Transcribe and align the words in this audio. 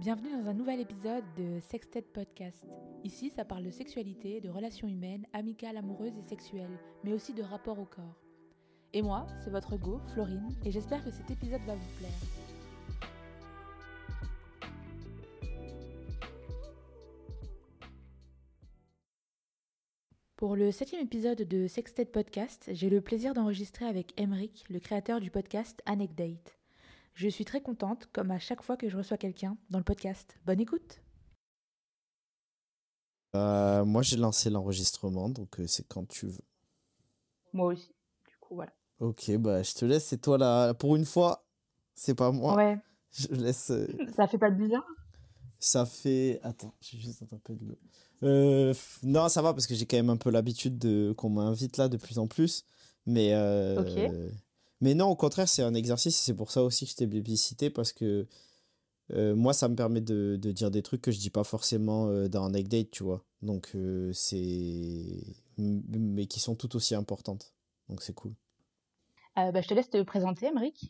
Bienvenue 0.00 0.32
dans 0.32 0.48
un 0.48 0.54
nouvel 0.54 0.80
épisode 0.80 1.24
de 1.36 1.60
Sextet 1.60 2.00
Podcast. 2.00 2.64
Ici, 3.04 3.28
ça 3.28 3.44
parle 3.44 3.64
de 3.64 3.70
sexualité, 3.70 4.40
de 4.40 4.48
relations 4.48 4.88
humaines, 4.88 5.26
amicales, 5.34 5.76
amoureuses 5.76 6.16
et 6.16 6.22
sexuelles, 6.22 6.78
mais 7.04 7.12
aussi 7.12 7.34
de 7.34 7.42
rapport 7.42 7.78
au 7.78 7.84
corps. 7.84 8.18
Et 8.94 9.02
moi, 9.02 9.26
c'est 9.44 9.50
votre 9.50 9.76
go, 9.76 10.00
Florine, 10.14 10.56
et 10.64 10.70
j'espère 10.70 11.04
que 11.04 11.10
cet 11.10 11.30
épisode 11.30 11.60
va 11.66 11.74
vous 11.74 11.98
plaire. 11.98 12.10
Pour 20.36 20.56
le 20.56 20.72
septième 20.72 21.02
épisode 21.02 21.42
de 21.42 21.66
Sextet 21.66 22.06
Podcast, 22.06 22.70
j'ai 22.72 22.88
le 22.88 23.02
plaisir 23.02 23.34
d'enregistrer 23.34 23.84
avec 23.84 24.18
Emric, 24.18 24.64
le 24.70 24.80
créateur 24.80 25.20
du 25.20 25.30
podcast 25.30 25.82
Anecdate. 25.84 26.59
Je 27.14 27.28
suis 27.28 27.44
très 27.44 27.60
contente, 27.60 28.08
comme 28.12 28.30
à 28.30 28.38
chaque 28.38 28.62
fois 28.62 28.76
que 28.76 28.88
je 28.88 28.96
reçois 28.96 29.18
quelqu'un 29.18 29.56
dans 29.70 29.78
le 29.78 29.84
podcast. 29.84 30.36
Bonne 30.46 30.60
écoute 30.60 31.02
Euh, 33.36 33.84
moi, 33.84 34.02
j'ai 34.02 34.16
lancé 34.16 34.50
l'enregistrement, 34.50 35.28
donc 35.28 35.60
euh, 35.60 35.66
c'est 35.66 35.86
quand 35.86 36.06
tu 36.08 36.26
veux. 36.26 36.44
Moi 37.52 37.72
aussi, 37.74 37.88
du 38.28 38.36
coup, 38.40 38.54
voilà. 38.56 38.72
Ok, 38.98 39.30
bah 39.38 39.62
je 39.62 39.72
te 39.74 39.84
laisse, 39.84 40.04
c'est 40.06 40.20
toi 40.20 40.36
là. 40.36 40.74
Pour 40.74 40.96
une 40.96 41.04
fois, 41.04 41.46
c'est 41.94 42.14
pas 42.14 42.32
moi. 42.32 42.54
Ouais, 42.56 42.78
Je 43.12 43.28
laisse. 43.28 43.70
euh, 43.70 43.86
ça 44.16 44.26
fait 44.26 44.38
pas 44.38 44.50
de 44.50 44.56
bizarre? 44.56 44.84
Ça 45.58 45.86
fait. 45.86 46.40
Attends, 46.42 46.74
j'ai 46.80 46.98
juste 46.98 47.22
un 47.22 47.38
peu 47.38 47.54
de 47.54 47.76
non, 49.02 49.30
ça 49.30 49.40
va 49.40 49.54
parce 49.54 49.66
que 49.66 49.74
j'ai 49.74 49.86
quand 49.86 49.96
même 49.96 50.10
un 50.10 50.18
peu 50.18 50.30
l'habitude 50.30 50.76
de 50.78 51.14
qu'on 51.16 51.30
m'invite 51.30 51.76
là 51.78 51.88
de 51.88 51.96
plus 51.96 52.18
en 52.18 52.26
plus. 52.26 52.64
Mais. 53.06 53.32
euh, 53.32 53.80
Ok. 53.80 54.12
Mais 54.80 54.94
non, 54.94 55.06
au 55.06 55.16
contraire, 55.16 55.48
c'est 55.48 55.62
un 55.62 55.74
exercice 55.74 56.18
et 56.18 56.22
c'est 56.22 56.34
pour 56.34 56.50
ça 56.50 56.62
aussi 56.62 56.86
que 56.86 56.92
je 56.92 56.96
t'ai 56.96 57.06
plébiscité 57.06 57.70
parce 57.70 57.92
que 57.92 58.26
euh, 59.12 59.34
moi, 59.34 59.52
ça 59.52 59.68
me 59.68 59.74
permet 59.74 60.00
de, 60.00 60.38
de 60.40 60.52
dire 60.52 60.70
des 60.70 60.82
trucs 60.82 61.02
que 61.02 61.10
je 61.10 61.18
dis 61.18 61.30
pas 61.30 61.44
forcément 61.44 62.08
euh, 62.08 62.28
dans 62.28 62.44
un 62.44 62.50
date, 62.50 62.90
tu 62.90 63.02
vois. 63.02 63.24
Donc, 63.42 63.70
euh, 63.74 64.12
c'est. 64.12 65.24
Mais 65.58 66.26
qui 66.26 66.40
sont 66.40 66.54
tout 66.54 66.76
aussi 66.76 66.94
importantes. 66.94 67.52
Donc, 67.88 68.02
c'est 68.02 68.14
cool. 68.14 68.32
Euh, 69.38 69.52
bah, 69.52 69.60
Je 69.60 69.68
te 69.68 69.74
laisse 69.74 69.90
te 69.90 70.02
présenter, 70.02 70.46
Emric. 70.46 70.88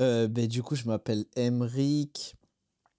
Euh, 0.00 0.28
ben, 0.28 0.46
du 0.46 0.62
coup, 0.62 0.74
je 0.74 0.84
m'appelle 0.84 1.26
Emric. 1.36 2.36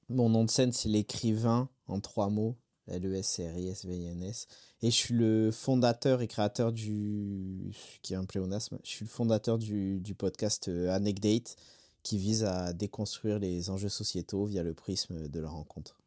Mon 0.09 0.29
nom 0.29 0.43
de 0.43 0.51
scène, 0.51 0.71
c'est 0.71 0.89
l'écrivain 0.89 1.69
en 1.87 1.99
trois 1.99 2.29
mots. 2.29 2.57
L-E-S-R-I-S-V-I-N-S. 2.87 4.47
Et 4.83 4.91
je 4.91 4.97
suis 4.97 5.13
le 5.13 5.49
fondateur 5.49 6.21
et 6.21 6.27
créateur 6.27 6.73
du. 6.73 7.71
qui 8.01 8.13
est 8.13 8.17
un 8.17 8.25
pléonasme. 8.25 8.79
Je 8.83 8.89
suis 8.89 9.05
le 9.05 9.09
fondateur 9.09 9.57
du, 9.57 10.01
podcast 10.17 10.67
euh, 10.67 10.89
Anecdate, 10.89 11.55
qui 12.03 12.17
vise 12.17 12.43
à 12.43 12.73
déconstruire 12.73 13.39
les 13.39 13.69
enjeux 13.69 13.87
sociétaux 13.87 14.43
via 14.43 14.61
le 14.61 14.73
prisme 14.73 15.29
de 15.29 15.39
la 15.39 15.47
rencontre. 15.47 15.97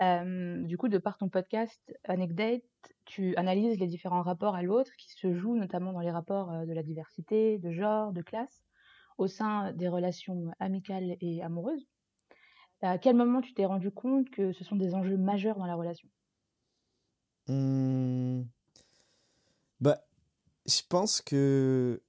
Euh, 0.00 0.62
du 0.62 0.78
coup, 0.78 0.88
de 0.88 0.96
par 0.96 1.18
ton 1.18 1.28
podcast 1.28 1.94
Anecdate, 2.04 2.62
tu 3.04 3.36
analyses 3.36 3.78
les 3.78 3.86
différents 3.86 4.22
rapports 4.22 4.54
à 4.54 4.62
l'autre 4.62 4.92
qui 4.96 5.10
se 5.12 5.34
jouent 5.34 5.56
notamment 5.56 5.92
dans 5.92 6.00
les 6.00 6.10
rapports 6.10 6.50
euh, 6.50 6.64
de 6.64 6.72
la 6.72 6.82
diversité, 6.82 7.58
de 7.58 7.72
genre, 7.72 8.14
de 8.14 8.22
classe, 8.22 8.64
au 9.18 9.26
sein 9.26 9.74
des 9.74 9.88
relations 9.88 10.50
amicales 10.60 11.18
et 11.20 11.42
amoureuses. 11.42 11.86
À 12.80 12.96
quel 12.96 13.16
moment 13.16 13.42
tu 13.42 13.52
t'es 13.52 13.66
rendu 13.66 13.90
compte 13.90 14.30
que 14.30 14.54
ce 14.54 14.64
sont 14.64 14.76
des 14.76 14.94
enjeux 14.94 15.18
majeurs 15.18 15.58
dans 15.58 15.66
la 15.66 15.74
relation? 15.74 16.08
Hmm. 17.48 18.42
Bah, 19.80 20.04
je 20.66 20.80
pense 20.88 21.20
que. 21.20 22.02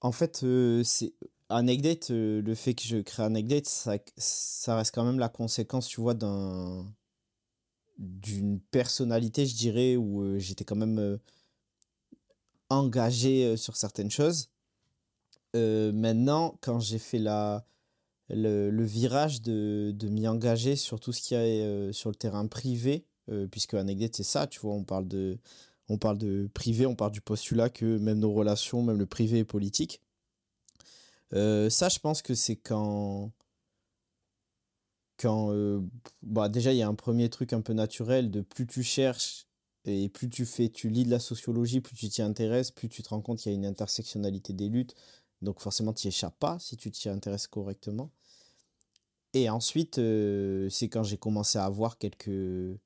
En 0.00 0.12
fait, 0.12 0.42
euh, 0.44 0.82
c'est. 0.84 1.14
Anecdate, 1.48 2.10
euh, 2.10 2.40
le 2.42 2.54
fait 2.54 2.74
que 2.74 2.82
je 2.82 2.98
crée 2.98 3.24
Anecdate, 3.24 3.66
ça, 3.66 3.98
ça 4.16 4.76
reste 4.76 4.94
quand 4.94 5.04
même 5.04 5.18
la 5.18 5.28
conséquence, 5.28 5.86
tu 5.88 6.00
vois, 6.00 6.14
d'un. 6.14 6.86
d'une 7.98 8.60
personnalité, 8.60 9.46
je 9.46 9.54
dirais, 9.56 9.96
où 9.96 10.22
euh, 10.22 10.38
j'étais 10.38 10.64
quand 10.64 10.76
même 10.76 10.98
euh, 10.98 11.18
engagé 12.70 13.56
sur 13.56 13.76
certaines 13.76 14.10
choses. 14.10 14.50
Maintenant, 15.54 16.58
quand 16.60 16.80
j'ai 16.80 16.98
fait 16.98 17.18
la. 17.18 17.66
Le, 18.30 18.70
le 18.70 18.84
virage 18.84 19.42
de, 19.42 19.92
de 19.94 20.08
m'y 20.08 20.26
engager 20.26 20.76
sur 20.76 21.00
tout 21.00 21.12
ce 21.12 21.20
qui 21.20 21.34
est 21.34 21.92
sur 21.92 22.08
le 22.08 22.14
terrain 22.14 22.46
privé, 22.46 23.04
euh, 23.30 23.46
puisque 23.46 23.74
Anecdate, 23.74 24.16
c'est 24.16 24.22
ça, 24.22 24.46
tu 24.46 24.60
vois, 24.60 24.74
on 24.74 24.84
parle 24.84 25.06
de, 25.08 25.38
on 25.88 25.98
parle 25.98 26.18
de 26.18 26.48
privé, 26.54 26.86
on 26.86 26.96
parle 26.96 27.12
du 27.12 27.20
postulat 27.20 27.70
que 27.70 27.98
même 27.98 28.18
nos 28.18 28.32
relations, 28.32 28.82
même 28.82 28.98
le 28.98 29.06
privé 29.06 29.40
est 29.40 29.44
politique. 29.44 30.00
Euh, 31.34 31.70
ça, 31.70 31.88
je 31.88 31.98
pense 31.98 32.22
que 32.22 32.34
c'est 32.34 32.56
quand. 32.56 33.32
Quand. 35.18 35.52
euh, 35.52 35.80
bah, 36.22 36.48
déjà, 36.48 36.72
il 36.72 36.78
y 36.78 36.82
a 36.82 36.88
un 36.88 36.94
premier 36.94 37.30
truc 37.30 37.52
un 37.52 37.60
peu 37.60 37.72
naturel 37.72 38.30
de 38.30 38.40
plus 38.40 38.66
tu 38.66 38.82
cherches 38.82 39.46
et 39.84 40.08
plus 40.08 40.28
tu 40.28 40.46
fais, 40.46 40.68
tu 40.68 40.90
lis 40.90 41.04
de 41.04 41.10
la 41.10 41.18
sociologie, 41.20 41.80
plus 41.80 41.96
tu 41.96 42.08
t'y 42.08 42.22
intéresses, 42.22 42.70
plus 42.70 42.88
tu 42.88 43.02
te 43.02 43.08
rends 43.10 43.20
compte 43.20 43.38
qu'il 43.38 43.52
y 43.52 43.54
a 43.54 43.58
une 43.58 43.66
intersectionnalité 43.66 44.52
des 44.52 44.68
luttes. 44.68 44.94
Donc, 45.42 45.60
forcément, 45.60 45.92
tu 45.92 46.06
n'y 46.06 46.10
échappes 46.10 46.38
pas 46.38 46.58
si 46.60 46.76
tu 46.76 46.90
t'y 46.90 47.08
intéresses 47.08 47.46
correctement. 47.48 48.10
Et 49.34 49.48
ensuite, 49.50 49.98
euh, 49.98 50.68
c'est 50.70 50.88
quand 50.88 51.02
j'ai 51.04 51.16
commencé 51.16 51.58
à 51.58 51.64
avoir 51.64 51.98
quelques 51.98 52.78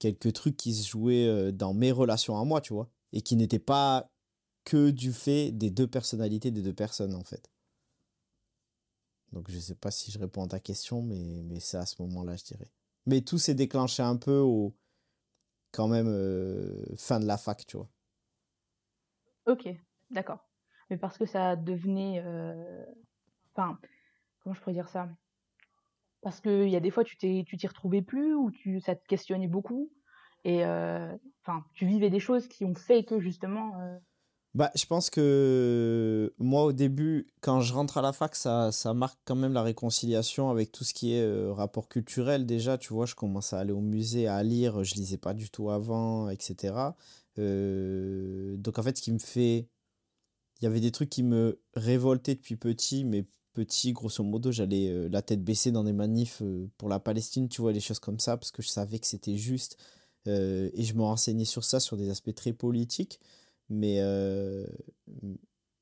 quelques 0.00 0.32
trucs 0.32 0.56
qui 0.56 0.74
se 0.74 0.88
jouaient 0.88 1.28
euh, 1.28 1.52
dans 1.52 1.74
mes 1.74 1.92
relations 1.92 2.36
à 2.40 2.44
moi, 2.44 2.60
tu 2.60 2.72
vois, 2.74 2.90
et 3.12 3.22
qui 3.22 3.36
n'étaient 3.36 3.60
pas 3.60 4.10
que 4.64 4.90
du 4.90 5.12
fait 5.12 5.52
des 5.52 5.70
deux 5.70 5.86
personnalités 5.86 6.50
des 6.50 6.62
deux 6.62 6.74
personnes, 6.74 7.14
en 7.14 7.24
fait. 7.24 7.50
Donc 9.32 9.48
je 9.50 9.58
sais 9.60 9.76
pas 9.76 9.92
si 9.92 10.10
je 10.10 10.18
réponds 10.18 10.44
à 10.44 10.48
ta 10.48 10.60
question, 10.60 11.02
mais, 11.02 11.42
mais 11.44 11.60
c'est 11.60 11.76
à 11.76 11.86
ce 11.86 12.02
moment-là, 12.02 12.36
je 12.36 12.44
dirais. 12.44 12.70
Mais 13.06 13.20
tout 13.20 13.38
s'est 13.38 13.54
déclenché 13.54 14.02
un 14.02 14.16
peu 14.16 14.38
au 14.38 14.76
quand 15.72 15.88
même 15.88 16.08
euh, 16.08 16.84
fin 16.96 17.20
de 17.20 17.26
la 17.26 17.38
fac, 17.38 17.64
tu 17.66 17.76
vois. 17.76 17.88
Ok, 19.46 19.68
d'accord. 20.10 20.48
Mais 20.90 20.96
parce 20.98 21.16
que 21.18 21.26
ça 21.26 21.56
devenait... 21.56 22.20
euh, 22.24 22.84
Enfin, 23.54 23.78
comment 24.40 24.54
je 24.54 24.60
pourrais 24.60 24.74
dire 24.74 24.88
ça? 24.88 25.08
Parce 26.22 26.40
qu'il 26.40 26.68
y 26.68 26.76
a 26.76 26.80
des 26.80 26.90
fois, 26.90 27.04
tu 27.04 27.16
t'y 27.16 27.66
retrouvais 27.66 28.02
plus 28.02 28.34
ou 28.34 28.50
tu, 28.50 28.80
ça 28.80 28.94
te 28.94 29.06
questionnait 29.06 29.48
beaucoup. 29.48 29.90
Et 30.44 30.64
euh, 30.64 31.14
enfin, 31.42 31.64
tu 31.74 31.86
vivais 31.86 32.10
des 32.10 32.20
choses 32.20 32.48
qui 32.48 32.64
ont 32.64 32.74
fait 32.74 33.04
que 33.04 33.20
justement... 33.20 33.78
euh, 33.80 33.98
Bah, 34.54 34.70
je 34.74 34.84
pense 34.86 35.10
que 35.10 36.32
moi, 36.38 36.64
au 36.64 36.72
début, 36.72 37.26
quand 37.40 37.60
je 37.60 37.72
rentre 37.72 37.98
à 37.98 38.02
la 38.02 38.12
fac, 38.12 38.34
ça, 38.34 38.72
ça 38.72 38.94
marque 38.94 39.18
quand 39.24 39.34
même 39.36 39.52
la 39.52 39.62
réconciliation 39.62 40.50
avec 40.50 40.72
tout 40.72 40.84
ce 40.84 40.94
qui 40.94 41.14
est 41.14 41.22
euh, 41.22 41.52
rapport 41.52 41.88
culturel. 41.88 42.46
Déjà, 42.46 42.78
tu 42.78 42.92
vois, 42.92 43.06
je 43.06 43.14
commence 43.14 43.52
à 43.52 43.60
aller 43.60 43.72
au 43.72 43.80
musée, 43.80 44.28
à 44.28 44.42
lire, 44.42 44.82
je 44.84 44.94
lisais 44.94 45.18
pas 45.18 45.34
du 45.34 45.50
tout 45.50 45.70
avant, 45.70 46.28
etc. 46.28 46.94
Donc, 47.36 48.78
en 48.78 48.82
fait, 48.82 48.96
ce 48.96 49.02
qui 49.02 49.12
me 49.12 49.18
fait. 49.18 49.68
Il 50.60 50.64
y 50.64 50.66
avait 50.66 50.80
des 50.80 50.90
trucs 50.92 51.08
qui 51.08 51.22
me 51.22 51.58
révoltaient 51.72 52.34
depuis 52.34 52.56
petit, 52.56 53.04
mais 53.04 53.24
petit, 53.54 53.92
grosso 53.92 54.22
modo, 54.24 54.52
j'allais 54.52 54.88
euh, 54.88 55.08
la 55.08 55.22
tête 55.22 55.42
baissée 55.42 55.72
dans 55.72 55.84
des 55.84 55.92
manifs 55.92 56.42
euh, 56.42 56.68
pour 56.78 56.88
la 56.88 57.00
Palestine, 57.00 57.48
tu 57.48 57.60
vois, 57.60 57.72
les 57.72 57.80
choses 57.80 57.98
comme 57.98 58.20
ça, 58.20 58.36
parce 58.36 58.50
que 58.50 58.62
je 58.62 58.68
savais 58.68 58.98
que 58.98 59.06
c'était 59.06 59.36
juste. 59.36 59.76
Euh, 60.28 60.70
et 60.74 60.82
je 60.84 60.94
me 60.94 61.02
renseignais 61.02 61.44
sur 61.44 61.64
ça, 61.64 61.80
sur 61.80 61.96
des 61.96 62.10
aspects 62.10 62.34
très 62.34 62.52
politiques. 62.52 63.20
Mais, 63.68 64.00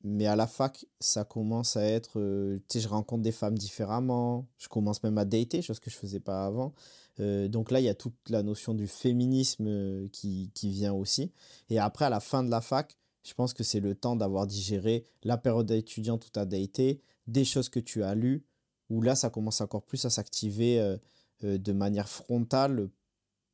mais 0.04 0.26
à 0.26 0.36
la 0.36 0.46
fac, 0.46 0.84
ça 1.00 1.24
commence 1.24 1.76
à 1.76 1.84
être. 1.84 2.20
tu 2.68 2.78
sais, 2.78 2.80
je 2.80 2.88
rencontre 2.88 3.22
des 3.22 3.32
femmes 3.32 3.56
différemment. 3.56 4.46
Je 4.58 4.68
commence 4.68 5.02
même 5.02 5.16
à 5.16 5.24
dater, 5.24 5.62
chose 5.62 5.80
que 5.80 5.90
je 5.90 5.96
faisais 5.96 6.20
pas 6.20 6.44
avant. 6.44 6.74
Donc 7.18 7.70
là, 7.70 7.80
il 7.80 7.84
y 7.84 7.88
a 7.88 7.94
toute 7.94 8.28
la 8.28 8.42
notion 8.42 8.74
du 8.74 8.86
féminisme 8.86 10.06
qui, 10.10 10.50
qui 10.52 10.70
vient 10.70 10.92
aussi. 10.92 11.32
Et 11.70 11.78
après, 11.78 12.04
à 12.04 12.10
la 12.10 12.20
fin 12.20 12.44
de 12.44 12.50
la 12.50 12.60
fac, 12.60 12.97
je 13.28 13.34
pense 13.34 13.52
que 13.52 13.62
c'est 13.62 13.80
le 13.80 13.94
temps 13.94 14.16
d'avoir 14.16 14.46
digéré 14.46 15.04
la 15.22 15.36
période 15.36 15.70
étudiante 15.70 16.26
où 16.26 16.30
tu 16.30 16.38
as 16.38 16.46
daté, 16.46 17.02
des 17.26 17.44
choses 17.44 17.68
que 17.68 17.80
tu 17.80 18.02
as 18.02 18.14
lues, 18.14 18.44
où 18.88 19.02
là, 19.02 19.14
ça 19.14 19.28
commence 19.28 19.60
encore 19.60 19.82
plus 19.84 20.04
à 20.06 20.10
s'activer 20.10 20.80
euh, 20.80 20.96
euh, 21.44 21.58
de 21.58 21.72
manière 21.72 22.08
frontale 22.08 22.88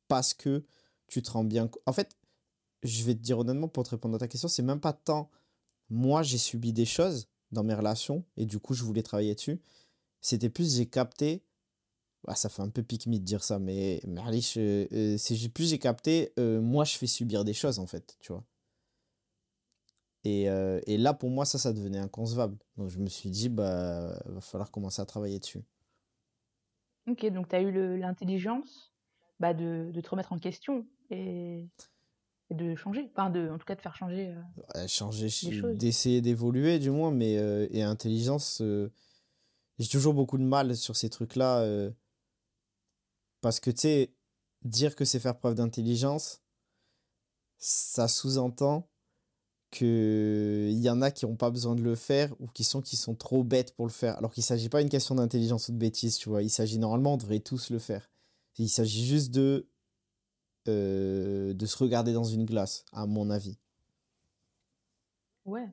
parce 0.07 0.33
que 0.33 0.63
tu 1.07 1.21
te 1.21 1.31
rends 1.31 1.43
bien. 1.43 1.69
En 1.85 1.93
fait, 1.93 2.15
je 2.83 3.03
vais 3.03 3.15
te 3.15 3.19
dire 3.21 3.39
honnêtement, 3.39 3.67
pour 3.67 3.83
te 3.83 3.89
répondre 3.91 4.15
à 4.15 4.19
ta 4.19 4.27
question, 4.29 4.47
c'est 4.47 4.63
même 4.63 4.79
pas 4.79 4.93
tant 4.93 5.29
moi 5.89 6.23
j'ai 6.23 6.37
subi 6.39 6.73
des 6.73 6.85
choses 6.85 7.27
dans 7.51 7.63
mes 7.63 7.73
relations 7.75 8.25
et 8.37 8.45
du 8.45 8.59
coup 8.59 8.73
je 8.73 8.83
voulais 8.83 9.03
travailler 9.03 9.35
dessus. 9.35 9.61
C'était 10.21 10.49
plus 10.49 10.75
j'ai 10.75 10.87
capté. 10.87 11.43
Ah, 12.27 12.35
ça 12.35 12.49
fait 12.49 12.61
un 12.63 12.69
peu 12.69 12.83
pique-me 12.83 13.19
de 13.19 13.23
dire 13.23 13.43
ça, 13.43 13.59
mais, 13.59 14.01
mais 14.07 14.41
je- 14.41 14.87
euh, 14.93 15.17
c'est 15.17 15.49
plus 15.49 15.69
j'ai 15.69 15.79
capté, 15.79 16.33
euh, 16.39 16.59
moi 16.61 16.85
je 16.85 16.97
fais 16.97 17.07
subir 17.07 17.45
des 17.45 17.53
choses 17.53 17.79
en 17.79 17.87
fait, 17.87 18.17
tu 18.19 18.31
vois. 18.33 18.43
Et, 20.25 20.49
euh, 20.49 20.81
et 20.87 20.97
là 20.97 21.13
pour 21.13 21.29
moi 21.29 21.45
ça, 21.45 21.59
ça 21.59 21.71
devenait 21.71 21.99
inconcevable. 21.99 22.57
Donc 22.77 22.89
je 22.89 22.97
me 22.99 23.07
suis 23.07 23.29
dit, 23.29 23.47
bah, 23.47 24.19
va 24.25 24.41
falloir 24.41 24.71
commencer 24.71 25.01
à 25.01 25.05
travailler 25.05 25.39
dessus. 25.39 25.63
Ok, 27.07 27.25
donc 27.27 27.47
tu 27.47 27.55
as 27.55 27.61
eu 27.61 27.99
l'intelligence 27.99 28.91
bah, 29.39 29.53
de, 29.53 29.91
de 29.93 30.01
te 30.01 30.09
remettre 30.09 30.33
en 30.33 30.39
question 30.39 30.87
et, 31.11 31.69
et 32.49 32.55
de 32.55 32.75
changer. 32.75 33.07
Enfin, 33.11 33.29
de, 33.29 33.49
en 33.49 33.59
tout 33.59 33.65
cas, 33.65 33.75
de 33.75 33.81
faire 33.81 33.95
changer. 33.95 34.35
euh, 34.75 34.87
changer, 34.87 35.29
d'essayer 35.75 36.21
d'évoluer 36.21 36.79
du 36.79 36.89
moins, 36.89 37.11
mais 37.11 37.37
euh, 37.37 37.67
et 37.69 37.83
intelligence, 37.83 38.61
euh, 38.61 38.91
j'ai 39.77 39.87
toujours 39.87 40.15
beaucoup 40.15 40.39
de 40.39 40.43
mal 40.43 40.75
sur 40.75 40.95
ces 40.95 41.11
trucs-là. 41.11 41.63
parce 43.41 43.59
que, 43.59 43.69
tu 43.69 43.81
sais, 43.81 44.15
dire 44.63 44.95
que 44.95 45.05
c'est 45.05 45.19
faire 45.19 45.37
preuve 45.37 45.53
d'intelligence, 45.53 46.41
ça 47.59 48.07
sous-entend 48.07 48.89
qu'il 49.75 50.79
y 50.79 50.89
en 50.89 51.01
a 51.01 51.11
qui 51.11 51.25
n'ont 51.25 51.35
pas 51.35 51.51
besoin 51.51 51.75
de 51.75 51.81
le 51.81 51.95
faire 51.95 52.33
ou 52.39 52.47
qui 52.47 52.63
sont, 52.63 52.81
qui 52.81 52.95
sont 52.95 53.15
trop 53.15 53.43
bêtes 53.43 53.75
pour 53.75 53.85
le 53.85 53.91
faire. 53.91 54.17
Alors 54.17 54.31
qu'il 54.31 54.41
ne 54.41 54.45
s'agit 54.45 54.69
pas 54.69 54.81
d'une 54.81 54.89
question 54.89 55.15
d'intelligence 55.15 55.69
ou 55.69 55.73
de 55.73 55.77
bêtise, 55.77 56.17
tu 56.17 56.29
vois. 56.29 56.41
Il 56.41 56.49
s'agit 56.49 56.79
normalement, 56.79 57.13
on 57.13 57.17
devrait 57.17 57.39
tous 57.39 57.69
le 57.69 57.79
faire. 57.79 58.09
Il 58.57 58.69
s'agit 58.69 59.05
juste 59.05 59.33
de, 59.33 59.67
euh, 60.67 61.53
de 61.53 61.65
se 61.65 61.77
regarder 61.77 62.13
dans 62.13 62.23
une 62.23 62.45
glace, 62.45 62.85
à 62.93 63.05
mon 63.05 63.29
avis. 63.29 63.57
Ouais, 65.45 65.69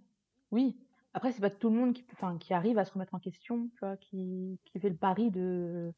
oui. 0.50 0.76
Après, 1.14 1.32
c'est 1.32 1.40
pas 1.40 1.50
tout 1.50 1.70
le 1.70 1.76
monde 1.76 1.94
qui, 1.94 2.04
enfin, 2.12 2.38
qui 2.38 2.54
arrive 2.54 2.78
à 2.78 2.84
se 2.84 2.92
remettre 2.92 3.14
en 3.14 3.20
question, 3.20 3.68
tu 3.74 3.78
vois, 3.80 3.96
qui, 3.96 4.58
qui 4.64 4.80
fait 4.80 4.88
le 4.88 4.96
pari 4.96 5.30
de, 5.30 5.92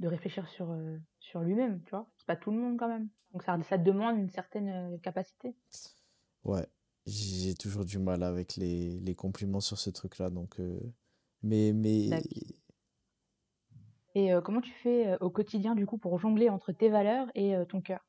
de 0.00 0.08
réfléchir 0.08 0.48
sur, 0.48 0.70
euh, 0.70 0.96
sur 1.20 1.40
lui-même, 1.40 1.82
tu 1.84 1.90
vois. 1.90 2.08
C'est 2.16 2.26
pas 2.26 2.36
tout 2.36 2.50
le 2.50 2.58
monde 2.58 2.78
quand 2.78 2.88
même. 2.88 3.08
Donc 3.32 3.42
ça, 3.42 3.58
ça 3.68 3.78
demande 3.78 4.18
une 4.18 4.30
certaine 4.30 4.68
euh, 4.68 4.98
capacité. 4.98 5.54
Ouais, 6.44 6.66
j'ai 7.06 7.54
toujours 7.54 7.84
du 7.84 7.98
mal 7.98 8.22
avec 8.22 8.56
les, 8.56 9.00
les 9.00 9.14
compliments 9.14 9.60
sur 9.60 9.78
ce 9.78 9.90
truc-là. 9.90 10.30
Donc, 10.30 10.58
euh, 10.60 10.80
mais, 11.42 11.72
mais. 11.72 12.10
Et 14.14 14.32
euh, 14.32 14.40
comment 14.40 14.60
tu 14.60 14.72
fais 14.82 15.08
euh, 15.08 15.16
au 15.20 15.30
quotidien, 15.30 15.74
du 15.74 15.86
coup, 15.86 15.98
pour 15.98 16.18
jongler 16.18 16.48
entre 16.48 16.72
tes 16.72 16.90
valeurs 16.90 17.28
et 17.34 17.54
ton 17.68 17.80
cœur? 17.80 18.06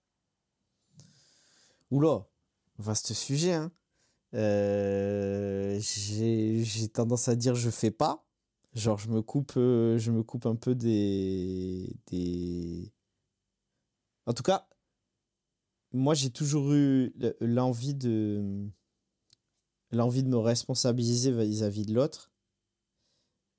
oula, 1.91 2.25
vaste 2.79 3.13
sujet, 3.13 3.53
hein. 3.53 3.71
J'ai, 5.79 6.87
tendance 6.91 7.27
à 7.27 7.35
dire 7.35 7.53
je 7.53 7.69
fais 7.69 7.91
pas. 7.91 8.25
Genre, 8.73 8.97
je 8.97 9.09
me 9.09 9.21
coupe, 9.21 9.53
je 9.55 10.11
me 10.11 10.23
coupe 10.23 10.47
un 10.47 10.55
peu 10.55 10.73
des, 10.73 11.95
des... 12.07 12.91
En 14.25 14.33
tout 14.33 14.41
cas, 14.41 14.67
moi, 15.91 16.15
j'ai 16.15 16.31
toujours 16.31 16.73
eu 16.73 17.13
l'envie 17.39 17.93
de, 17.93 18.67
l'envie 19.93 20.23
de 20.23 20.29
me 20.29 20.37
responsabiliser 20.37 21.31
vis-à-vis 21.31 21.85
de 21.85 21.93
l'autre. 21.93 22.31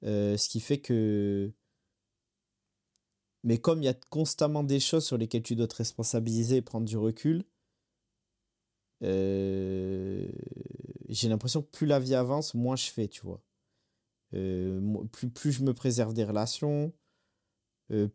Euh, 0.04 0.36
ce 0.36 0.48
qui 0.48 0.60
fait 0.60 0.78
que... 0.78 1.52
Mais 3.42 3.58
comme 3.58 3.82
il 3.82 3.86
y 3.86 3.88
a 3.88 3.94
constamment 3.94 4.64
des 4.64 4.80
choses 4.80 5.04
sur 5.04 5.18
lesquelles 5.18 5.42
tu 5.42 5.54
dois 5.54 5.68
te 5.68 5.76
responsabiliser 5.76 6.56
et 6.56 6.62
prendre 6.62 6.86
du 6.86 6.96
recul, 6.96 7.44
euh, 9.02 10.26
j'ai 11.08 11.28
l'impression 11.28 11.62
que 11.62 11.70
plus 11.70 11.86
la 11.86 12.00
vie 12.00 12.14
avance, 12.14 12.54
moins 12.54 12.76
je 12.76 12.90
fais, 12.90 13.06
tu 13.08 13.20
vois. 13.22 13.42
Euh, 14.32 15.04
plus, 15.12 15.28
plus 15.28 15.52
je 15.52 15.62
me 15.62 15.74
préserve 15.74 16.14
des 16.14 16.24
relations, 16.24 16.92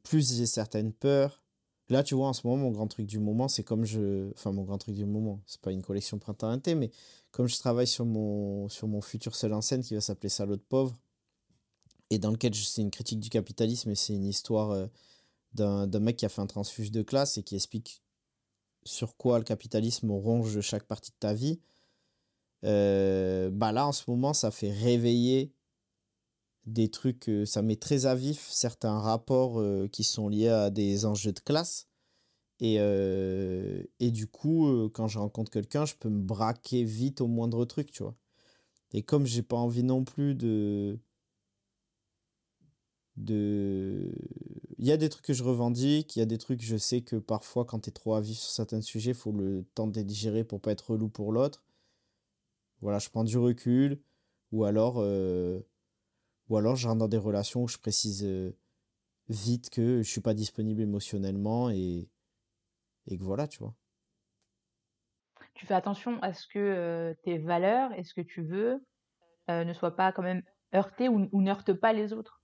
plus 0.03 0.35
j'ai 0.35 0.47
certaines 0.47 0.93
peurs. 0.93 1.43
Là, 1.89 2.03
tu 2.03 2.13
vois, 2.15 2.27
en 2.27 2.33
ce 2.33 2.45
moment, 2.45 2.63
mon 2.63 2.71
grand 2.71 2.87
truc 2.87 3.07
du 3.07 3.19
moment, 3.19 3.47
c'est 3.47 3.63
comme 3.63 3.83
je... 3.83 4.31
Enfin, 4.33 4.51
mon 4.51 4.63
grand 4.63 4.77
truc 4.77 4.95
du 4.95 5.05
moment, 5.05 5.41
c'est 5.47 5.61
pas 5.61 5.71
une 5.71 5.81
collection 5.81 6.19
printemps-été, 6.19 6.75
mais 6.75 6.91
comme 7.31 7.47
je 7.47 7.57
travaille 7.57 7.87
sur 7.87 8.05
mon, 8.05 8.67
futur 9.01 9.35
seul 9.35 9.53
en 9.53 9.61
scène 9.61 9.81
qui 9.81 9.95
va 9.95 10.01
s'appeler 10.01 10.29
Salaud 10.29 10.55
de 10.55 10.61
pauvre, 10.61 10.95
et 12.11 12.19
dans 12.19 12.31
lequel 12.31 12.53
c'est 12.55 12.81
une 12.81 12.91
critique 12.91 13.19
du 13.19 13.29
capitalisme 13.29 13.91
et 13.91 13.95
c'est 13.95 14.13
une 14.13 14.25
histoire 14.25 14.71
euh, 14.71 14.87
d'un 15.53 15.87
d'un 15.87 15.99
mec 15.99 16.17
qui 16.17 16.25
a 16.25 16.29
fait 16.29 16.41
un 16.41 16.47
transfuge 16.47 16.91
de 16.91 17.03
classe 17.03 17.37
et 17.37 17.43
qui 17.43 17.55
explique 17.55 18.01
sur 18.83 19.15
quoi 19.17 19.37
le 19.37 19.43
capitalisme 19.43 20.11
ronge 20.11 20.59
chaque 20.61 20.85
partie 20.85 21.11
de 21.11 21.17
ta 21.19 21.33
vie. 21.33 21.59
Euh, 22.65 23.49
bah 23.51 23.71
là, 23.71 23.87
en 23.87 23.91
ce 23.91 24.09
moment, 24.09 24.33
ça 24.33 24.51
fait 24.51 24.71
réveiller 24.71 25.53
des 26.65 26.89
trucs, 26.89 27.29
euh, 27.29 27.45
ça 27.45 27.61
met 27.61 27.75
très 27.75 28.05
à 28.05 28.15
vif 28.15 28.47
certains 28.49 28.99
rapports 28.99 29.59
euh, 29.59 29.87
qui 29.87 30.03
sont 30.03 30.29
liés 30.29 30.49
à 30.49 30.69
des 30.69 31.05
enjeux 31.05 31.33
de 31.33 31.39
classe. 31.39 31.87
Et, 32.59 32.77
euh, 32.79 33.83
et 33.99 34.11
du 34.11 34.27
coup, 34.27 34.89
quand 34.93 35.07
je 35.07 35.19
rencontre 35.19 35.51
quelqu'un, 35.51 35.85
je 35.85 35.95
peux 35.95 36.09
me 36.09 36.21
braquer 36.21 36.83
vite 36.83 37.21
au 37.21 37.27
moindre 37.27 37.65
truc, 37.65 37.91
tu 37.91 38.03
vois. 38.03 38.15
Et 38.93 39.03
comme 39.03 39.25
j'ai 39.25 39.43
pas 39.43 39.57
envie 39.57 39.83
non 39.83 40.03
plus 40.03 40.35
de 40.35 40.99
de 43.17 44.11
il 44.77 44.85
y 44.87 44.91
a 44.91 44.97
des 44.97 45.09
trucs 45.09 45.25
que 45.25 45.33
je 45.33 45.43
revendique, 45.43 46.15
il 46.15 46.19
y 46.19 46.21
a 46.21 46.25
des 46.25 46.37
trucs 46.37 46.61
je 46.61 46.77
sais 46.77 47.01
que 47.01 47.17
parfois 47.17 47.65
quand 47.65 47.81
tu 47.81 47.89
es 47.89 47.91
trop 47.93 48.15
à 48.15 48.23
sur 48.23 48.35
certains 48.51 48.81
sujets, 48.81 49.13
faut 49.13 49.31
le 49.31 49.65
temps 49.75 49.87
de 49.87 49.95
les 49.95 50.03
digérer 50.05 50.43
pour 50.43 50.61
pas 50.61 50.71
être 50.71 50.91
relou 50.91 51.09
pour 51.09 51.31
l'autre. 51.31 51.63
Voilà, 52.81 52.99
je 52.99 53.09
prends 53.09 53.23
du 53.23 53.37
recul 53.37 54.01
ou 54.51 54.63
alors 54.65 54.99
ou 56.49 56.57
alors 56.57 56.75
je 56.75 56.87
rentre 56.87 56.99
dans 56.99 57.07
des 57.07 57.17
relations 57.17 57.63
où 57.63 57.67
je 57.67 57.77
précise 57.77 58.23
euh, 58.25 58.51
vite 59.29 59.69
que 59.69 60.01
je 60.01 60.09
suis 60.09 60.21
pas 60.21 60.33
disponible 60.33 60.81
émotionnellement 60.81 61.69
et 61.69 62.09
et 63.07 63.17
que 63.17 63.23
voilà, 63.23 63.47
tu 63.47 63.59
vois. 63.59 63.73
Tu 65.55 65.65
fais 65.65 65.73
attention 65.73 66.21
à 66.21 66.33
ce 66.33 66.47
que 66.47 66.59
euh, 66.59 67.13
tes 67.23 67.37
valeurs 67.37 67.91
et 67.97 68.03
ce 68.03 68.13
que 68.13 68.21
tu 68.21 68.43
veux 68.43 68.85
euh, 69.49 69.65
ne 69.65 69.73
soient 69.73 69.95
pas 69.95 70.11
quand 70.11 70.21
même 70.21 70.43
heurtés 70.73 71.09
ou, 71.09 71.27
ou 71.31 71.41
n'heurtent 71.41 71.73
pas 71.73 71.91
les 71.91 72.13
autres? 72.13 72.41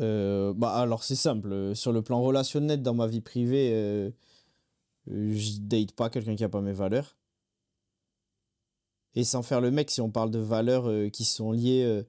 Euh, 0.00 0.52
bah 0.54 0.74
alors 0.74 1.02
c'est 1.04 1.16
simple, 1.16 1.74
sur 1.74 1.92
le 1.92 2.02
plan 2.02 2.20
relationnel 2.20 2.82
dans 2.82 2.94
ma 2.94 3.06
vie 3.06 3.20
privée, 3.20 4.12
je 5.06 5.60
date 5.60 5.92
pas 5.92 6.10
quelqu'un 6.10 6.34
qui 6.34 6.44
a 6.44 6.48
pas 6.48 6.60
mes 6.60 6.72
valeurs. 6.72 7.16
Et 9.14 9.22
sans 9.22 9.42
faire 9.42 9.60
le 9.60 9.70
mec, 9.70 9.90
si 9.90 10.00
on 10.00 10.10
parle 10.10 10.32
de 10.32 10.40
valeurs 10.40 10.90
qui 11.12 11.24
sont 11.24 11.52
liées 11.52 12.04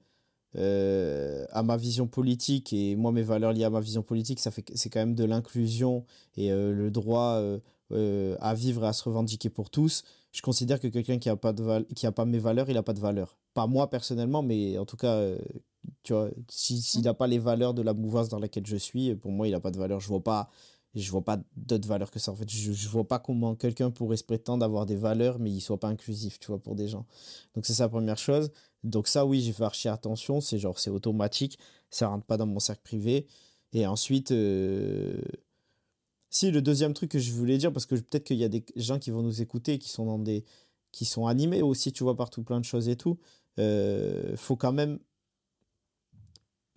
euh, 0.56 1.44
à 1.50 1.62
ma 1.62 1.76
vision 1.76 2.06
politique 2.06 2.72
et 2.72 2.96
moi 2.96 3.12
mes 3.12 3.22
valeurs 3.22 3.52
liées 3.52 3.64
à 3.64 3.70
ma 3.70 3.80
vision 3.80 4.02
politique, 4.02 4.40
ça 4.40 4.50
fait 4.50 4.64
c'est 4.74 4.90
quand 4.90 5.00
même 5.00 5.14
de 5.14 5.24
l'inclusion 5.24 6.04
et 6.36 6.50
euh, 6.52 6.72
le 6.72 6.90
droit 6.90 7.40
euh, 7.92 8.36
à 8.40 8.54
vivre 8.54 8.84
et 8.84 8.88
à 8.88 8.92
se 8.92 9.04
revendiquer 9.04 9.50
pour 9.50 9.70
tous. 9.70 10.04
Je 10.32 10.42
considère 10.42 10.80
que 10.80 10.88
quelqu'un 10.88 11.18
qui 11.18 11.28
a 11.28 11.36
pas 11.36 11.52
de 11.52 11.82
qui 11.94 12.06
a 12.06 12.12
pas 12.12 12.24
mes 12.24 12.38
valeurs, 12.38 12.70
il 12.70 12.76
a 12.76 12.82
pas 12.82 12.94
de 12.94 13.00
valeur. 13.00 13.36
Pas 13.54 13.66
moi 13.66 13.90
personnellement, 13.90 14.42
mais 14.42 14.78
en 14.78 14.84
tout 14.86 14.96
cas, 14.96 15.34
tu 16.02 16.12
vois, 16.12 16.30
si, 16.48 16.80
s'il 16.82 17.02
n'a 17.02 17.14
pas 17.14 17.26
les 17.26 17.38
valeurs 17.38 17.74
de 17.74 17.82
la 17.82 17.94
mouvance 17.94 18.28
dans 18.28 18.38
laquelle 18.38 18.66
je 18.66 18.76
suis, 18.76 19.14
pour 19.14 19.32
moi, 19.32 19.48
il 19.48 19.54
a 19.54 19.60
pas 19.60 19.70
de 19.70 19.78
valeur. 19.78 20.00
Je 20.00 20.08
vois 20.08 20.22
pas, 20.22 20.50
je 20.94 21.10
vois 21.10 21.24
pas 21.24 21.38
d'autres 21.56 21.88
valeurs 21.88 22.10
que 22.10 22.18
ça. 22.18 22.32
En 22.32 22.36
fait, 22.36 22.48
je, 22.50 22.72
je 22.72 22.88
vois 22.88 23.06
pas 23.06 23.18
comment 23.18 23.54
quelqu'un 23.54 23.90
pourrait 23.90 24.16
se 24.16 24.24
prétendre 24.24 24.64
avoir 24.64 24.86
des 24.86 24.96
valeurs, 24.96 25.38
mais 25.38 25.50
il 25.50 25.60
soit 25.60 25.78
pas 25.78 25.88
inclusif, 25.88 26.38
tu 26.38 26.48
vois, 26.48 26.58
pour 26.58 26.74
des 26.74 26.88
gens. 26.88 27.06
Donc 27.54 27.66
c'est 27.66 27.74
ça 27.74 27.84
la 27.84 27.88
première 27.88 28.18
chose. 28.18 28.50
Donc 28.86 29.08
ça, 29.08 29.26
oui, 29.26 29.40
j'ai 29.40 29.52
fait 29.52 29.64
archi 29.64 29.88
attention. 29.88 30.40
C'est 30.40 30.58
genre, 30.58 30.78
c'est 30.78 30.90
automatique. 30.90 31.58
Ça 31.90 32.08
rentre 32.08 32.24
pas 32.26 32.36
dans 32.36 32.46
mon 32.46 32.60
cercle 32.60 32.82
privé. 32.82 33.26
Et 33.72 33.86
ensuite, 33.86 34.32
euh, 34.32 35.20
si 36.30 36.50
le 36.50 36.62
deuxième 36.62 36.94
truc 36.94 37.10
que 37.12 37.18
je 37.18 37.32
voulais 37.32 37.58
dire, 37.58 37.72
parce 37.72 37.86
que 37.86 37.94
peut-être 37.96 38.24
qu'il 38.24 38.36
y 38.36 38.44
a 38.44 38.48
des 38.48 38.64
gens 38.76 38.98
qui 38.98 39.10
vont 39.10 39.22
nous 39.22 39.42
écouter, 39.42 39.78
qui 39.78 39.88
sont 39.88 40.06
dans 40.06 40.18
des, 40.18 40.44
qui 40.92 41.04
sont 41.04 41.26
animés 41.26 41.62
aussi, 41.62 41.92
tu 41.92 42.04
vois, 42.04 42.16
partout 42.16 42.42
plein 42.42 42.60
de 42.60 42.64
choses 42.64 42.88
et 42.88 42.96
tout. 42.96 43.18
euh, 43.58 44.36
faut 44.36 44.56
quand 44.56 44.72
même 44.72 44.98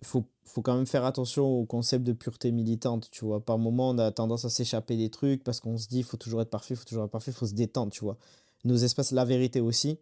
faut, 0.02 0.24
faut 0.44 0.62
quand 0.62 0.76
même 0.76 0.86
faire 0.86 1.04
attention 1.04 1.44
au 1.46 1.64
concept 1.66 2.04
de 2.04 2.12
pureté 2.12 2.52
militante, 2.52 3.10
tu 3.10 3.24
vois. 3.24 3.44
Par 3.44 3.58
moment, 3.58 3.90
on 3.90 3.98
a 3.98 4.10
tendance 4.12 4.44
à 4.44 4.50
s'échapper 4.50 4.96
des 4.96 5.10
trucs 5.10 5.44
parce 5.44 5.60
qu'on 5.60 5.76
se 5.76 5.88
dit, 5.88 6.02
faut 6.02 6.16
toujours 6.16 6.40
être 6.42 6.50
parfait, 6.50 6.74
faut 6.74 6.84
toujours 6.84 7.04
être 7.04 7.10
parfait, 7.10 7.32
faut 7.32 7.46
se 7.46 7.54
détendre, 7.54 7.92
tu 7.92 8.04
vois. 8.04 8.16
Nos 8.64 8.76
espaces, 8.76 9.12
la 9.12 9.24
vérité 9.24 9.60
aussi. 9.60 9.98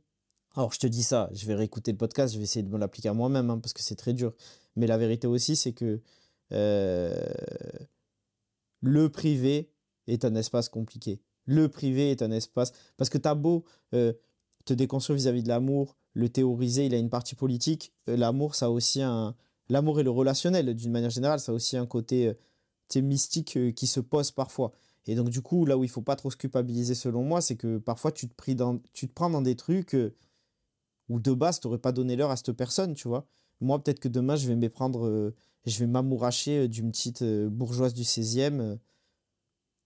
Alors, 0.56 0.72
je 0.72 0.78
te 0.78 0.86
dis 0.86 1.02
ça, 1.02 1.30
je 1.32 1.46
vais 1.46 1.54
réécouter 1.54 1.92
le 1.92 1.98
podcast, 1.98 2.32
je 2.32 2.38
vais 2.38 2.44
essayer 2.44 2.62
de 2.62 2.70
me 2.70 2.78
l'appliquer 2.78 3.08
à 3.08 3.14
moi-même, 3.14 3.50
hein, 3.50 3.58
parce 3.58 3.72
que 3.72 3.82
c'est 3.82 3.96
très 3.96 4.12
dur. 4.12 4.32
Mais 4.76 4.86
la 4.86 4.98
vérité 4.98 5.26
aussi, 5.26 5.56
c'est 5.56 5.72
que 5.72 6.00
euh, 6.52 7.32
le 8.80 9.08
privé 9.08 9.70
est 10.06 10.24
un 10.24 10.34
espace 10.34 10.68
compliqué. 10.68 11.20
Le 11.44 11.68
privé 11.68 12.10
est 12.10 12.22
un 12.22 12.30
espace... 12.30 12.72
Parce 12.96 13.10
que 13.10 13.18
t'as 13.18 13.34
beau 13.34 13.64
euh, 13.94 14.12
te 14.64 14.72
déconstruire 14.72 15.16
vis-à-vis 15.16 15.42
de 15.42 15.48
l'amour, 15.48 15.96
le 16.14 16.28
théoriser, 16.28 16.86
il 16.86 16.94
a 16.94 16.98
une 16.98 17.10
partie 17.10 17.34
politique. 17.34 17.92
Euh, 18.08 18.16
l'amour, 18.16 18.54
ça 18.54 18.66
a 18.66 18.70
aussi 18.70 19.02
un... 19.02 19.34
L'amour 19.68 20.00
et 20.00 20.02
le 20.02 20.10
relationnel, 20.10 20.74
d'une 20.74 20.90
manière 20.90 21.10
générale, 21.10 21.40
ça 21.40 21.52
a 21.52 21.54
aussi 21.54 21.76
un 21.76 21.86
côté 21.86 22.32
mystique 22.96 23.74
qui 23.74 23.86
se 23.86 24.00
pose 24.00 24.30
parfois. 24.30 24.72
Et 25.06 25.14
donc, 25.14 25.28
du 25.28 25.42
coup, 25.42 25.66
là 25.66 25.76
où 25.76 25.84
il 25.84 25.90
faut 25.90 26.00
pas 26.00 26.16
trop 26.16 26.30
se 26.30 26.36
culpabiliser, 26.36 26.94
selon 26.94 27.22
moi, 27.22 27.42
c'est 27.42 27.56
que 27.56 27.76
parfois, 27.76 28.10
tu 28.10 28.28
te, 28.28 28.34
tu 28.94 29.08
te 29.08 29.12
prends 29.12 29.28
dans 29.28 29.42
des 29.42 29.56
trucs 29.56 29.94
où 31.08 31.20
de 31.20 31.32
base, 31.32 31.60
tu 31.60 31.66
n'aurais 31.66 31.78
pas 31.78 31.92
donné 31.92 32.16
l'heure 32.16 32.30
à 32.30 32.36
cette 32.36 32.52
personne, 32.52 32.94
tu 32.94 33.08
vois. 33.08 33.26
Moi, 33.60 33.82
peut-être 33.82 34.00
que 34.00 34.08
demain, 34.08 34.36
je 34.36 34.46
vais 34.46 34.56
méprendre, 34.56 35.06
euh, 35.06 35.34
je 35.66 35.78
vais 35.80 35.86
m'amouracher 35.86 36.64
euh, 36.64 36.68
d'une 36.68 36.90
petite 36.90 37.22
euh, 37.22 37.48
bourgeoise 37.48 37.94
du 37.94 38.02
16e. 38.02 38.60
euh. 38.60 38.76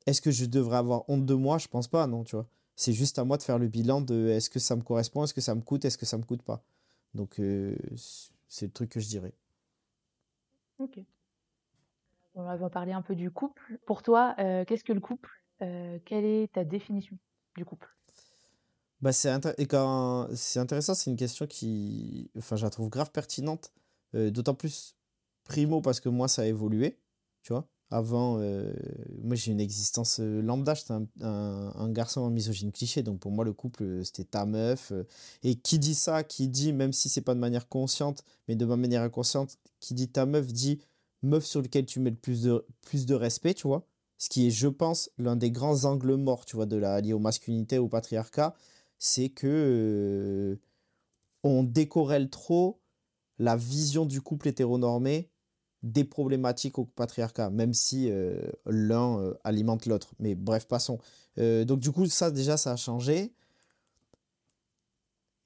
Est-ce 0.06 0.20
que 0.20 0.30
je 0.30 0.46
devrais 0.46 0.76
avoir 0.78 1.08
honte 1.08 1.24
de 1.24 1.34
moi? 1.34 1.58
Je 1.58 1.68
pense 1.68 1.88
pas, 1.88 2.06
non, 2.06 2.24
tu 2.24 2.36
vois. 2.36 2.46
C'est 2.74 2.92
juste 2.92 3.18
à 3.18 3.24
moi 3.24 3.36
de 3.36 3.42
faire 3.42 3.58
le 3.58 3.68
bilan 3.68 4.00
de 4.00 4.28
est-ce 4.28 4.50
que 4.50 4.58
ça 4.58 4.76
me 4.76 4.82
correspond, 4.82 5.24
est-ce 5.24 5.34
que 5.34 5.40
ça 5.40 5.54
me 5.54 5.60
coûte, 5.60 5.84
est-ce 5.84 5.98
que 5.98 6.06
ça 6.06 6.18
me 6.18 6.24
coûte 6.24 6.42
pas. 6.42 6.64
Donc, 7.14 7.40
c'est 8.48 8.66
le 8.66 8.72
truc 8.72 8.90
que 8.90 8.98
je 8.98 9.06
dirais. 9.06 9.34
Ok. 10.78 10.98
On 12.34 12.42
va 12.42 12.70
parler 12.70 12.92
un 12.92 13.02
peu 13.02 13.14
du 13.14 13.30
couple. 13.30 13.78
Pour 13.86 14.02
toi, 14.02 14.34
qu'est-ce 14.66 14.82
que 14.82 14.94
le 14.94 15.00
couple? 15.00 15.30
Quelle 15.58 16.24
est 16.24 16.52
ta 16.52 16.64
définition 16.64 17.16
du 17.56 17.64
couple? 17.64 17.94
Bah, 19.02 19.12
c'est 19.12 19.30
quand... 19.68 20.28
intéressant, 20.56 20.94
c'est 20.94 21.10
une 21.10 21.16
question 21.16 21.46
qui, 21.46 22.30
enfin, 22.38 22.54
je 22.56 22.64
la 22.64 22.70
trouve 22.70 22.88
grave 22.88 23.10
pertinente, 23.10 23.72
euh, 24.14 24.30
d'autant 24.30 24.54
plus 24.54 24.94
primo 25.44 25.80
parce 25.80 25.98
que 26.00 26.08
moi, 26.08 26.28
ça 26.28 26.42
a 26.42 26.46
évolué, 26.46 26.98
tu 27.42 27.52
vois. 27.52 27.68
Avant, 27.90 28.38
euh, 28.40 28.72
moi 29.22 29.36
j'ai 29.36 29.52
une 29.52 29.60
existence 29.60 30.18
euh, 30.20 30.40
lambda, 30.40 30.72
j'étais 30.72 30.94
un, 31.20 31.88
garçon 31.90 32.22
en 32.22 32.30
misogyne 32.30 32.72
cliché, 32.72 33.02
donc 33.02 33.20
pour 33.20 33.30
moi 33.30 33.44
le 33.44 33.52
couple 33.52 34.02
c'était 34.02 34.24
ta 34.24 34.46
meuf. 34.46 34.94
et 35.42 35.56
qui 35.56 35.78
dit 35.78 35.94
ça, 35.94 36.22
qui 36.22 36.48
dit, 36.48 36.72
même 36.72 36.94
si 36.94 37.10
c'est 37.10 37.20
pas 37.20 37.34
de 37.34 37.40
manière 37.40 37.68
consciente, 37.68 38.24
mais 38.48 38.56
de 38.56 38.64
manière 38.64 39.02
inconsciente, 39.02 39.58
qui 39.80 39.92
dit 39.94 40.08
ta 40.08 40.24
meuf 40.24 40.46
dit 40.52 40.80
meuf 41.22 41.44
sur 41.44 41.60
lequel 41.60 41.84
tu 41.86 42.00
mets 42.00 42.10
le 42.10 42.16
plus 42.16 42.42
de, 42.42 42.64
plus 42.82 43.04
de 43.04 43.14
respect, 43.14 43.54
tu 43.54 43.66
vois. 43.66 43.86
Ce 44.18 44.28
qui 44.28 44.46
est, 44.46 44.50
je 44.50 44.68
pense, 44.68 45.10
l'un 45.18 45.36
des 45.36 45.50
grands 45.50 45.84
angles 45.84 46.14
morts, 46.14 46.44
tu 46.46 46.56
vois, 46.56 46.66
de 46.66 46.76
la 46.76 47.00
liée 47.00 47.12
aux 47.12 47.18
masculinités, 47.18 47.78
au 47.78 47.88
patriarcat, 47.88 48.54
c'est 49.04 49.30
que 49.30 50.56
on 51.42 51.64
décorrèle 51.64 52.30
trop 52.30 52.80
la 53.40 53.56
vision 53.56 54.06
du 54.06 54.20
couple 54.20 54.46
hétéronormé 54.46 55.28
des 55.82 56.04
problématiques 56.04 56.78
au 56.78 56.84
patriarcat, 56.84 57.50
même 57.50 57.74
si 57.74 58.12
l'un 58.64 59.34
alimente 59.42 59.86
l'autre. 59.86 60.14
Mais 60.20 60.36
bref, 60.36 60.68
passons. 60.68 61.00
Donc 61.36 61.80
du 61.80 61.90
coup, 61.90 62.06
ça 62.06 62.30
déjà, 62.30 62.56
ça 62.56 62.70
a 62.70 62.76
changé. 62.76 63.34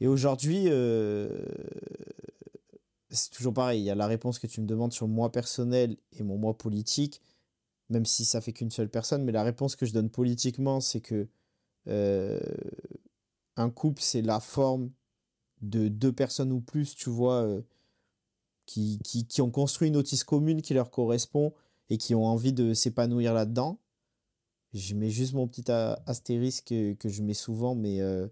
Et 0.01 0.07
aujourd'hui, 0.07 0.65
c'est 3.09 3.31
toujours 3.31 3.55
pareil. 3.55 3.81
Il 3.81 3.85
y 3.85 3.91
a 3.91 3.95
la 3.95 4.07
réponse 4.07 4.39
que 4.39 4.47
tu 4.47 4.61
me 4.61 4.67
demandes 4.67 4.93
sur 4.93 5.09
moi 5.09 5.33
personnel 5.33 5.97
et 6.13 6.23
mon 6.23 6.37
moi 6.37 6.59
politique, 6.59 7.23
même 7.89 8.05
si 8.05 8.27
ça 8.27 8.43
fait 8.43 8.53
qu'une 8.53 8.71
seule 8.71 8.91
personne. 8.91 9.25
Mais 9.25 9.33
la 9.33 9.45
réponse 9.45 9.77
que 9.77 9.87
je 9.87 9.95
donne 9.95 10.11
politiquement, 10.11 10.83
c'est 10.83 11.01
que 11.01 11.27
un 13.57 13.71
couple, 13.71 14.03
c'est 14.03 14.23
la 14.23 14.41
forme 14.41 14.91
de 15.63 15.89
deux 15.89 16.13
personnes 16.13 16.53
ou 16.53 16.61
plus, 16.61 16.95
tu 16.95 17.11
vois 17.11 17.47
qui, 18.67 18.99
qui, 19.29 19.41
ont 19.41 19.51
construit 19.51 19.89
une 19.89 19.97
autiste 19.97 20.25
commune 20.25 20.61
qui 20.61 20.75
leur 20.75 20.91
correspond 20.91 21.53
et 21.89 21.99
qui 21.99 22.15
ont 22.15 22.27
envie 22.27 22.53
de 22.53 22.75
s'épanouir 22.75 23.33
là-dedans. 23.33 23.79
Je 24.75 24.95
mets 24.95 25.11
juste 25.11 25.33
mon 25.33 25.47
petit 25.47 25.71
astérisque 25.71 26.67
que, 26.67 27.09
je 27.09 27.23
mets 27.23 27.35
souvent, 27.35 27.75
mais 27.75 28.01
euh, 28.01 28.27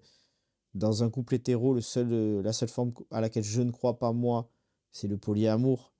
dans 0.74 1.02
un 1.02 1.10
couple 1.10 1.36
hétéro, 1.36 1.76
euh, 1.76 2.42
la 2.42 2.52
seule 2.52 2.68
forme 2.68 2.92
à 3.10 3.20
laquelle 3.20 3.44
je 3.44 3.62
ne 3.62 3.70
crois 3.70 3.98
pas 3.98 4.12
moi, 4.12 4.50
c'est 4.90 5.08
le 5.08 5.16
polyamour. 5.16 5.92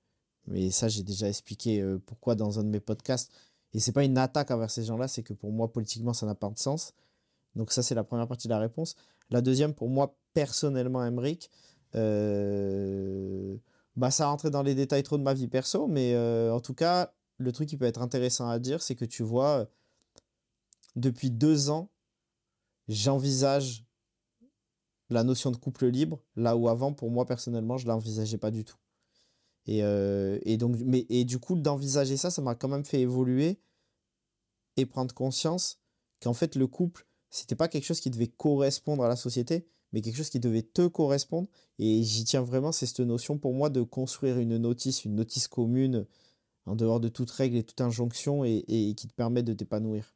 Mais 0.47 0.69
ça, 0.69 0.89
j'ai 0.89 1.01
déjà 1.01 1.27
expliqué 1.27 1.81
euh, 1.81 1.97
pourquoi 2.05 2.35
dans 2.35 2.59
un 2.59 2.63
de 2.63 2.69
mes 2.69 2.79
podcasts. 2.79 3.31
Et 3.73 3.79
c'est 3.79 3.93
pas 3.93 4.03
une 4.03 4.17
attaque 4.17 4.51
envers 4.51 4.69
ces 4.69 4.83
gens-là, 4.83 5.07
c'est 5.07 5.23
que 5.23 5.33
pour 5.33 5.51
moi, 5.51 5.71
politiquement, 5.71 6.13
ça 6.13 6.25
n'a 6.25 6.35
pas 6.35 6.49
de 6.49 6.59
sens. 6.59 6.93
Donc 7.55 7.71
ça, 7.71 7.81
c'est 7.81 7.95
la 7.95 8.03
première 8.03 8.27
partie 8.27 8.47
de 8.47 8.53
la 8.53 8.59
réponse. 8.59 8.95
La 9.29 9.41
deuxième, 9.41 9.73
pour 9.73 9.89
moi, 9.89 10.17
personnellement, 10.33 11.03
Emmerich, 11.03 11.49
euh, 11.95 13.55
bah, 13.95 14.11
ça 14.11 14.27
rentrait 14.27 14.51
dans 14.51 14.63
les 14.63 14.75
détails 14.75 15.03
trop 15.03 15.17
de 15.17 15.23
ma 15.23 15.33
vie 15.33 15.47
perso, 15.47 15.87
mais 15.87 16.13
euh, 16.13 16.53
en 16.53 16.59
tout 16.59 16.73
cas, 16.73 17.13
le 17.37 17.51
truc 17.51 17.69
qui 17.69 17.77
peut 17.77 17.85
être 17.85 18.01
intéressant 18.01 18.47
à 18.49 18.59
dire, 18.59 18.81
c'est 18.81 18.95
que 18.95 19.05
tu 19.05 19.23
vois, 19.23 19.59
euh, 19.59 19.65
depuis 20.95 21.31
deux 21.31 21.69
ans, 21.69 21.89
j'envisage 22.87 23.85
la 25.09 25.23
notion 25.23 25.51
de 25.51 25.57
couple 25.57 25.87
libre, 25.87 26.21
là 26.35 26.55
où 26.55 26.67
avant, 26.67 26.93
pour 26.93 27.11
moi 27.11 27.25
personnellement, 27.25 27.77
je 27.77 27.85
ne 27.85 27.91
l'envisageais 27.91 28.37
pas 28.37 28.51
du 28.51 28.65
tout. 28.65 28.77
Euh, 29.69 30.39
et, 30.43 30.57
donc, 30.57 30.75
mais, 30.83 31.05
et 31.09 31.25
du 31.25 31.39
coup, 31.39 31.55
d'envisager 31.55 32.17
ça, 32.17 32.29
ça 32.29 32.41
m'a 32.41 32.55
quand 32.55 32.67
même 32.67 32.85
fait 32.85 33.01
évoluer 33.01 33.59
et 34.77 34.85
prendre 34.85 35.13
conscience 35.13 35.79
qu'en 36.21 36.33
fait, 36.33 36.55
le 36.55 36.67
couple, 36.67 37.07
c'était 37.35 37.55
pas 37.55 37.67
quelque 37.67 37.83
chose 37.83 37.99
qui 37.99 38.09
devait 38.09 38.27
correspondre 38.27 39.03
à 39.03 39.09
la 39.09 39.17
société, 39.17 39.67
mais 39.91 40.01
quelque 40.01 40.15
chose 40.15 40.29
qui 40.29 40.39
devait 40.39 40.61
te 40.61 40.87
correspondre. 40.87 41.49
Et 41.79 42.01
j'y 42.01 42.23
tiens 42.23 42.41
vraiment, 42.41 42.71
c'est 42.71 42.85
cette 42.85 43.01
notion 43.01 43.37
pour 43.37 43.53
moi 43.53 43.69
de 43.69 43.81
construire 43.81 44.39
une 44.39 44.57
notice, 44.57 45.03
une 45.03 45.15
notice 45.15 45.49
commune, 45.49 46.05
en 46.65 46.75
dehors 46.75 47.01
de 47.01 47.09
toute 47.09 47.29
règle 47.31 47.57
et 47.57 47.63
toute 47.63 47.81
injonction, 47.81 48.45
et, 48.45 48.93
qui 48.95 49.09
te 49.09 49.13
permet 49.13 49.43
de 49.43 49.53
t'épanouir. 49.53 50.13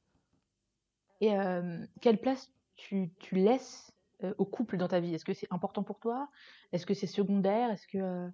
Et 1.20 1.38
euh, 1.38 1.86
quelle 2.00 2.22
place 2.22 2.50
tu, 2.78 3.12
laisses 3.34 3.92
euh, 4.24 4.34
au 4.38 4.46
couple 4.46 4.78
dans 4.78 4.88
ta 4.88 5.02
vie? 5.02 5.14
Est-ce 5.14 5.26
que 5.26 5.34
c'est 5.34 5.52
important 5.52 5.84
pour 5.84 6.00
toi? 6.00 6.30
Est-ce 6.72 6.86
que 6.86 6.94
c'est 6.94 7.08
secondaire? 7.08 7.70
Est-ce 7.72 7.88
que... 7.88 7.98
Euh 7.98 8.30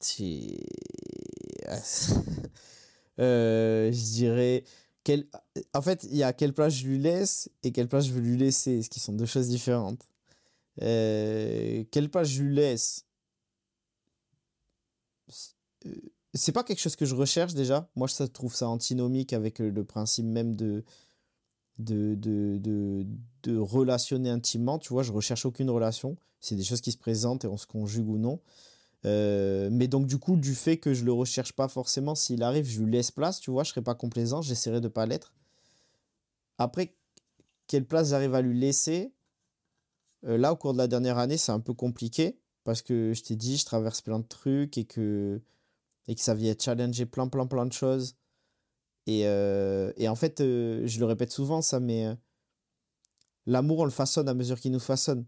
je 3.18 4.14
dirais 4.14 4.64
en 5.74 5.82
fait, 5.82 6.04
il 6.04 6.16
y 6.16 6.22
a 6.22 6.32
quelle 6.32 6.52
place 6.52 6.74
je 6.74 6.86
lui 6.86 6.98
laisse 6.98 7.50
et 7.62 7.72
quelle 7.72 7.88
place 7.88 8.06
je 8.06 8.12
veux 8.12 8.20
lui 8.20 8.36
laisser, 8.36 8.82
ce 8.82 8.90
qui 8.90 9.00
sont 9.00 9.12
deux 9.12 9.26
choses 9.26 9.48
différentes. 9.48 10.08
Euh, 10.82 11.84
quelle 11.90 12.10
place 12.10 12.28
je 12.28 12.42
lui 12.42 12.54
laisse? 12.54 13.04
Euh, 15.86 15.94
C'est 16.34 16.52
pas 16.52 16.64
quelque 16.64 16.80
chose 16.80 16.96
que 16.96 17.06
je 17.06 17.14
recherche 17.14 17.54
déjà. 17.54 17.88
Moi, 17.96 18.06
je 18.08 18.24
trouve 18.24 18.54
ça 18.54 18.68
antinomique 18.68 19.32
avec 19.32 19.58
le, 19.58 19.84
principe 19.84 20.26
même 20.26 20.56
de 20.56 20.84
de, 21.78 22.16
de, 22.16 22.58
de, 22.58 23.06
de, 23.44 23.56
relationner 23.56 24.30
intimement. 24.30 24.78
Tu 24.80 24.92
vois, 24.92 25.04
je 25.04 25.12
recherche 25.12 25.46
aucune 25.46 25.70
relation. 25.70 26.16
C'est 26.40 26.56
des 26.56 26.64
choses 26.64 26.80
qui 26.80 26.90
se 26.90 26.98
présentent 26.98 27.44
et 27.44 27.48
on 27.48 27.56
se 27.56 27.66
conjugue 27.66 28.08
ou 28.08 28.18
non. 28.18 28.40
Euh, 29.04 29.68
mais 29.70 29.86
donc 29.88 30.06
du 30.06 30.18
coup, 30.18 30.36
du 30.36 30.54
fait 30.54 30.78
que 30.78 30.92
je 30.92 31.04
le 31.04 31.12
recherche 31.12 31.52
pas 31.52 31.68
forcément, 31.68 32.14
s'il 32.14 32.42
arrive, 32.42 32.66
je 32.66 32.82
lui 32.82 32.90
laisse 32.90 33.10
place, 33.10 33.40
tu 33.40 33.50
vois, 33.50 33.64
je 33.64 33.70
serai 33.70 33.82
pas 33.82 33.94
complaisant, 33.94 34.42
j'essaierai 34.42 34.80
de 34.80 34.88
pas 34.88 35.06
l'être. 35.06 35.32
Après, 36.58 36.96
quelle 37.68 37.86
place 37.86 38.10
j'arrive 38.10 38.34
à 38.34 38.42
lui 38.42 38.58
laisser? 38.58 39.12
Euh, 40.24 40.36
Là, 40.36 40.52
au 40.52 40.56
cours 40.56 40.72
de 40.72 40.78
la 40.78 40.88
dernière 40.88 41.18
année, 41.18 41.38
c'est 41.38 41.52
un 41.52 41.60
peu 41.60 41.74
compliqué 41.74 42.38
parce 42.64 42.82
que 42.82 43.12
je 43.14 43.22
t'ai 43.22 43.36
dit, 43.36 43.56
je 43.56 43.64
traverse 43.64 44.00
plein 44.02 44.18
de 44.18 44.26
trucs 44.26 44.76
et 44.78 44.84
que 44.84 45.40
et 46.08 46.14
que 46.14 46.20
ça 46.22 46.34
vient 46.34 46.54
challenger 46.58 47.06
plein, 47.06 47.28
plein, 47.28 47.46
plein 47.46 47.66
de 47.66 47.72
choses. 47.72 48.16
Et, 49.06 49.26
euh, 49.26 49.92
et 49.96 50.08
en 50.08 50.14
fait, 50.14 50.38
je 50.40 50.98
le 50.98 51.04
répète 51.04 51.30
souvent, 51.32 51.60
ça, 51.62 51.80
mais 51.80 52.06
l'amour, 53.46 53.80
on 53.80 53.84
le 53.84 53.90
façonne 53.90 54.28
à 54.28 54.34
mesure 54.34 54.58
qu'il 54.58 54.72
nous 54.72 54.80
façonne. 54.80 55.26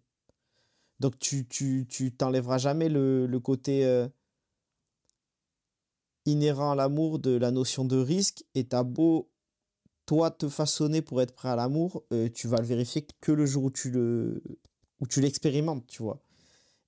Donc 1.00 1.18
tu, 1.18 1.46
tu, 1.48 2.12
t'enlèveras 2.12 2.58
jamais 2.58 2.90
le, 2.90 3.38
côté 3.42 3.86
euh, 3.86 4.06
inhérent 6.26 6.72
à 6.72 6.74
l'amour 6.74 7.18
de 7.18 7.30
la 7.36 7.50
notion 7.50 7.86
de 7.86 7.96
risque 7.96 8.44
et 8.54 8.64
t'as 8.68 8.82
beau 8.82 9.30
toi 10.04 10.30
te 10.30 10.48
façonner 10.48 11.00
pour 11.00 11.22
être 11.22 11.34
prêt 11.34 11.48
à 11.48 11.56
l'amour, 11.56 12.04
euh, 12.12 12.28
tu 12.28 12.48
vas 12.48 12.58
le 12.58 12.66
vérifier 12.66 13.06
que 13.20 13.32
le 13.32 13.46
jour 13.46 13.64
où 13.64 13.70
tu 13.70 13.90
le 13.90 14.42
où 15.00 15.06
tu 15.06 15.22
l'expérimentes, 15.22 15.86
tu 15.86 16.02
vois. 16.02 16.20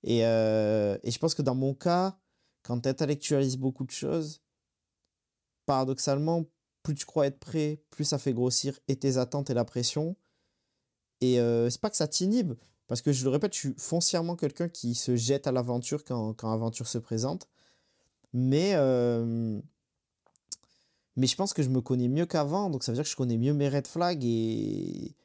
Et, 0.03 0.25
euh, 0.25 0.97
et 1.03 1.09
je 1.09 1.17
pense 1.17 1.33
que 1.33 1.41
dans 1.41 1.55
mon 1.55 1.73
cas, 1.73 2.19
quand 2.61 2.81
tu 2.81 2.89
intellectualises 2.89 3.57
beaucoup 3.57 3.85
de 3.85 3.91
choses, 3.91 4.43
paradoxalement, 5.65 6.45
plus 6.83 6.93
tu 6.93 7.05
crois 7.05 7.25
être 7.25 7.39
prêt, 7.39 7.81
plus 7.89 8.05
ça 8.05 8.19
fait 8.19 8.33
grossir 8.33 8.77
et 8.87 8.95
tes 8.97 9.17
attentes 9.17 9.49
et 9.49 9.55
la 9.55 9.65
pression. 9.65 10.15
Et 11.21 11.37
c'est 11.69 11.79
pas 11.79 11.89
que 11.89 11.95
ça 11.95 12.07
t'inhibe, 12.07 12.55
parce 12.87 13.01
que 13.01 13.11
je 13.11 13.23
le 13.23 13.29
répète, 13.29 13.53
je 13.53 13.59
suis 13.59 13.73
foncièrement 13.77 14.35
quelqu'un 14.35 14.69
qui 14.69 14.95
se 14.95 15.15
jette 15.15 15.47
à 15.47 15.51
l'aventure 15.51 16.03
quand, 16.03 16.33
quand 16.33 16.49
l'aventure 16.51 16.87
se 16.87 16.97
présente. 16.97 17.47
Mais, 18.33 18.73
euh, 18.75 19.61
mais 21.15 21.27
je 21.27 21.35
pense 21.35 21.53
que 21.53 21.63
je 21.63 21.69
me 21.69 21.81
connais 21.81 22.07
mieux 22.07 22.25
qu'avant, 22.25 22.69
donc 22.69 22.83
ça 22.83 22.91
veut 22.91 22.95
dire 22.95 23.03
que 23.03 23.09
je 23.09 23.15
connais 23.15 23.37
mieux 23.37 23.53
mes 23.53 23.69
red 23.69 23.87
flags. 23.87 24.23
Et, 24.25 25.15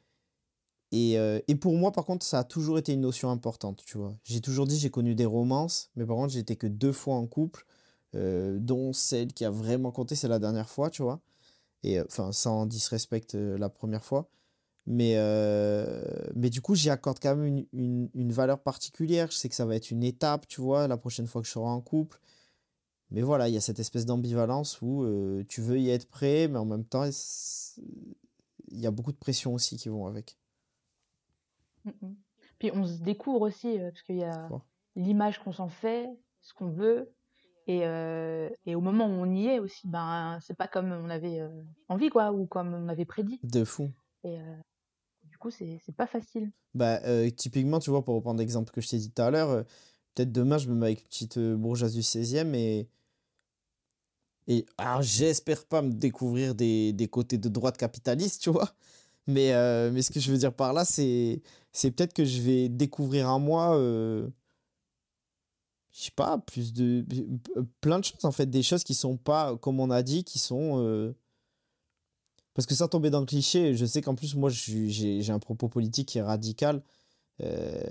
et, 0.91 1.19
euh, 1.19 1.39
et 1.47 1.55
pour 1.55 1.75
moi, 1.75 1.91
par 1.91 2.05
contre, 2.05 2.25
ça 2.25 2.39
a 2.39 2.43
toujours 2.43 2.77
été 2.77 2.93
une 2.93 3.01
notion 3.01 3.29
importante, 3.31 3.83
tu 3.85 3.97
vois. 3.97 4.15
J'ai 4.23 4.41
toujours 4.41 4.67
dit 4.67 4.77
j'ai 4.79 4.91
connu 4.91 5.15
des 5.15 5.25
romances, 5.25 5.89
mais 5.95 6.05
par 6.05 6.15
contre, 6.15 6.33
j'étais 6.33 6.55
que 6.55 6.67
deux 6.67 6.93
fois 6.93 7.15
en 7.15 7.27
couple, 7.27 7.65
euh, 8.15 8.57
dont 8.59 8.93
celle 8.93 9.33
qui 9.33 9.45
a 9.45 9.51
vraiment 9.51 9.91
compté, 9.91 10.15
c'est 10.15 10.27
la 10.27 10.39
dernière 10.39 10.69
fois, 10.69 10.89
tu 10.89 11.01
vois. 11.01 11.19
Et 11.83 12.01
enfin, 12.01 12.31
sans 12.31 12.65
disrespect 12.65 13.27
la 13.33 13.69
première 13.69 14.03
fois. 14.03 14.29
Mais, 14.91 15.13
euh, 15.17 16.03
mais 16.35 16.49
du 16.49 16.61
coup, 16.61 16.73
j'y 16.73 16.89
accorde 16.89 17.19
quand 17.21 17.35
même 17.35 17.63
une, 17.73 18.09
une, 18.15 18.31
valeur 18.31 18.59
particulière. 18.59 19.29
Je 19.29 19.37
sais 19.37 19.47
que 19.47 19.53
ça 19.53 19.67
va 19.67 19.75
être 19.75 19.91
une 19.91 20.03
étape, 20.03 20.47
tu 20.47 20.61
vois, 20.61 20.87
la 20.87 20.97
prochaine 20.97 21.27
fois 21.27 21.41
que 21.41 21.47
je 21.47 21.51
serai 21.51 21.67
en 21.67 21.79
couple. 21.79 22.19
Mais 23.11 23.21
voilà, 23.21 23.47
il 23.47 23.53
y 23.53 23.57
a 23.57 23.61
cette 23.61 23.77
espèce 23.77 24.07
d'ambivalence 24.07 24.81
où 24.81 25.03
euh, 25.03 25.45
tu 25.47 25.61
veux 25.61 25.79
y 25.79 25.91
être 25.91 26.09
prêt, 26.09 26.47
mais 26.47 26.57
en 26.57 26.65
même 26.65 26.85
temps, 26.85 27.05
il 27.05 28.79
y 28.79 28.87
a 28.87 28.91
beaucoup 28.91 29.11
de 29.11 29.17
pression 29.17 29.53
aussi 29.53 29.77
qui 29.77 29.89
vont 29.89 30.07
avec. 30.07 30.39
Mmh 31.85 31.91
Puis 32.57 32.71
on 32.73 32.83
se 32.83 33.03
découvre 33.03 33.41
aussi, 33.41 33.79
euh, 33.79 33.91
parce 33.91 34.01
qu'il 34.01 34.17
y 34.17 34.23
a 34.23 34.49
l'image 34.95 35.37
qu'on 35.37 35.51
s'en 35.51 35.69
fait, 35.69 36.09
ce 36.41 36.55
qu'on 36.55 36.69
veut. 36.69 37.13
Et, 37.67 37.81
et, 38.65 38.73
au 38.73 38.81
moment 38.81 39.05
où 39.05 39.11
on 39.11 39.31
y 39.31 39.45
est 39.45 39.59
aussi, 39.59 39.87
ben, 39.87 40.39
c'est 40.41 40.57
pas 40.57 40.67
comme 40.67 40.91
on 40.91 41.11
avait 41.11 41.47
envie, 41.89 42.09
quoi, 42.09 42.31
ou 42.31 42.47
comme 42.47 42.73
on 42.73 42.89
avait 42.89 43.05
prédit. 43.05 43.39
De 43.43 43.63
fou. 43.63 43.91
Et, 44.23 44.39
coup, 45.39 45.49
c'est 45.51 45.79
pas 45.95 46.07
facile. 46.07 46.51
Bah, 46.75 46.99
euh, 47.05 47.29
typiquement, 47.29 47.79
tu 47.79 47.89
vois, 47.89 48.03
pour 48.03 48.15
reprendre 48.15 48.39
l'exemple 48.39 48.71
que 48.71 48.81
je 48.81 48.89
t'ai 48.89 48.97
dit 48.97 49.09
tout 49.09 49.21
à 49.21 49.31
l'heure, 49.31 49.49
euh, 49.49 49.63
peut-être 50.13 50.31
demain, 50.31 50.57
je 50.57 50.69
me 50.69 50.75
mets 50.75 50.87
avec 50.87 51.01
une 51.01 51.07
petite 51.07 51.37
euh, 51.37 51.55
bourgeoise 51.55 51.93
du 51.93 52.01
16e 52.01 52.53
et. 52.53 52.87
Et 54.51 54.65
alors, 54.79 55.03
j'espère 55.03 55.63
pas 55.65 55.83
me 55.83 55.91
découvrir 55.91 56.55
des, 56.55 56.91
des, 56.91 57.07
côtés 57.07 57.37
de 57.37 57.49
droite 57.49 57.77
capitaliste, 57.77 58.41
tu 58.41 58.49
vois. 58.49 58.71
Mais, 59.27 59.51
mais 59.91 60.01
ce 60.01 60.09
que 60.09 60.19
je 60.19 60.31
veux 60.31 60.39
dire 60.39 60.51
par 60.51 60.73
là, 60.73 60.85
c'est, 60.85 61.43
c'est 61.71 61.91
peut-être 61.91 62.13
que 62.13 62.25
je 62.25 62.41
vais 62.41 62.67
découvrir 62.67 63.29
en 63.29 63.37
moi 63.37 63.77
je 65.91 66.05
sais 66.05 66.11
pas, 66.15 66.39
plus 66.39 66.73
de. 66.73 67.05
plein 67.79 67.99
de 67.99 68.05
choses 68.05 68.25
en 68.25 68.31
fait, 68.31 68.47
des 68.47 68.63
choses 68.63 68.83
qui 68.83 68.95
sont 68.95 69.17
pas, 69.17 69.55
comme 69.57 69.79
on 69.79 69.91
a 69.91 70.01
dit, 70.01 70.23
qui 70.23 70.39
sont. 70.39 71.13
Euh, 72.59 72.61
parce 72.61 72.65
que 72.65 72.75
sans 72.75 72.87
tomber 72.87 73.09
dans 73.09 73.19
le 73.21 73.25
cliché, 73.25 73.75
je 73.75 73.85
sais 73.85 74.01
qu'en 74.01 74.15
plus, 74.15 74.35
moi, 74.35 74.49
j'ai 74.49 75.31
un 75.31 75.39
propos 75.39 75.69
politique 75.69 76.09
qui 76.09 76.17
est 76.17 76.21
radical. 76.21 76.81
Euh, 77.41 77.81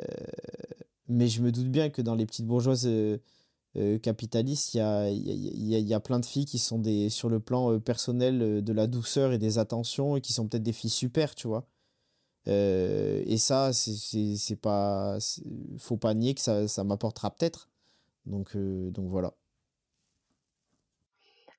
mais 1.08 1.28
je 1.28 1.40
me 1.40 1.50
doute 1.52 1.68
bien 1.68 1.88
que 1.90 2.02
dans 2.02 2.14
les 2.14 2.26
petites 2.26 2.46
bourgeoises 2.46 2.86
euh, 2.86 3.18
capitalistes, 4.02 4.74
il 4.74 4.78
y 4.78 5.94
a, 5.94 6.00
plein 6.00 6.20
de 6.20 6.26
filles 6.26 6.44
qui 6.44 6.58
sont 6.58 6.78
des, 6.78 7.08
sur 7.08 7.30
le 7.30 7.40
plan 7.40 7.80
personnel 7.80 8.62
de 8.62 8.72
la 8.72 8.86
douceur 8.86 9.32
et 9.32 9.38
des 9.38 9.58
attentions 9.58 10.16
et 10.16 10.20
qui 10.20 10.32
sont 10.32 10.46
peut-être 10.46 10.62
des 10.62 10.72
filles 10.72 10.90
super, 10.90 11.34
tu 11.34 11.48
vois. 11.48 11.66
et 12.46 13.38
ça, 13.38 13.72
c'est 13.72 14.56
pas. 14.60 15.18
Faut 15.78 15.96
pas 15.96 16.14
nier 16.14 16.34
que 16.34 16.40
ça, 16.66 16.84
m'apportera 16.84 17.30
peut-être. 17.30 17.68
Euh, 18.56 18.90
donc 18.90 19.08
voilà. 19.08 19.34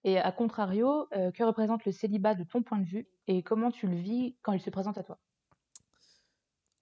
Et 0.04 0.18
à 0.18 0.32
contrario, 0.32 1.08
euh, 1.16 1.32
que 1.32 1.44
représente 1.44 1.86
le 1.86 1.92
célibat 1.92 2.36
de 2.36 2.44
ton 2.44 2.64
point 2.64 2.80
de 2.80 2.86
vue 2.86 3.08
et 3.28 3.44
comment 3.44 3.72
tu 3.72 3.88
le 3.88 3.98
vis 3.98 4.36
quand 4.42 4.54
il 4.54 4.62
se 4.62 4.70
présente 4.70 4.98
à 4.98 5.04
toi? 5.04 5.20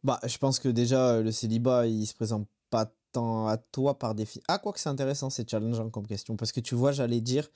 Bah, 0.03 0.19
je 0.25 0.37
pense 0.37 0.59
que 0.59 0.69
déjà, 0.69 1.21
le 1.21 1.31
célibat, 1.31 1.87
il 1.87 2.05
se 2.05 2.13
présente 2.13 2.47
pas 2.69 2.93
tant 3.11 3.47
à 3.47 3.57
toi 3.57 3.97
par 3.97 4.13
définition. 4.13 4.45
Ah, 4.47 4.59
quoi 4.59 4.71
que 4.71 4.79
c'est 4.79 4.89
intéressant, 4.89 5.29
c'est 5.29 5.49
challengeant 5.49 5.89
comme 5.89 6.05
question. 6.05 6.37
Parce 6.37 6.51
que 6.51 6.59
tu 6.59 6.75
vois, 6.75 6.91
j'allais 6.91 7.21
dire, 7.21 7.49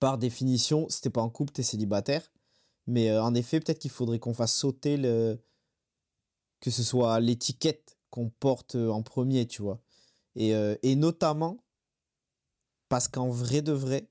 par 0.00 0.18
définition, 0.18 0.88
si 0.88 1.00
t'es 1.00 1.10
pas 1.10 1.22
en 1.22 1.30
couple, 1.30 1.52
t'es 1.52 1.62
célibataire. 1.62 2.30
Mais 2.86 3.10
euh, 3.10 3.22
en 3.22 3.34
effet, 3.34 3.60
peut-être 3.60 3.78
qu'il 3.78 3.90
faudrait 3.90 4.18
qu'on 4.18 4.34
fasse 4.34 4.54
sauter 4.54 4.96
le. 4.96 5.38
que 6.60 6.70
ce 6.70 6.82
soit 6.82 7.20
l'étiquette 7.20 7.98
qu'on 8.10 8.28
porte 8.28 8.74
en 8.74 9.02
premier, 9.02 9.46
tu 9.46 9.62
vois. 9.62 9.80
Euh, 10.38 10.76
et, 10.82 10.94
notamment 10.94 11.58
parce 12.88 13.08
qu'en 13.08 13.28
vrai 13.28 13.60
de 13.60 13.72
vrai, 13.72 14.08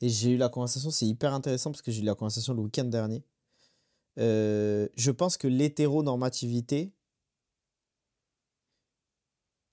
et 0.00 0.08
j'ai 0.08 0.30
eu 0.30 0.36
la 0.36 0.48
conversation, 0.48 0.90
c'est 0.90 1.06
hyper 1.06 1.32
intéressant 1.32 1.70
parce 1.70 1.82
que 1.82 1.90
j'ai 1.90 2.02
eu 2.02 2.04
la 2.04 2.14
conversation 2.14 2.54
le 2.54 2.60
week-end 2.60 2.84
dernier. 2.84 3.24
Euh, 4.18 4.88
je 4.96 5.10
pense 5.10 5.36
que 5.36 5.48
l'hétéronormativité 5.48 6.92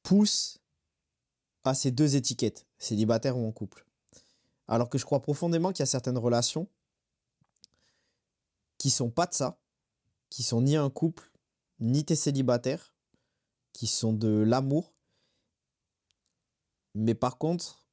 pousse 0.03 0.59
à 1.63 1.73
ces 1.73 1.91
deux 1.91 2.15
étiquettes, 2.15 2.65
célibataire 2.77 3.37
ou 3.37 3.47
en 3.47 3.51
couple. 3.51 3.85
Alors 4.67 4.89
que 4.89 4.97
je 4.97 5.05
crois 5.05 5.21
profondément 5.21 5.71
qu'il 5.71 5.81
y 5.81 5.83
a 5.83 5.87
certaines 5.87 6.17
relations 6.17 6.67
qui 8.77 8.89
sont 8.89 9.11
pas 9.11 9.27
de 9.27 9.33
ça, 9.33 9.59
qui 10.29 10.43
sont 10.43 10.61
ni 10.61 10.75
un 10.75 10.89
couple, 10.89 11.31
ni 11.79 12.03
t'es 12.03 12.15
célibataire, 12.15 12.95
qui 13.73 13.85
sont 13.85 14.13
de 14.13 14.27
l'amour 14.29 14.93
mais 16.93 17.15
par 17.15 17.37
contre, 17.37 17.85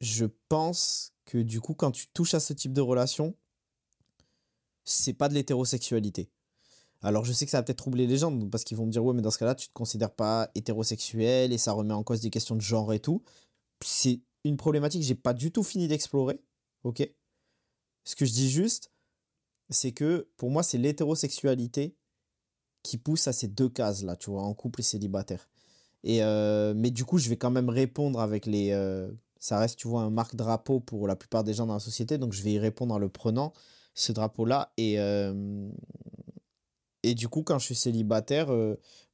je 0.00 0.26
pense 0.48 1.11
que 1.24 1.38
du 1.38 1.60
coup, 1.60 1.74
quand 1.74 1.90
tu 1.90 2.08
touches 2.08 2.34
à 2.34 2.40
ce 2.40 2.52
type 2.52 2.72
de 2.72 2.80
relation, 2.80 3.34
c'est 4.84 5.12
pas 5.12 5.28
de 5.28 5.34
l'hétérosexualité. 5.34 6.30
Alors 7.02 7.24
je 7.24 7.32
sais 7.32 7.44
que 7.44 7.50
ça 7.50 7.58
va 7.58 7.62
peut-être 7.64 7.78
troubler 7.78 8.06
les 8.06 8.16
gens 8.16 8.36
parce 8.48 8.62
qu'ils 8.62 8.76
vont 8.76 8.86
me 8.86 8.92
dire 8.92 9.04
ouais 9.04 9.12
mais 9.12 9.22
dans 9.22 9.32
ce 9.32 9.38
cas-là 9.38 9.56
tu 9.56 9.66
te 9.66 9.72
considères 9.72 10.12
pas 10.12 10.48
hétérosexuel 10.54 11.52
et 11.52 11.58
ça 11.58 11.72
remet 11.72 11.94
en 11.94 12.04
cause 12.04 12.20
des 12.20 12.30
questions 12.30 12.54
de 12.54 12.60
genre 12.60 12.92
et 12.92 13.00
tout. 13.00 13.24
C'est 13.84 14.20
une 14.44 14.56
problématique 14.56 15.00
que 15.00 15.06
j'ai 15.06 15.16
pas 15.16 15.34
du 15.34 15.50
tout 15.50 15.64
fini 15.64 15.88
d'explorer, 15.88 16.40
ok? 16.84 17.08
Ce 18.04 18.14
que 18.14 18.24
je 18.24 18.32
dis 18.32 18.50
juste, 18.50 18.92
c'est 19.68 19.90
que 19.90 20.28
pour 20.36 20.50
moi 20.50 20.62
c'est 20.62 20.78
l'hétérosexualité 20.78 21.96
qui 22.84 22.98
pousse 22.98 23.26
à 23.26 23.32
ces 23.32 23.48
deux 23.48 23.68
cases 23.68 24.04
là, 24.04 24.14
tu 24.14 24.30
vois, 24.30 24.42
en 24.42 24.54
couple 24.54 24.80
et 24.80 24.84
célibataire. 24.84 25.48
Et, 26.04 26.22
euh, 26.22 26.74
mais 26.74 26.90
du 26.90 27.04
coup, 27.04 27.18
je 27.18 27.28
vais 27.28 27.36
quand 27.36 27.50
même 27.50 27.68
répondre 27.68 28.20
avec 28.20 28.46
les. 28.46 28.70
Euh, 28.72 29.10
ça 29.42 29.58
reste, 29.58 29.76
tu 29.76 29.88
vois, 29.88 30.02
un 30.02 30.10
marque-drapeau 30.10 30.78
pour 30.78 31.08
la 31.08 31.16
plupart 31.16 31.42
des 31.42 31.52
gens 31.52 31.66
dans 31.66 31.74
la 31.74 31.80
société, 31.80 32.16
donc 32.16 32.32
je 32.32 32.42
vais 32.42 32.52
y 32.52 32.58
répondre 32.60 32.94
en 32.94 32.98
le 32.98 33.08
prenant, 33.08 33.52
ce 33.94 34.12
drapeau-là. 34.12 34.72
Et, 34.76 35.00
euh, 35.00 35.68
et 37.02 37.14
du 37.14 37.28
coup, 37.28 37.42
quand 37.42 37.58
je 37.58 37.64
suis 37.66 37.74
célibataire, 37.74 38.48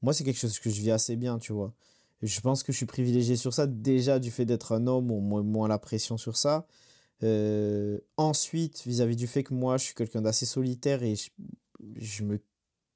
moi, 0.03 0.13
c'est 0.13 0.25
quelque 0.25 0.39
chose 0.39 0.59
que 0.59 0.69
je 0.69 0.83
vis 0.83 0.91
assez 0.91 1.17
bien, 1.17 1.39
tu 1.39 1.55
vois. 1.55 1.73
Je 2.21 2.41
pense 2.41 2.63
que 2.63 2.73
je 2.73 2.77
suis 2.77 2.87
privilégié 2.87 3.37
sur 3.37 3.55
ça, 3.55 3.67
déjà 3.67 4.19
du 4.19 4.31
fait 4.31 4.45
d'être 4.45 4.73
un 4.73 4.87
homme, 4.87 5.11
au 5.11 5.21
moins, 5.21 5.43
moins 5.43 5.67
la 5.67 5.79
pression 5.79 6.19
sur 6.19 6.37
ça. 6.37 6.67
ensuite, 8.19 8.83
vis-à-vis 8.87 9.17
du 9.17 9.27
fait 9.27 9.45
que 9.45 9.55
moi, 9.55 9.79
je 9.79 9.85
suis 9.85 9.95
quelqu'un 9.95 10.21
d'assez 10.21 10.45
solitaire 10.45 11.03
et 11.03 11.17
je, 11.17 11.31
je 11.97 12.25
me 12.25 12.39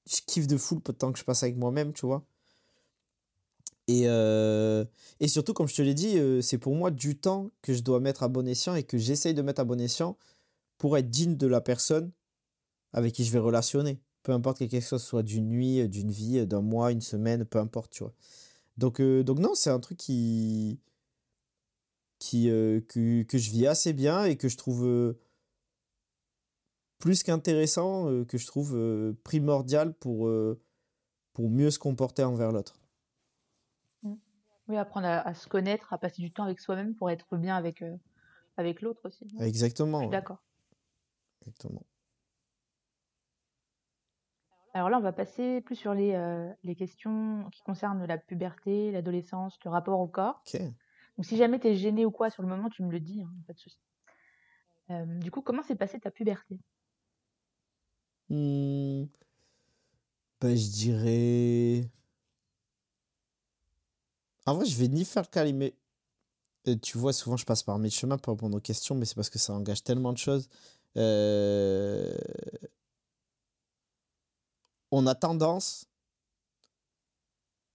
je 0.07 0.21
kiffe 0.27 0.47
de 0.47 0.57
fou 0.57 0.81
le 0.87 0.93
temps 0.93 1.13
que 1.13 1.19
je 1.19 1.25
passe 1.25 1.43
avec 1.43 1.57
moi-même, 1.57 1.93
tu 1.93 2.07
vois. 2.07 2.25
Et, 3.89 4.05
euh, 4.07 4.85
et 5.21 5.29
surtout, 5.29 5.55
comme 5.55 5.69
je 5.69 5.75
te 5.75 5.83
l'ai 5.83 5.95
dit, 5.95 6.19
euh, 6.19 6.41
c'est 6.41 6.59
pour 6.59 6.75
moi 6.75 6.91
du 6.91 7.19
temps 7.19 7.51
que 7.63 7.75
je 7.75 7.83
dois 7.83 8.01
mettre 8.01 8.23
à 8.23 8.29
bon 8.29 8.47
escient 8.47 8.75
et 8.75 8.85
que 8.85 8.97
j'essaye 8.99 9.35
de 9.35 9.43
mettre 9.43 9.61
à 9.61 9.65
bon 9.65 9.81
escient 9.81 10.17
pour 10.79 10.97
être 10.97 11.11
digne 11.11 11.37
de 11.37 11.47
la 11.47 11.61
personne 11.61 12.13
avec 12.93 13.15
qui 13.15 13.25
je 13.25 13.33
vais 13.33 13.39
relationner. 13.39 14.01
Peu 14.23 14.33
importe 14.33 14.59
que 14.59 14.65
quelque 14.65 14.87
chose 14.87 15.03
soit 15.03 15.25
d'une 15.25 15.49
nuit, 15.49 15.89
d'une 15.89 16.11
vie, 16.11 16.47
d'un 16.47 16.61
mois, 16.61 16.93
une 16.93 17.01
semaine, 17.01 17.45
peu 17.45 17.59
importe, 17.59 17.91
tu 17.93 18.05
vois. 18.05 18.15
Donc, 18.79 19.01
euh, 19.01 19.25
donc 19.25 19.39
non, 19.41 19.55
c'est 19.55 19.71
un 19.71 19.81
truc 19.81 19.99
qui, 19.99 20.81
qui 22.19 22.47
que, 22.47 23.23
que, 23.23 23.39
je 23.39 23.51
vis 23.51 23.67
assez 23.67 23.93
bien 23.93 24.25
et 24.25 24.37
que 24.37 24.49
je 24.49 24.57
trouve 24.57 25.17
plus 26.99 27.25
qu'intéressant, 27.25 28.25
que 28.27 28.39
je 28.39 28.47
trouve 28.47 29.15
primordial 29.25 29.93
pour, 29.95 30.31
pour 31.33 31.51
mieux 31.51 31.71
se 31.71 31.81
comporter 31.81 32.23
envers 32.23 32.53
l'autre. 32.53 32.82
Oui, 34.69 34.77
apprendre 34.77 35.07
à, 35.09 35.35
se 35.35 35.49
connaître, 35.49 35.93
à 35.93 35.99
passer 35.99 36.23
du 36.23 36.33
temps 36.33 36.45
avec 36.45 36.61
soi-même 36.61 36.95
pour 36.95 37.11
être 37.11 37.37
bien 37.37 37.57
avec, 37.57 37.83
euh, 37.83 37.97
avec 38.57 38.81
l'autre 38.81 39.01
aussi. 39.05 39.27
Exactement. 39.41 40.07
d'accord. 40.09 40.43
Exactement. 41.43 41.85
Alors 44.75 44.89
là, 44.89 44.99
on 44.99 45.03
va 45.03 45.13
passer 45.13 45.61
plus 45.61 45.77
sur 45.77 45.93
les, 45.93 46.15
euh, 46.15 46.51
les 46.63 46.75
questions 46.75 47.47
qui 47.53 47.63
concernent 47.63 48.07
la 48.07 48.17
puberté, 48.17 48.91
l'adolescence, 48.91 49.59
le 49.65 49.71
rapport 49.71 50.01
au 50.01 50.07
corps. 50.07 50.43
Ok. 50.47 50.61
Donc 51.17 51.27
si 51.27 51.37
jamais 51.37 51.59
tu 51.59 51.69
es 51.69 51.75
gêné 51.75 52.07
ou 52.07 52.11
quoi 52.11 52.31
sur 52.31 52.43
le 52.43 52.49
moment, 52.49 52.71
tu 52.71 52.83
me 52.83 52.91
le 52.91 53.01
dis, 53.01 53.23
hein, 53.23 53.31
pas 53.47 53.53
de 53.53 53.59
souci. 53.59 53.79
Euh, 54.91 55.05
du 55.19 55.31
coup, 55.31 55.43
comment 55.43 55.63
s'est 55.63 55.77
passée 55.77 56.01
ta 56.01 56.11
puberté? 56.11 56.59
Hmm. 58.31 59.05
ben, 60.41 60.57
Je 60.57 60.71
dirais 60.71 61.91
en 64.47 64.55
vrai, 64.55 64.67
je 64.67 64.77
vais 64.77 64.89
ni 64.89 65.05
faire 65.05 65.31
calimé. 65.31 65.75
tu 66.83 66.99
vois, 66.99 67.13
souvent, 67.13 67.37
je 67.37 67.45
passe 67.45 67.63
par 67.63 67.79
mes 67.79 67.91
chemins 67.91 68.19
pour 68.19 68.35
répondre 68.35 68.57
aux 68.57 68.61
questions, 68.61 68.95
mais 68.95 69.05
c'est 69.05 69.15
parce 69.15 69.31
que 69.31 69.39
ça 69.39 69.53
engage 69.53 69.83
tellement 69.85 70.13
de 70.13 70.19
choses. 70.19 70.49
Euh, 70.97 72.17
on 74.91 75.07
a 75.07 75.15
tendance, 75.15 75.87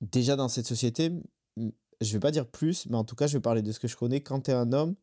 déjà 0.01 0.35
dans 0.35 0.49
cette 0.49 0.67
société, 0.67 1.11
je 2.01 2.13
vais 2.13 2.19
pas 2.19 2.31
dire 2.31 2.47
plus, 2.47 2.85
mais 2.87 2.97
en 2.97 3.03
tout 3.03 3.15
cas, 3.15 3.27
je 3.27 3.37
vais 3.37 3.41
parler 3.41 3.61
de 3.61 3.71
ce 3.71 3.79
que 3.79 3.87
je 3.87 3.97
connais. 3.97 4.21
Quand 4.21 4.41
tu 4.41 4.51
es 4.51 4.53
un 4.53 4.71
homme, 4.71 4.95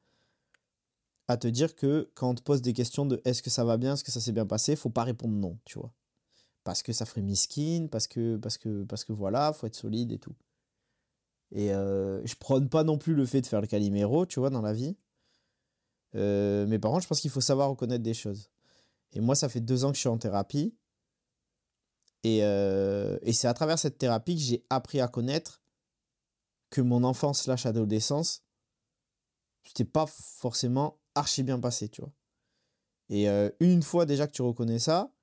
à 1.29 1.37
te 1.37 1.49
dire 1.49 1.75
que 1.75 2.11
quand 2.15 2.31
on 2.31 2.35
te 2.35 2.43
pose 2.43 2.63
des 2.63 2.73
questions 2.73 3.07
de 3.07 3.21
est-ce 3.25 3.43
que 3.43 3.51
ça 3.51 3.65
va 3.65 3.77
bien, 3.77 3.95
est-ce 3.95 4.05
que 4.05 4.13
ça 4.13 4.21
s'est 4.21 4.33
bien 4.33 4.47
passé, 4.47 4.77
faut 4.77 4.91
pas 4.91 5.05
répondre 5.05 5.35
non, 5.35 5.59
tu 5.65 5.79
vois. 5.79 5.93
Parce 6.65 6.83
que 6.83 6.93
ça 6.93 7.07
ferait 7.07 7.23
miskin, 7.23 7.89
parce 7.91 8.07
que, 8.07 8.37
parce 8.37 8.59
que, 8.59 8.85
parce 8.85 9.05
que 9.05 9.13
voilà, 9.13 9.53
faut 9.53 9.67
être 9.67 9.75
solide 9.77 10.13
et 10.13 10.19
tout. 10.19 10.35
Et 11.55 11.73
euh, 11.73 12.21
je 12.27 12.35
prône 12.35 12.69
pas 12.69 12.83
non 12.83 12.99
plus 12.99 13.15
le 13.15 13.25
fait 13.25 13.41
de 13.41 13.47
faire 13.47 13.61
le 13.61 13.69
caliméro, 13.69 14.27
tu 14.27 14.41
vois, 14.41 14.51
dans 14.51 14.61
la 14.61 14.73
vie. 14.73 14.97
Euh, 16.17 16.67
mais 16.67 16.81
par 16.81 16.91
contre, 16.91 17.05
je 17.05 17.09
pense 17.09 17.21
qu'il 17.21 17.31
faut 17.31 17.41
savoir 17.41 17.71
reconnaître 17.71 18.03
des 18.03 18.13
choses. 18.13 18.51
Et 19.13 19.21
moi, 19.21 19.37
ça 19.37 19.49
fait 19.49 19.61
deux 19.61 19.85
ans 19.85 19.91
que 19.91 19.95
je 19.95 20.01
suis 20.01 20.09
en 20.09 20.19
thérapie. 20.19 20.77
Et, 22.25 22.41
euh, 22.43 23.19
et 23.23 23.33
c'est 23.33 23.47
à 23.47 23.55
travers 23.55 23.79
cette 23.79 23.99
thérapie 23.99 24.35
que 24.35 24.41
j'ai 24.41 24.67
appris 24.69 25.01
à 25.01 25.07
connaître 25.07 25.63
que 26.71 26.81
mon 26.81 27.05
enfance 27.05 27.43
slash 27.43 27.67
adolescence, 27.67 28.43
c'était 29.65 29.85
pas 29.85 30.07
forcément 30.07 30.99
archi 31.15 31.45
bien 31.45 31.61
passé, 31.61 31.89
tu 31.89 32.01
vois. 32.01 32.13
Et 33.11 33.29
une 33.61 33.83
fois 33.83 34.07
déjà 34.07 34.27
que 34.27 34.33
tu 34.33 34.41
reconnais 34.41 34.79
ça, 34.79 35.15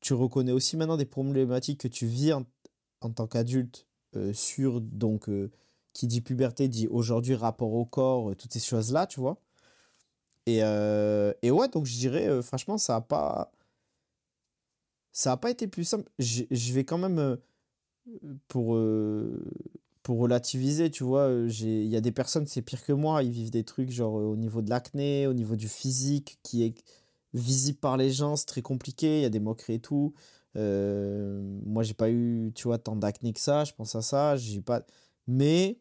tu 0.00 0.12
reconnais 0.12 0.50
aussi 0.50 0.76
maintenant 0.76 0.96
des 0.96 1.06
problématiques 1.06 1.80
que 1.80 1.88
tu 1.88 2.06
vis 2.06 2.32
en 2.32 3.12
tant 3.12 3.28
qu'adulte 3.28 3.86
sur, 4.32 4.80
donc, 4.80 5.28
euh, 5.28 5.50
qui 5.92 6.06
dit 6.06 6.20
puberté 6.20 6.68
dit 6.68 6.88
aujourd'hui 6.88 7.34
rapport 7.34 7.72
au 7.72 7.84
corps, 7.84 8.30
euh, 8.30 8.34
toutes 8.34 8.52
ces 8.52 8.60
choses-là, 8.60 9.06
tu 9.06 9.20
vois. 9.20 9.38
Et, 10.46 10.58
et 11.42 11.50
ouais, 11.50 11.68
donc 11.68 11.86
je 11.86 11.96
dirais, 11.96 12.42
franchement, 12.42 12.78
ça 12.78 12.96
a 12.96 13.00
pas. 13.00 13.50
Ça 15.12 15.32
a 15.32 15.36
pas 15.36 15.50
été 15.50 15.66
plus 15.66 15.84
simple. 15.84 16.08
Je, 16.18 16.44
je 16.50 16.72
vais 16.72 16.84
quand 16.84 16.98
même. 16.98 17.38
pour, 18.48 18.78
pour 20.02 20.18
relativiser, 20.18 20.90
tu 20.90 21.04
vois, 21.04 21.30
il 21.48 21.86
y 21.86 21.96
a 21.96 22.00
des 22.00 22.12
personnes, 22.12 22.46
c'est 22.46 22.62
pire 22.62 22.84
que 22.84 22.92
moi, 22.92 23.22
ils 23.22 23.30
vivent 23.30 23.50
des 23.50 23.64
trucs 23.64 23.90
genre 23.90 24.14
au 24.14 24.36
niveau 24.36 24.62
de 24.62 24.70
l'acné, 24.70 25.26
au 25.26 25.34
niveau 25.34 25.56
du 25.56 25.68
physique, 25.68 26.38
qui 26.44 26.62
est 26.64 26.74
visible 27.34 27.78
par 27.78 27.96
les 27.96 28.10
gens, 28.12 28.36
c'est 28.36 28.46
très 28.46 28.62
compliqué, 28.62 29.18
il 29.18 29.22
y 29.22 29.24
a 29.26 29.30
des 29.30 29.40
moqueries 29.40 29.74
et 29.74 29.80
tout. 29.80 30.14
Euh, 30.56 31.40
moi, 31.64 31.82
j'ai 31.82 31.94
pas 31.94 32.10
eu, 32.10 32.52
tu 32.54 32.64
vois, 32.64 32.78
tant 32.78 32.96
d'acné 32.96 33.32
que 33.32 33.40
ça. 33.40 33.64
Je 33.64 33.72
pense 33.72 33.94
à 33.94 34.02
ça. 34.02 34.36
J'ai 34.36 34.60
pas. 34.62 34.82
Mais 35.26 35.78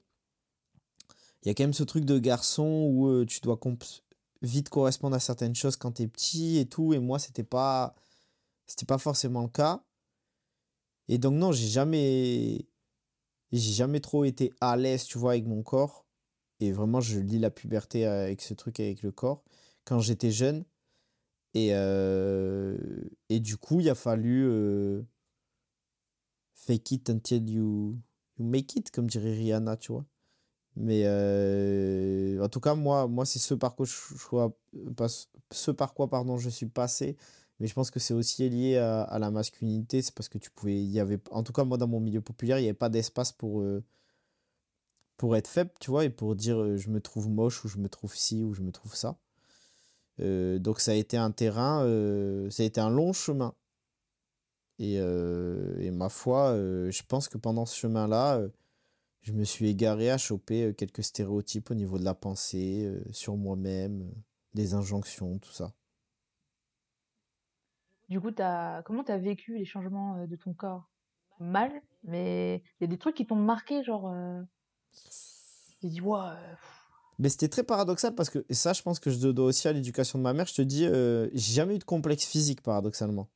il 1.43 1.47
y 1.47 1.51
a 1.51 1.53
quand 1.53 1.63
même 1.63 1.73
ce 1.73 1.83
truc 1.83 2.05
de 2.05 2.19
garçon 2.19 2.89
où 2.91 3.07
euh, 3.07 3.25
tu 3.25 3.39
dois 3.41 3.59
vite 4.41 4.69
correspondre 4.69 5.15
à 5.15 5.19
certaines 5.19 5.55
choses 5.55 5.75
quand 5.75 5.93
t'es 5.93 6.07
petit 6.07 6.57
et 6.57 6.65
tout. 6.67 6.93
Et 6.93 6.99
moi, 6.99 7.19
c'était 7.19 7.43
pas, 7.43 7.95
c'était 8.67 8.85
pas 8.85 8.97
forcément 8.97 9.43
le 9.43 9.49
cas. 9.49 9.83
Et 11.07 11.17
donc, 11.17 11.35
non, 11.35 11.51
j'ai 11.51 11.67
jamais, 11.67 12.65
j'ai 13.51 13.73
jamais 13.73 13.99
trop 13.99 14.25
été 14.25 14.51
à 14.61 14.75
l'aise, 14.75 15.05
tu 15.05 15.17
vois, 15.17 15.33
avec 15.33 15.45
mon 15.45 15.63
corps. 15.63 16.05
Et 16.59 16.71
vraiment, 16.71 17.01
je 17.01 17.19
lis 17.19 17.39
la 17.39 17.51
puberté 17.51 18.05
avec 18.05 18.41
ce 18.41 18.53
truc 18.53 18.79
avec 18.79 19.03
le 19.03 19.11
corps 19.11 19.43
quand 19.83 19.99
j'étais 19.99 20.31
jeune. 20.31 20.65
Et, 21.55 21.69
euh, 21.71 22.77
et 23.29 23.39
du 23.39 23.57
coup, 23.57 23.79
il 23.79 23.89
a 23.89 23.95
fallu 23.95 24.45
euh, 24.45 25.01
fake 26.53 26.91
it 26.91 27.09
until 27.09 27.49
you, 27.49 27.97
you 28.37 28.45
make 28.45 28.75
it, 28.75 28.91
comme 28.91 29.07
dirait 29.07 29.31
Rihanna, 29.31 29.77
tu 29.77 29.93
vois. 29.93 30.05
Mais 30.75 31.03
euh, 31.05 32.43
en 32.43 32.49
tout 32.49 32.59
cas, 32.59 32.75
moi, 32.75 33.07
moi 33.07 33.25
c'est 33.25 33.39
ce 33.39 33.53
par 33.53 33.75
quoi 33.75 33.85
je, 33.85 33.93
ce 35.51 35.71
par 35.71 35.93
quoi 35.93 36.09
pardon, 36.09 36.37
je 36.37 36.49
suis 36.49 36.65
passé. 36.67 37.17
Mais 37.59 37.67
je 37.67 37.73
pense 37.73 37.91
que 37.91 37.99
c'est 37.99 38.13
aussi 38.13 38.49
lié 38.49 38.77
à, 38.77 39.17
la 39.19 39.31
masculinité. 39.31 40.01
C'est 40.01 40.13
parce 40.13 40.29
que 40.29 40.37
tu 40.37 40.51
pouvais. 40.51 40.83
Y 40.83 40.99
avait, 40.99 41.19
en 41.31 41.43
tout 41.43 41.53
cas, 41.53 41.63
moi, 41.63 41.77
dans 41.77 41.87
mon 41.87 42.01
milieu 42.01 42.21
populaire, 42.21 42.59
il 42.59 42.63
n'y 42.63 42.67
avait 42.67 42.73
pas 42.73 42.89
d'espace 42.89 43.31
pour, 43.31 43.63
pour 45.17 45.35
être 45.37 45.47
faible, 45.47 45.71
tu 45.79 45.91
vois, 45.91 46.05
et 46.05 46.09
pour 46.09 46.35
dire 46.35 46.77
je 46.77 46.89
me 46.89 46.99
trouve 47.01 47.29
moche 47.29 47.63
ou 47.65 47.69
je 47.69 47.77
me 47.77 47.89
trouve 47.89 48.15
ci 48.15 48.43
ou 48.43 48.53
je 48.53 48.61
me 48.61 48.71
trouve 48.71 48.95
ça. 48.95 49.17
Donc 50.17 50.79
ça 50.79 50.91
a 50.91 50.95
été 50.95 51.17
un 51.17 51.31
terrain, 51.31 51.79
ça 52.49 52.63
a 52.63 52.65
été 52.65 52.79
un 52.81 52.89
long 52.89 53.13
chemin. 53.13 53.53
Et, 54.79 54.95
et 54.95 55.91
ma 55.91 56.09
foi, 56.09 56.55
je 56.55 57.03
pense 57.03 57.29
que 57.29 57.37
pendant 57.37 57.65
ce 57.65 57.75
chemin-là, 57.77 58.41
je 59.21 59.31
me 59.33 59.43
suis 59.43 59.69
égaré 59.69 60.11
à 60.11 60.17
choper 60.17 60.73
quelques 60.75 61.03
stéréotypes 61.03 61.71
au 61.71 61.75
niveau 61.75 61.97
de 61.97 62.03
la 62.03 62.13
pensée, 62.13 62.93
sur 63.11 63.37
moi-même, 63.37 64.11
des 64.53 64.73
injonctions, 64.73 65.39
tout 65.39 65.51
ça. 65.51 65.73
Du 68.07 68.21
coup, 68.21 68.31
as... 68.37 68.83
comment 68.85 69.03
tu 69.03 69.11
as 69.11 69.17
vécu 69.17 69.57
les 69.57 69.65
changements 69.65 70.27
de 70.27 70.35
ton 70.35 70.53
corps? 70.53 70.89
Mal, 71.39 71.71
mais 72.03 72.63
il 72.79 72.83
y 72.83 72.85
a 72.85 72.87
des 72.87 72.97
trucs 72.97 73.15
qui 73.15 73.25
t'ont 73.25 73.35
marqué, 73.35 73.83
genre. 73.83 74.13
Ouais. 75.83 76.29
Mais 77.19 77.29
c'était 77.29 77.47
très 77.47 77.63
paradoxal 77.63 78.13
parce 78.15 78.29
que, 78.29 78.45
et 78.49 78.53
ça, 78.53 78.73
je 78.73 78.81
pense 78.81 78.99
que 78.99 79.09
je 79.09 79.27
dois 79.27 79.45
aussi 79.45 79.67
à 79.67 79.73
l'éducation 79.73 80.19
de 80.19 80.23
ma 80.23 80.33
mère. 80.33 80.47
Je 80.47 80.55
te 80.55 80.61
dis, 80.61 80.85
j'ai 81.33 81.53
jamais 81.53 81.75
eu 81.75 81.79
de 81.79 81.83
complexe 81.83 82.25
physique, 82.25 82.61
paradoxalement. 82.61 83.29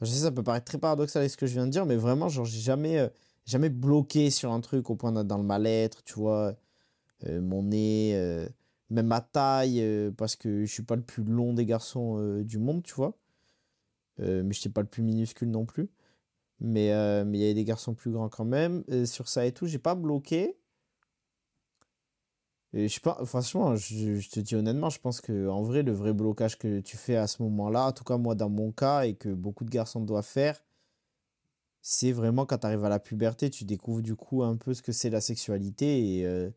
Je 0.00 0.06
sais, 0.06 0.22
ça 0.24 0.30
peut 0.30 0.42
paraître 0.42 0.66
très 0.66 0.78
paradoxal 0.78 1.20
avec 1.20 1.32
ce 1.32 1.36
que 1.36 1.46
je 1.46 1.54
viens 1.54 1.66
de 1.66 1.72
dire, 1.72 1.86
mais 1.86 1.96
vraiment, 1.96 2.28
genre, 2.28 2.44
j'ai 2.44 2.60
jamais 2.60 3.10
jamais 3.46 3.70
bloqué 3.70 4.30
sur 4.30 4.52
un 4.52 4.60
truc 4.60 4.90
au 4.90 4.96
point 4.96 5.12
d'être 5.12 5.26
dans 5.26 5.38
le 5.38 5.44
mal-être, 5.44 6.02
tu 6.04 6.14
vois. 6.14 6.54
Euh, 7.24 7.40
mon 7.40 7.62
nez, 7.64 8.12
euh, 8.16 8.46
même 8.90 9.06
ma 9.06 9.20
taille, 9.20 9.80
euh, 9.80 10.10
parce 10.10 10.36
que 10.36 10.64
je 10.64 10.72
suis 10.72 10.82
pas 10.82 10.96
le 10.96 11.02
plus 11.02 11.24
long 11.24 11.54
des 11.54 11.64
garçons 11.66 12.42
du 12.42 12.58
monde, 12.58 12.82
tu 12.82 12.94
vois. 12.94 13.16
mais 14.18 14.52
je 14.52 14.60
suis 14.60 14.70
pas 14.70 14.82
le 14.82 14.88
plus 14.88 15.02
minuscule 15.02 15.50
non 15.50 15.66
plus. 15.66 15.88
Mais 16.60 16.90
mais 17.24 17.38
il 17.38 17.42
y 17.42 17.44
avait 17.44 17.54
des 17.54 17.64
garçons 17.64 17.94
plus 17.94 18.10
grands 18.10 18.28
quand 18.28 18.44
même. 18.44 18.84
sur 19.06 19.28
ça 19.28 19.46
et 19.46 19.52
tout, 19.52 19.66
j'ai 19.66 19.78
pas 19.78 19.94
bloqué. 19.94 20.56
Et 22.76 22.88
je 22.88 23.00
pas, 23.00 23.18
franchement, 23.24 23.74
je, 23.74 24.28
te 24.28 24.38
dis 24.38 24.54
honnêtement, 24.54 24.90
je 24.90 25.00
pense 25.00 25.22
que 25.22 25.48
en 25.48 25.62
vrai, 25.62 25.82
le 25.82 25.92
vrai 25.92 26.12
blocage 26.12 26.58
que 26.58 26.80
tu 26.80 26.98
fais 26.98 27.16
à 27.16 27.26
ce 27.26 27.42
moment-là, 27.42 27.86
en 27.86 27.92
tout 27.92 28.04
cas 28.04 28.18
moi 28.18 28.34
dans 28.34 28.50
mon 28.50 28.70
cas, 28.70 29.06
et 29.06 29.14
que 29.14 29.30
beaucoup 29.30 29.64
de 29.64 29.70
garçons 29.70 30.00
doivent 30.02 30.26
faire, 30.26 30.62
c'est 31.80 32.12
vraiment 32.12 32.44
quand 32.44 32.58
tu 32.58 32.66
arrives 32.66 32.84
à 32.84 32.90
la 32.90 32.98
puberté, 32.98 33.48
tu 33.48 33.64
découvres 33.64 34.02
du 34.02 34.14
coup 34.14 34.42
un 34.42 34.56
peu 34.56 34.74
ce 34.74 34.82
que 34.82 34.92
c'est 34.92 35.08
la 35.08 35.22
sexualité. 35.22 36.18
Et 36.18 36.26
euh, 36.26 36.50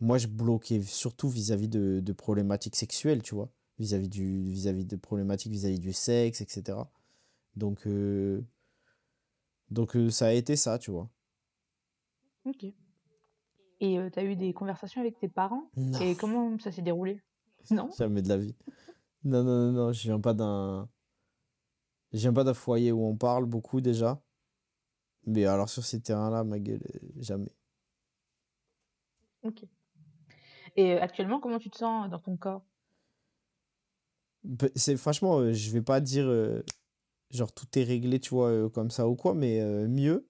moi, 0.00 0.18
je 0.18 0.26
bloquais 0.26 0.82
surtout 0.82 1.30
vis-à-vis 1.30 1.68
de, 1.68 2.12
problématiques 2.12 2.76
sexuelles, 2.76 3.22
tu 3.22 3.34
vois. 3.34 3.50
Vis-à-vis 3.78 4.10
du 4.10 4.42
vis-à-vis 4.50 4.84
de 4.84 4.96
problématiques 4.96 5.52
vis-à-vis 5.52 5.80
du 5.80 5.94
sexe, 5.94 6.42
etc. 6.42 6.78
Donc, 7.56 7.86
euh, 7.86 8.42
donc 9.70 9.96
euh, 9.96 10.10
ça 10.10 10.26
a 10.26 10.32
été 10.32 10.54
ça, 10.54 10.78
tu 10.78 10.90
vois. 10.90 11.08
Ok. 12.44 12.66
Et 13.80 13.98
tu 14.12 14.18
as 14.18 14.24
eu 14.24 14.36
des 14.36 14.52
conversations 14.52 15.00
avec 15.00 15.18
tes 15.18 15.28
parents? 15.28 15.70
Et 16.00 16.14
comment 16.16 16.58
ça 16.58 16.72
s'est 16.72 16.82
déroulé? 16.82 17.20
Non? 17.70 17.90
Jamais 17.98 18.22
de 18.22 18.28
la 18.28 18.38
vie. 18.38 18.54
Non, 19.24 19.42
non, 19.42 19.72
non, 19.72 19.72
non, 19.72 19.92
je 19.92 20.02
viens 20.02 20.20
pas 20.20 20.34
d'un. 20.34 20.88
Je 22.12 22.20
viens 22.20 22.32
pas 22.32 22.44
d'un 22.44 22.54
foyer 22.54 22.92
où 22.92 23.04
on 23.04 23.16
parle 23.16 23.44
beaucoup 23.44 23.80
déjà. 23.80 24.22
Mais 25.26 25.44
alors 25.44 25.68
sur 25.68 25.84
ces 25.84 26.00
terrains-là, 26.00 26.44
ma 26.44 26.60
gueule, 26.60 26.80
euh, 26.94 26.98
jamais. 27.16 27.52
Ok. 29.42 29.64
Et 30.76 30.92
euh, 30.92 31.02
actuellement, 31.02 31.40
comment 31.40 31.58
tu 31.58 31.68
te 31.68 31.76
sens 31.76 32.08
dans 32.08 32.20
ton 32.20 32.36
corps? 32.36 32.64
C'est 34.76 34.96
franchement, 34.96 35.40
euh, 35.40 35.52
je 35.52 35.70
vais 35.72 35.82
pas 35.82 36.00
dire 36.00 36.26
genre 37.30 37.52
tout 37.52 37.66
est 37.76 37.82
réglé, 37.82 38.20
tu 38.20 38.30
vois, 38.30 38.70
comme 38.70 38.90
ça 38.90 39.08
ou 39.08 39.16
quoi, 39.16 39.34
mais 39.34 39.60
mieux. 39.88 40.28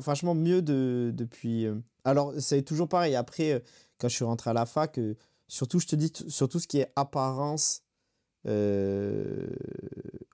Franchement, 0.00 0.34
mieux 0.34 0.62
de, 0.62 1.12
depuis. 1.14 1.66
alors, 2.04 2.34
c'est 2.38 2.62
toujours 2.62 2.88
pareil. 2.88 3.14
Après, 3.14 3.62
quand 3.98 4.08
je 4.08 4.14
suis 4.14 4.24
rentré 4.24 4.50
à 4.50 4.52
la 4.52 4.66
fac, 4.66 5.00
surtout, 5.48 5.78
je 5.80 5.86
te 5.86 5.96
dis, 5.96 6.12
surtout 6.28 6.58
ce 6.58 6.66
qui 6.66 6.78
est 6.78 6.92
apparence, 6.96 7.82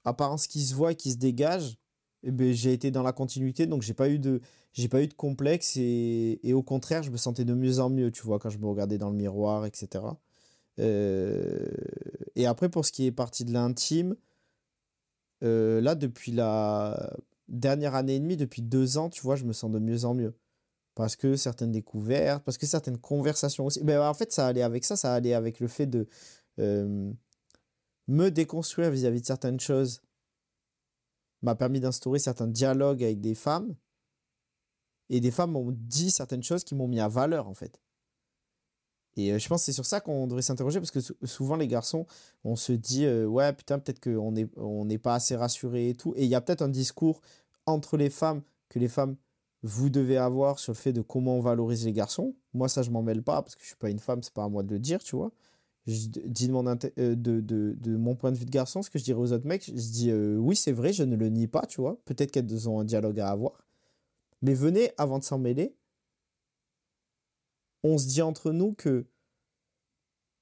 apparence 0.05 0.47
qui 0.47 0.63
se 0.63 0.75
voit 0.75 0.93
et 0.93 0.97
qui 0.97 1.13
se 1.13 1.19
dégage, 1.19 1.79
eh 2.25 2.31
ben, 2.33 2.53
j'ai 2.53 2.73
été 2.73 2.91
dans 2.91 3.03
la 3.03 3.13
continuité, 3.13 3.67
donc 3.67 3.83
j'ai 3.83 3.95
pas 3.95 4.09
eu 4.09 4.19
de, 4.19 4.41
j'ai 4.73 4.89
pas 4.89 5.03
eu 5.03 5.07
de 5.07 5.15
complexe 5.15 5.77
et, 5.77 6.53
au 6.53 6.63
contraire, 6.63 7.03
je 7.03 7.11
me 7.11 7.17
sentais 7.17 7.45
de 7.45 7.55
mieux 7.55 7.81
en 7.81 7.91
mieux, 7.91 8.11
tu 8.11 8.23
vois, 8.23 8.39
quand 8.39 8.51
je 8.51 8.59
me 8.59 8.67
regardais 8.67 8.99
dans 8.99 9.11
le 9.11 9.17
miroir, 9.17 9.67
etc. 9.67 10.05
Euh, 10.79 11.69
et 12.37 12.47
après, 12.47 12.69
pour 12.69 12.85
ce 12.85 12.93
qui 12.93 13.07
est 13.07 13.13
parti 13.13 13.45
de 13.45 13.53
l'intime, 13.53 14.17
euh, 15.45 15.81
là, 15.81 15.95
depuis 15.95 16.33
la 16.33 17.17
dernière 17.49 17.95
année 17.95 18.17
et 18.17 18.21
demie, 18.21 18.37
depuis 18.37 18.63
deux 18.63 18.99
ans, 18.99 19.09
tu 19.09 19.23
vois, 19.23 19.37
je 19.37 19.45
me 19.45 19.53
sens 19.53 19.71
de 19.71 19.79
mieux 19.79 20.05
en 20.05 20.15
mieux. 20.15 20.35
Parce 20.95 21.17
que 21.17 21.37
certaines 21.37 21.73
découvertes, 21.73 22.45
parce 22.45 22.59
que 22.59 22.67
certaines 22.67 22.99
conversations 22.99 23.67
aussi. 23.67 23.83
Mais 23.85 23.97
en 23.97 24.15
fait, 24.15 24.33
ça 24.33 24.47
allait 24.47 24.63
avec 24.63 24.85
ça, 24.85 24.97
ça 24.97 25.15
allait 25.15 25.35
avec 25.35 25.61
le 25.61 25.69
fait 25.69 25.87
de 25.87 26.09
euh, 26.59 27.13
me 28.09 28.31
déconstruire 28.31 28.91
vis 28.91 29.07
à 29.07 29.11
-vis 29.11 29.21
de 29.21 29.27
certaines 29.27 29.61
choses 29.61 30.01
m'a 31.43 31.55
permis 31.55 31.81
d'instaurer 31.81 32.19
certains 32.19 32.49
dialogues 32.49 33.03
avec 33.03 33.21
des 33.21 33.35
femmes. 33.35 33.75
Et 35.11 35.21
des 35.21 35.31
femmes 35.31 35.53
m'ont 35.53 35.71
dit 35.73 36.11
certaines 36.11 36.43
choses 36.43 36.65
qui 36.65 36.75
m'ont 36.75 36.89
mis 36.89 37.01
à 37.01 37.09
valeur, 37.09 37.49
en 37.49 37.55
fait. 37.55 37.81
Et 39.19 39.33
euh, 39.33 39.39
je 39.39 39.49
pense 39.49 39.63
que 39.63 39.67
c'est 39.67 39.73
sur 39.73 39.85
ça 39.85 40.01
qu'on 40.01 40.29
devrait 40.29 40.43
s'interroger, 40.43 40.79
parce 40.79 40.93
que 40.93 41.01
souvent, 41.27 41.57
les 41.57 41.67
garçons, 41.67 42.07
on 42.45 42.55
se 42.55 42.73
dit, 42.73 43.05
euh, 43.05 43.27
ouais, 43.27 43.53
putain, 43.53 43.81
peut-être 43.81 44.01
qu'on 44.01 44.31
n'est 44.31 44.47
on 44.57 44.85
n'est 44.85 44.99
pas 44.99 45.15
assez 45.15 45.35
rassuré 45.35 45.91
et 45.91 45.95
tout. 45.95 46.15
Et 46.17 46.25
il 46.25 46.31
y 46.31 46.37
a 46.37 46.41
peut-être 46.41 46.63
un 46.63 46.69
discours 46.69 47.21
entre 47.67 47.97
les 47.97 48.11
femmes 48.11 48.43
que 48.69 48.79
les 48.79 48.87
femmes, 48.87 49.17
vous 49.65 49.91
devez 49.91 50.17
avoir 50.17 50.61
sur 50.61 50.73
le 50.73 50.77
fait 50.77 50.93
de 50.93 51.03
comment 51.03 51.37
on 51.37 51.41
valorise 51.41 51.85
les 51.85 51.93
garçons. 51.93 52.37
Moi, 52.55 52.69
ça, 52.69 52.83
je 52.83 52.91
m'en 52.91 53.03
mêle 53.03 53.25
pas, 53.25 53.43
parce 53.43 53.57
que 53.57 53.63
je 53.63 53.67
suis 53.67 53.77
pas 53.77 53.91
une 53.91 53.99
femme, 53.99 54.23
c'est 54.23 54.33
pas 54.33 54.45
à 54.45 54.49
moi 54.49 54.63
de 54.63 54.71
le 54.71 54.79
dire, 54.79 55.03
tu 55.03 55.17
vois 55.17 55.33
je 55.87 56.07
dis 56.07 56.49
de 56.49 56.53
mon, 56.53 56.67
euh, 56.67 56.77
de, 57.15 57.41
de, 57.41 57.97
mon 57.97 58.15
point 58.15 58.31
de 58.31 58.37
vue 58.37 58.45
de 58.45 58.51
garçon, 58.51 58.83
ce 58.83 58.91
que 58.91 58.99
je 58.99 59.05
dirais 59.05 59.19
aux 59.19 59.33
autres 59.33 59.47
mecs, 59.47 59.65
je 59.65 59.73
dis 59.73 60.13
oui, 60.13 60.55
c'est 60.55 60.73
vrai, 60.73 60.93
je 60.93 61.03
ne 61.03 61.17
le 61.17 61.31
nie 61.31 61.47
pas, 61.47 61.65
tu 61.67 61.81
vois. 61.81 61.99
Peut-être 62.05 62.31
qu'elles 62.31 62.69
ont 62.69 62.79
un 62.79 62.85
dialogue 62.85 63.19
à 63.21 63.31
avoir. 63.31 63.65
Mais 64.43 64.53
venez, 64.53 64.91
avant 64.99 65.19
de 65.19 65.25
s'en 65.25 65.39
mêler, 65.39 65.78
on 67.83 67.99
se 67.99 68.07
dit 68.07 68.23
entre 68.23 68.53
nous 68.53 68.73
que 68.75 69.07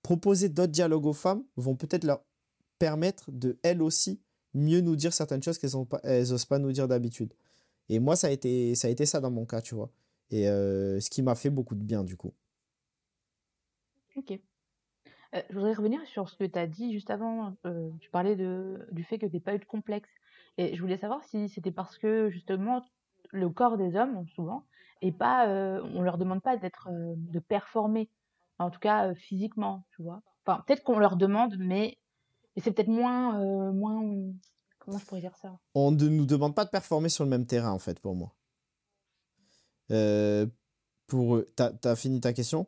proposer 0.03 0.49
d'autres 0.49 0.72
dialogues 0.72 1.07
aux 1.07 1.12
femmes 1.12 1.44
vont 1.57 1.77
peut-être 1.77 2.05
leur 2.05 2.25
permettre 2.79 3.31
de, 3.33 3.59
elles 3.62 3.83
aussi, 3.83 4.20
mieux 4.55 4.81
nous 4.81 4.96
dire 4.96 5.12
certaines 5.12 5.42
choses 5.42 5.59
qu'elles 5.59 5.72
n'osent 5.72 6.44
pas 6.44 6.59
nous 6.59 6.72
dire 6.72 6.88
d'habitude. 6.88 7.33
Et 7.88 7.99
moi, 7.99 8.16
ça 8.16 8.29
a, 8.29 8.31
été, 8.31 8.75
ça 8.75 8.88
a 8.88 8.90
été 8.90 9.07
ça 9.07 9.20
dans 9.20 9.31
mon 9.31 9.46
cas, 9.46 9.61
tu 9.61 9.75
vois. 9.75 9.90
Et 10.31 10.49
euh, 10.49 10.99
ce 11.01 11.11
qui 11.11 11.22
m'a 11.22 11.35
fait 11.35 11.51
beaucoup 11.51 11.75
de 11.75 11.83
bien, 11.83 12.03
du 12.03 12.16
coup. 12.16 12.35
Ok. 14.16 14.33
Euh, 15.35 15.42
je 15.51 15.55
voudrais 15.55 15.75
revenir 15.75 16.01
sur 16.07 16.29
ce 16.29 16.37
que 16.37 16.44
tu 16.44 16.59
as 16.59 16.66
dit 16.66 16.92
juste 16.92 17.11
avant. 17.11 17.57
Euh, 17.66 17.90
tu 18.01 18.11
parlais 18.11 18.35
de, 18.37 18.87
du 18.92 19.05
fait 19.05 19.18
que 19.18 19.27
tu 19.27 19.37
n'as 19.37 19.40
pas 19.40 19.55
eu 19.55 19.59
de 19.59 19.64
complexe. 19.64 20.09
Et 20.59 20.75
je 20.75 20.81
voulais 20.81 20.99
savoir 20.99 21.22
si 21.25 21.49
c'était 21.49 21.70
parce 21.70 21.99
que 21.99 22.31
justement 22.31 22.83
le 23.31 23.51
corps 23.51 23.77
des 23.77 23.96
hommes, 23.96 24.27
souvent, 24.35 24.64
et 25.03 25.13
pas, 25.13 25.49
euh, 25.49 25.81
on 25.95 26.03
leur 26.03 26.19
demande 26.19 26.43
pas 26.43 26.57
d'être, 26.57 26.89
de 26.91 27.39
performer, 27.39 28.09
en 28.59 28.71
tout 28.71 28.81
cas 28.81 29.15
physiquement, 29.15 29.85
tu 29.91 30.03
vois. 30.03 30.23
Enfin, 30.45 30.63
peut-être 30.67 30.83
qu'on 30.83 30.99
leur 30.99 31.17
demande, 31.17 31.57
mais, 31.59 31.99
mais 32.55 32.63
c'est 32.63 32.73
peut-être 32.73 32.89
moins, 32.89 33.73
moins, 33.73 34.03
comment 34.79 34.99
je 34.99 35.05
pourrais 35.05 35.21
dire 35.21 35.37
ça? 35.37 35.59
On 35.75 35.91
ne 35.91 36.09
nous 36.09 36.27
demande 36.27 36.55
pas 36.55 36.65
de 36.65 36.71
performer 36.71 37.09
sur 37.09 37.25
le 37.25 37.31
même 37.31 37.47
terrain, 37.47 37.73
en 37.73 37.79
fait, 37.79 38.01
pour 38.01 38.15
moi. 38.15 38.33
pour, 41.07 41.43
t'as 41.57 41.73
as 41.85 41.97
fini 41.97 42.21
ta 42.21 42.33
question? 42.33 42.67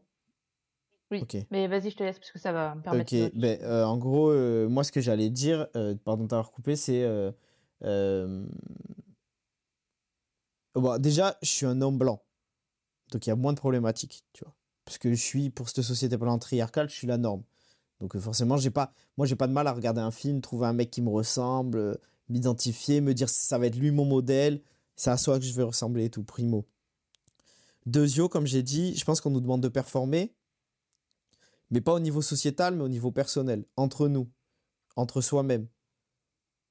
Oui, 1.11 1.25
mais 1.51 1.69
vas-y, 1.69 1.91
je 1.91 1.97
te 1.97 2.03
laisse 2.03 2.19
parce 2.19 2.31
que 2.31 2.39
ça 2.39 2.53
va 2.53 2.75
me 2.75 2.83
permettre. 2.83 3.15
Ok, 3.15 3.33
ben, 3.35 3.59
euh, 3.63 3.85
en 3.85 3.97
gros, 3.97 4.33
moi, 4.69 4.85
ce 4.85 4.93
que 4.93 5.01
j'allais 5.01 5.31
dire, 5.31 5.67
pardon 6.05 6.25
de 6.25 6.29
t'avoir 6.29 6.51
coupé, 6.51 6.77
c'est. 6.77 7.07
Bon, 10.81 10.99
déjà, 10.99 11.37
je 11.43 11.49
suis 11.49 11.67
un 11.67 11.81
homme 11.81 11.99
blanc. 11.99 12.23
Donc, 13.11 13.27
il 13.27 13.31
y 13.31 13.33
a 13.33 13.37
moins 13.37 13.53
de 13.53 13.59
problématiques, 13.59 14.25
tu 14.33 14.45
vois. 14.45 14.55
parce 14.85 14.99
que 14.99 15.11
je 15.11 15.21
suis 15.21 15.51
pour 15.51 15.69
cette 15.69 15.83
société 15.83 16.17
patriarcale, 16.19 16.89
je 16.89 16.95
suis 16.95 17.07
la 17.07 17.19
norme. 17.19 17.43
Donc 18.01 18.15
euh, 18.15 18.21
forcément, 18.21 18.57
j'ai 18.57 18.71
pas, 18.71 18.93
moi 19.17 19.27
j'ai 19.27 19.37
pas 19.37 19.47
de 19.47 19.53
mal 19.53 19.67
à 19.67 19.73
regarder 19.73 20.01
un 20.01 20.11
film, 20.11 20.41
trouver 20.41 20.67
un 20.67 20.73
mec 20.73 20.91
qui 20.91 21.03
me 21.03 21.11
ressemble, 21.11 21.79
euh, 21.79 21.95
m'identifier, 22.29 23.01
me 23.01 23.15
dire 23.15 23.29
ça 23.29 23.59
va 23.59 23.67
être 23.67 23.77
lui 23.77 23.91
mon 23.91 24.05
modèle, 24.05 24.63
c'est 24.97 25.11
à 25.11 25.17
soi 25.17 25.39
que 25.39 25.45
je 25.45 25.53
vais 25.53 25.63
ressembler 25.63 26.05
et 26.05 26.11
tout, 26.11 26.23
primo. 26.23 26.67
Deuxio, 27.87 28.29
comme 28.29 28.47
j'ai 28.47 28.63
dit, 28.63 28.95
je 28.97 29.05
pense 29.05 29.21
qu'on 29.21 29.31
nous 29.31 29.41
demande 29.41 29.63
de 29.63 29.69
performer, 29.69 30.35
mais 31.71 31.81
pas 31.81 31.95
au 31.95 32.01
niveau 32.01 32.23
sociétal, 32.23 32.77
mais 32.77 32.85
au 32.85 32.89
niveau 32.89 33.11
personnel, 33.11 33.65
entre 33.77 34.09
nous, 34.09 34.31
entre 34.97 35.21
soi-même. 35.21 35.67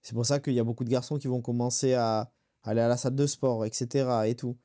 C'est 0.02 0.14
pour 0.14 0.26
ça 0.26 0.40
qu'il 0.40 0.54
y 0.54 0.60
a 0.60 0.64
beaucoup 0.64 0.84
de 0.84 0.90
garçons 0.90 1.18
qui 1.18 1.28
vont 1.28 1.42
commencer 1.42 1.94
à 1.94 2.32
aller 2.68 2.82
à 2.82 2.88
la 2.88 2.98
salle 2.98 3.16
de 3.16 3.26
sport, 3.26 3.66
etc. 3.66 4.10
et 4.28 4.36
tout. 4.36 4.58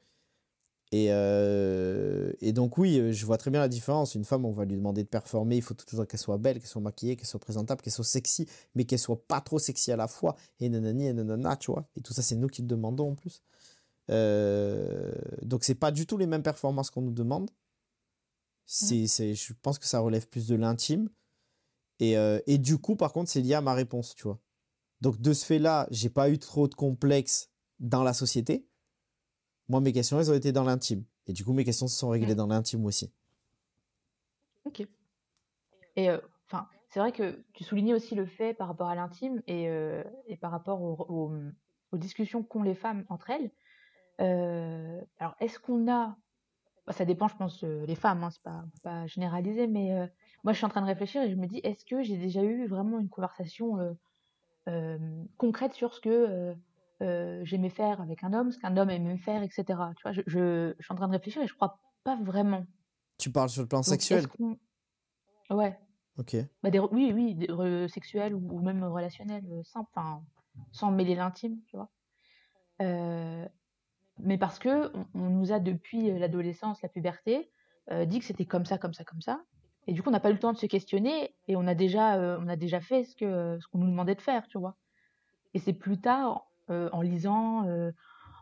Et, 0.91 1.07
euh, 1.11 2.33
et, 2.43 2.53
donc 2.53 2.77
oui, 2.77 3.15
je 3.15 3.25
vois 3.25 3.38
très 3.38 3.51
bien 3.51 3.61
la 3.61 3.69
différence. 3.69 4.15
Une 4.15 4.27
femme, 4.27 4.45
on 4.45 4.53
va 4.53 4.67
lui 4.67 4.77
demander 4.77 5.03
de 5.03 5.09
performer, 5.09 5.57
il 5.57 5.62
faut 5.62 5.73
toujours 5.73 6.07
qu'elle 6.07 6.21
soit 6.21 6.37
belle, 6.37 6.59
qu'elle 6.59 6.69
soit 6.69 6.83
maquillée, 6.83 7.17
qu'elle 7.17 7.27
soit 7.27 7.41
présentable, 7.41 7.81
qu'elle 7.81 7.95
soit 7.95 8.05
sexy, 8.05 8.47
mais 8.75 8.85
qu'elle 8.85 8.99
soit 8.99 9.27
pas 9.27 9.41
trop 9.41 9.59
sexy 9.59 9.91
à 9.91 9.97
la 9.97 10.07
fois. 10.07 10.37
Et 10.61 10.69
nanani 10.69 11.07
et 11.07 11.15
nanana, 11.15 11.57
tu 11.57 11.71
vois. 11.71 11.88
Et 11.97 12.03
tout 12.03 12.12
ça, 12.12 12.21
c'est 12.21 12.37
nous 12.37 12.49
qui 12.49 12.61
le 12.61 12.69
demandons 12.69 13.12
en 13.12 13.15
plus. 13.15 13.43
Euh, 14.11 15.15
donc 15.43 15.65
c'est 15.65 15.77
pas 15.77 15.93
du 15.93 16.07
tout 16.07 16.19
les 16.19 16.27
mêmes 16.27 16.43
performances 16.43 16.91
qu'on 16.91 17.03
nous 17.03 17.12
demande. 17.12 17.51
C'est, 18.67 19.07
c'est, 19.07 19.35
je 19.35 19.53
pense 19.62 19.79
que 19.79 19.87
ça 19.87 20.01
relève 20.01 20.29
plus 20.29 20.47
de 20.47 20.57
l'intime. 20.57 21.09
Et, 22.01 22.19
euh, 22.19 22.41
et 22.47 22.59
du 22.59 22.79
coup, 22.79 22.97
par 22.97 23.12
contre, 23.12 23.31
c'est 23.31 23.41
lié 23.41 23.55
à 23.55 23.61
ma 23.61 23.75
réponse, 23.75 24.15
tu 24.15 24.25
vois. 24.25 24.38
Donc 25.01 25.21
de 25.21 25.33
ce 25.33 25.45
fait-là, 25.47 25.88
j'ai 25.91 26.11
pas 26.11 26.29
eu 26.31 26.38
trop 26.38 26.69
de 26.69 26.75
complexes 26.75 27.52
dans 27.83 28.03
la 28.03 28.14
société 28.14 28.66
moi, 29.68 29.81
mes 29.81 29.92
questions, 29.92 30.18
elles 30.18 30.31
ont 30.31 30.35
été 30.35 30.53
dans 30.53 30.64
l'intime. 30.64 31.05
Et 31.27 31.33
du 31.33 31.45
coup, 31.45 31.53
mes 31.53 31.64
questions 31.64 31.88
se 31.88 31.97
sont 31.97 32.11
réglées 32.11 32.35
dans 32.35 32.47
l'intime 32.47 32.85
aussi. 32.85 33.12
Ok. 34.64 34.87
Et 35.97 36.11
euh, 36.11 36.18
enfin, 36.47 36.68
c'est 36.90 37.01
vrai 37.01 37.12
que 37.12 37.42
tu 37.53 37.64
soulignais 37.64 37.95
aussi 37.95 38.14
le 38.14 38.27
fait 38.27 38.55
par 38.55 38.68
rapport 38.68 38.88
à 38.88 38.95
l'intime 38.95 39.42
et, 39.47 39.68
euh, 39.68 40.03
et, 40.27 40.37
par 40.37 40.51
rapport 40.51 40.83
aux, 40.83 41.33
discussions 41.95 42.42
qu'ont 42.42 42.62
les 42.62 42.75
femmes 42.75 43.05
entre 43.09 43.31
elles. 43.31 43.51
Euh, 44.21 45.01
alors, 45.18 45.35
est-ce 45.40 45.59
qu'on 45.59 45.90
a. 45.90 46.16
Bah, 46.87 46.92
ça 46.92 47.05
dépend, 47.05 47.29
je 47.29 47.37
pense, 47.37 47.62
les 47.62 47.95
femmes, 47.95 48.25
hein, 48.25 48.31
c'est 48.31 48.42
pas, 48.42 48.64
pas 48.83 49.07
généralisé, 49.07 49.68
mais 49.68 50.11
moi, 50.42 50.53
je 50.53 50.59
suis 50.59 50.66
en 50.66 50.68
train 50.68 50.83
de 50.83 50.87
réfléchir 50.87 51.23
et 51.23 51.31
je 51.31 51.37
me 51.37 51.47
dis 51.47 51.61
est-ce 51.62 51.85
que 51.85 52.03
j'ai 52.03 52.16
déjà 52.16 52.42
eu 52.42 52.66
vraiment 52.66 52.99
une 52.99 53.09
conversation 53.09 53.97
concrète 55.38 55.75
sur 55.75 55.95
ce 55.95 56.01
que 56.01 56.57
j'aimais 57.45 57.71
faire 57.71 58.01
avec 58.01 58.25
un 58.25 58.33
homme, 58.33 58.53
ce 58.53 58.59
qu'un 58.59 58.77
homme 58.77 58.91
aimait 58.91 59.19
faire, 59.19 59.43
etc. 59.43 59.65
Tu 59.97 60.03
vois, 60.03 60.12
je, 60.12 60.23
je, 60.27 60.75
suis 60.81 60.93
en 60.93 60.97
train 60.97 61.09
de 61.09 61.12
réfléchir 61.12 61.43
et 61.43 61.47
je 61.47 61.55
crois 61.55 61.81
pas 62.05 62.17
vraiment. 62.17 62.67
Tu 63.19 63.31
parles 63.31 63.49
sur 63.49 63.62
le 63.62 63.69
plan 63.69 63.83
sexuel 63.83 64.27
Ouais. 65.51 65.79
Ok. 66.19 66.37
Bah, 66.62 66.71
des, 66.71 66.79
oui, 66.79 67.12
oui, 67.15 67.35
des, 67.35 67.88
sexuel 67.88 68.35
ou, 68.35 68.61
même 68.61 68.85
relationnel, 68.85 69.45
euh, 69.51 69.62
sans, 69.65 69.87
sans 70.71 70.91
mêler 70.91 71.15
l'intime, 71.15 71.59
tu 71.67 71.77
vois. 71.77 71.91
Euh, 72.81 73.47
mais 74.19 74.38
parce 74.38 74.59
que 74.59 74.93
on, 75.15 75.31
nous 75.31 75.53
a 75.53 75.59
depuis 75.59 76.11
l'adolescence, 76.19 76.83
la 76.83 76.88
puberté, 76.88 77.51
dit 78.07 78.21
que 78.21 78.25
c'était 78.25 78.47
comme 78.47 78.65
ça, 78.65 78.79
comme 78.79 78.95
ça, 78.95 79.05
comme 79.05 79.21
ça. 79.21 79.43
Et 79.87 79.93
du 79.93 80.03
coup, 80.03 80.09
on 80.09 80.12
n'a 80.12 80.21
pas 80.21 80.31
eu 80.31 80.35
le 80.35 80.38
temps 80.38 80.53
de 80.53 80.59
se 80.59 80.67
questionner 80.67 81.35
et 81.49 81.57
on 81.57 81.67
a 81.67 81.75
déjà, 81.75 82.17
on 82.38 82.49
a 82.49 82.55
déjà 82.55 82.81
fait 82.81 83.05
ce 83.05 83.17
que 83.17 83.59
ce 83.61 83.67
qu'on 83.69 83.79
nous 83.79 83.91
demandait 83.91 84.15
de 84.15 84.23
faire, 84.23 84.47
tu 84.47 84.59
vois. 84.59 84.77
Et 85.55 85.59
c'est 85.59 85.73
plus 85.73 86.01
tard, 86.01 86.47
euh, 86.47 86.52
en 86.68 87.01
lisant, 87.01 87.66
euh, 87.66 87.90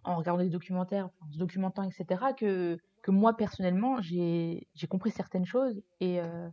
en 0.05 0.17
regardant 0.17 0.43
des 0.43 0.51
documentaires, 0.51 1.11
en 1.21 1.31
se 1.33 1.39
documentant, 1.39 1.83
etc., 1.83 2.23
que, 2.37 2.79
que 3.03 3.11
moi, 3.11 3.37
personnellement, 3.37 4.01
j'ai 4.01 4.67
compris 4.89 5.11
certaines 5.11 5.47
choses. 5.47 5.83
Et, 6.01 6.21
euh, 6.21 6.49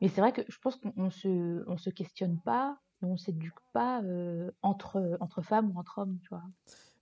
mais 0.00 0.08
c'est 0.08 0.20
vrai 0.20 0.32
que 0.32 0.42
je 0.48 0.58
pense 0.58 0.76
qu'on 0.76 1.10
se, 1.10 1.64
on 1.68 1.76
se 1.76 1.90
questionne 1.90 2.40
pas, 2.40 2.78
on 3.02 3.12
ne 3.12 3.16
s'éduque 3.16 3.58
pas 3.72 4.02
entre, 4.62 5.16
entre 5.20 5.42
femmes 5.42 5.72
ou 5.74 5.78
entre 5.78 5.98
hommes, 5.98 6.18
tu 6.22 6.28
vois. 6.30 6.42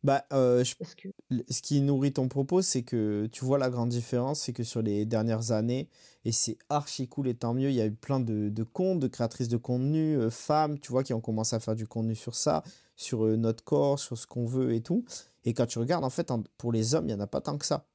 Bah, 0.03 0.25
je... 0.33 0.75
que... 0.97 1.09
ce 1.49 1.63
qui 1.63 1.81
nourrit 1.81 2.13
ton 2.13 2.27
propos, 2.27 2.61
c'est 2.61 2.83
que 2.83 3.27
tu 3.31 3.45
vois 3.45 3.59
la 3.59 3.71
grande 3.71 3.91
différence, 3.91 4.41
c'est 4.41 4.53
que 4.53 4.65
sur 4.65 4.83
les 4.83 5.05
dernières 5.05 5.53
années, 5.53 5.89
et 6.25 6.33
c'est 6.33 6.59
archi 6.69 7.07
cool 7.07 7.29
et 7.29 7.35
tant 7.35 7.55
mieux, 7.55 7.71
il 7.71 7.77
y 7.77 7.81
a 7.81 7.87
eu 7.87 7.93
plein 7.93 8.19
de, 8.19 8.49
de 8.49 8.63
comptes, 8.65 8.99
de 8.99 9.07
créatrices 9.07 9.49
de 9.49 9.57
contenu, 9.57 10.29
femmes, 10.31 10.81
tu 10.81 10.91
vois, 10.91 11.05
qui 11.05 11.15
ont 11.15 11.21
commencé 11.21 11.55
à 11.55 11.61
faire 11.61 11.77
du 11.77 11.87
contenu 11.87 12.17
sur 12.17 12.35
ça 12.35 12.65
sur 13.03 13.25
euh, 13.25 13.37
notre 13.37 13.65
corps, 13.65 13.99
sur 13.99 14.17
ce 14.17 14.27
qu'on 14.27 14.47
veut 14.47 14.75
et 14.75 14.81
tout. 14.81 15.05
Et 15.45 15.55
quand 15.55 15.67
tu 15.67 15.79
regardes, 15.79 16.05
en 16.05 16.11
fait, 16.11 16.33
pour 16.57 16.73
les 16.73 16.95
hommes, 16.95 17.05
il 17.05 17.09
n'y 17.09 17.15
en 17.15 17.21
a 17.21 17.27
pas 17.27 17.41
tant 17.41 17.59
que 17.59 17.67
ça. 17.67 17.87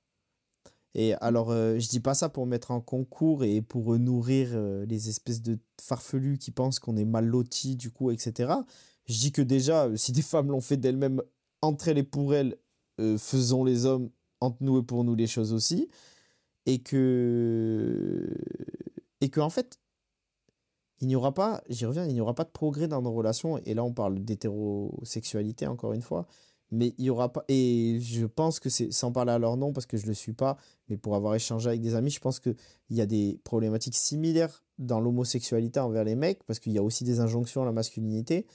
Et 0.93 1.13
alors, 1.15 1.51
euh, 1.51 1.79
je 1.79 1.87
dis 1.89 1.99
pas 1.99 2.13
ça 2.13 2.29
pour 2.29 2.45
mettre 2.45 2.71
en 2.71 2.81
concours 2.81 3.43
et 3.43 3.61
pour 3.61 3.97
nourrir 3.99 4.49
euh, 4.53 4.85
les 4.85 5.09
espèces 5.09 5.41
de 5.41 5.59
farfelus 5.81 6.37
qui 6.37 6.51
pensent 6.51 6.79
qu'on 6.79 6.97
est 6.97 7.05
mal 7.05 7.25
lotis, 7.25 7.75
du 7.75 7.91
coup, 7.91 8.11
etc. 8.11 8.53
Je 9.05 9.17
dis 9.17 9.31
que 9.31 9.41
déjà, 9.41 9.89
si 9.95 10.11
des 10.11 10.21
femmes 10.21 10.49
l'ont 10.49 10.61
fait 10.61 10.77
d'elles-mêmes, 10.77 11.21
entre 11.61 11.87
elles 11.87 11.97
et 11.97 12.03
pour 12.03 12.33
elles, 12.33 12.57
faisons 13.17 13.63
les 13.63 13.85
hommes, 13.85 14.09
entre 14.41 14.57
nous 14.61 14.79
et 14.79 14.83
pour 14.83 15.03
nous, 15.03 15.15
les 15.15 15.27
choses 15.27 15.53
aussi. 15.53 15.89
Et 16.65 16.79
que. 16.79 18.27
Et 19.21 19.29
que, 19.29 19.39
en 19.39 19.49
fait, 19.49 19.79
il 20.99 21.07
n'y 21.07 21.15
aura 21.15 21.33
pas, 21.33 21.61
j'y 21.69 21.85
reviens, 21.85 22.05
il 22.05 22.13
n'y 22.13 22.21
aura 22.21 22.33
pas 22.33 22.43
de 22.43 22.49
progrès 22.49 22.87
dans 22.87 23.01
nos 23.01 23.13
relations. 23.13 23.59
Et 23.65 23.73
là, 23.73 23.83
on 23.83 23.93
parle 23.93 24.19
d'hétérosexualité, 24.19 25.67
encore 25.67 25.93
une 25.93 26.01
fois. 26.01 26.27
Mais 26.71 26.93
il 26.97 27.05
y 27.05 27.09
aura 27.09 27.31
pas. 27.31 27.45
Et 27.47 27.99
je 28.01 28.25
pense 28.25 28.59
que 28.59 28.69
c'est, 28.69 28.91
sans 28.91 29.11
parler 29.11 29.31
à 29.31 29.39
leur 29.39 29.57
nom, 29.57 29.71
parce 29.73 29.85
que 29.85 29.95
je 29.95 30.03
ne 30.03 30.09
le 30.09 30.13
suis 30.13 30.33
pas, 30.33 30.57
mais 30.89 30.97
pour 30.97 31.15
avoir 31.15 31.35
échangé 31.35 31.69
avec 31.69 31.81
des 31.81 31.95
amis, 31.95 32.09
je 32.09 32.19
pense 32.19 32.39
qu'il 32.39 32.55
y 32.89 32.99
a 32.99 33.05
des 33.05 33.39
problématiques 33.43 33.95
similaires 33.95 34.63
dans 34.77 34.99
l'homosexualité 34.99 35.79
envers 35.79 36.03
les 36.03 36.15
mecs, 36.15 36.43
parce 36.43 36.59
qu'il 36.59 36.73
y 36.73 36.77
a 36.77 36.83
aussi 36.83 37.03
des 37.03 37.19
injonctions 37.19 37.61
à 37.61 37.65
la 37.65 37.71
masculinité. 37.71 38.47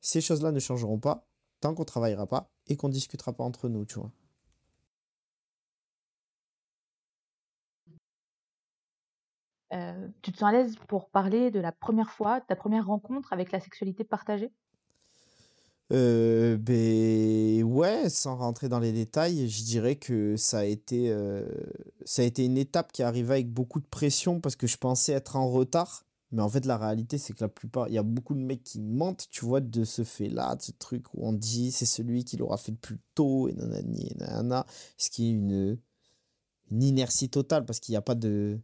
Ces 0.00 0.20
choses-là 0.20 0.52
ne 0.52 0.60
changeront 0.60 0.98
pas 0.98 1.26
tant 1.60 1.74
qu'on 1.74 1.82
ne 1.82 1.86
travaillera 1.86 2.26
pas 2.26 2.52
et 2.68 2.76
qu'on 2.76 2.88
ne 2.88 2.92
discutera 2.92 3.32
pas 3.32 3.44
entre 3.44 3.68
nous, 3.68 3.84
tu 3.84 3.98
vois. 3.98 4.12
Euh, 9.76 10.08
tu 10.22 10.32
te 10.32 10.38
sens 10.38 10.48
à 10.48 10.52
l'aise 10.52 10.76
pour 10.88 11.10
parler 11.10 11.50
de 11.50 11.60
la 11.60 11.72
première 11.72 12.10
fois, 12.10 12.40
ta 12.40 12.56
première 12.56 12.86
rencontre 12.86 13.32
avec 13.32 13.52
la 13.52 13.60
sexualité 13.60 14.04
partagée? 14.04 14.50
Euh, 15.92 16.56
ben 16.56 17.62
ouais, 17.62 18.08
sans 18.08 18.36
rentrer 18.36 18.68
dans 18.68 18.80
les 18.80 18.92
détails, 18.92 19.48
je 19.48 19.62
dirais 19.62 19.96
que 19.96 20.36
ça 20.36 20.60
a 20.60 20.64
été 20.64 21.10
euh, 21.10 21.46
ça 22.04 22.22
a 22.22 22.24
été 22.24 22.44
une 22.44 22.58
étape 22.58 22.90
qui 22.90 23.04
arrivait 23.04 23.34
avec 23.34 23.52
beaucoup 23.52 23.80
de 23.80 23.86
pression 23.86 24.40
parce 24.40 24.56
que 24.56 24.66
je 24.66 24.78
pensais 24.78 25.12
être 25.12 25.36
en 25.36 25.48
retard, 25.48 26.04
mais 26.32 26.42
en 26.42 26.48
fait 26.48 26.64
la 26.64 26.76
réalité 26.76 27.18
c'est 27.18 27.34
que 27.34 27.44
la 27.44 27.48
plupart, 27.48 27.86
il 27.86 27.94
y 27.94 27.98
a 27.98 28.02
beaucoup 28.02 28.34
de 28.34 28.40
mecs 28.40 28.64
qui 28.64 28.80
mentent, 28.80 29.28
tu 29.30 29.44
vois, 29.44 29.60
de 29.60 29.84
ce 29.84 30.02
fait-là, 30.02 30.56
de 30.56 30.62
ce 30.62 30.72
truc 30.72 31.06
où 31.14 31.24
on 31.24 31.32
dit 31.32 31.70
c'est 31.70 31.86
celui 31.86 32.24
qui 32.24 32.36
l'aura 32.36 32.56
fait 32.56 32.72
le 32.72 32.78
plus 32.78 32.98
tôt 33.14 33.48
et 33.48 33.52
nanani 33.52 34.08
et 34.10 34.14
nanana, 34.16 34.66
ce 34.96 35.10
qui 35.10 35.28
est 35.28 35.32
une 35.32 35.78
une 36.72 36.82
inertie 36.82 37.28
totale 37.30 37.64
parce 37.64 37.78
qu'il 37.78 37.92
n'y 37.92 37.96
a 37.96 38.02
pas 38.02 38.16
de 38.16 38.60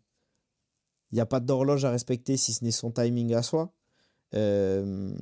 il 1.12 1.16
n'y 1.16 1.20
a 1.20 1.26
pas 1.26 1.40
d'horloge 1.40 1.84
à 1.84 1.90
respecter 1.90 2.36
si 2.36 2.54
ce 2.54 2.64
n'est 2.64 2.70
son 2.70 2.90
timing 2.90 3.34
à 3.34 3.42
soi. 3.42 3.72
Euh, 4.34 5.14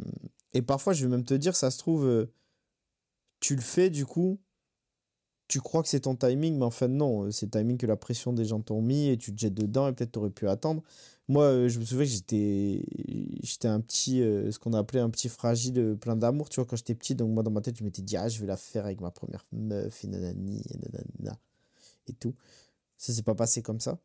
et 0.55 0.63
parfois, 0.63 0.93
je 0.93 1.05
vais 1.05 1.11
même 1.11 1.25
te 1.25 1.35
dire, 1.35 1.57
ça 1.57 1.71
se 1.71 1.79
trouve, 1.79 2.07
euh, 2.07 2.33
tu 3.41 3.57
le 3.57 3.61
fais 3.61 3.91
du 3.91 4.07
coup, 4.07 4.39
tu 5.49 5.61
crois 5.61 5.83
que 5.83 5.89
c'est 5.89 6.01
ton 6.01 6.15
timing, 6.15 6.57
mais 6.57 6.65
en 6.65 6.71
fait, 6.71 6.87
non, 6.87 7.25
euh, 7.25 7.31
c'est 7.33 7.47
le 7.47 7.51
timing 7.51 7.77
que 7.77 7.87
la 7.87 7.97
pression 7.97 8.33
des 8.33 8.45
gens 8.45 8.61
t'ont 8.61 8.83
mis 8.83 9.09
et 9.09 9.17
tu 9.17 9.35
te 9.35 9.41
jettes 9.41 9.55
dedans 9.55 9.89
et 9.89 9.93
peut-être 9.93 10.13
tu 10.13 10.19
aurais 10.21 10.31
pu 10.31 10.49
attendre. 10.49 10.83
Moi, 11.27 11.69
je 11.69 11.79
me 11.79 11.85
souviens 11.85 12.05
que 12.05 12.11
j'étais, 12.11 12.85
j'étais 13.43 13.69
un 13.69 13.81
petit, 13.81 14.19
ce 14.19 14.59
qu'on 14.59 14.73
appelait 14.73 15.01
un 15.01 15.11
petit 15.11 15.29
fragile 15.29 15.97
plein 16.01 16.17
d'amour, 16.17 16.49
tu 16.49 16.57
vois, 16.57 16.67
quand 16.67 16.75
j'étais 16.75 16.95
petit. 16.95 17.15
Donc, 17.15 17.31
moi, 17.31 17.45
dans 17.45 17.53
ma 17.53 17.61
tête, 17.61 17.77
je 17.79 17.85
m'étais 17.85 18.03
dit, 18.03 18.17
ah, 18.17 18.29
je 18.29 18.41
vais 18.41 18.49
la 18.49 18.57
faire 18.57 18.85
avec 18.85 19.01
ma 19.01 19.13
première 19.13 19.47
meuf, 19.53 20.05
et 20.05 20.09
nanani, 20.09 20.61
et 22.09 22.13
tout. 22.15 22.35
Ça 22.97 23.13
s'est 23.13 23.23
pas 23.23 23.37
passé 23.37 23.63
comme 23.63 23.79
ça. 23.79 24.01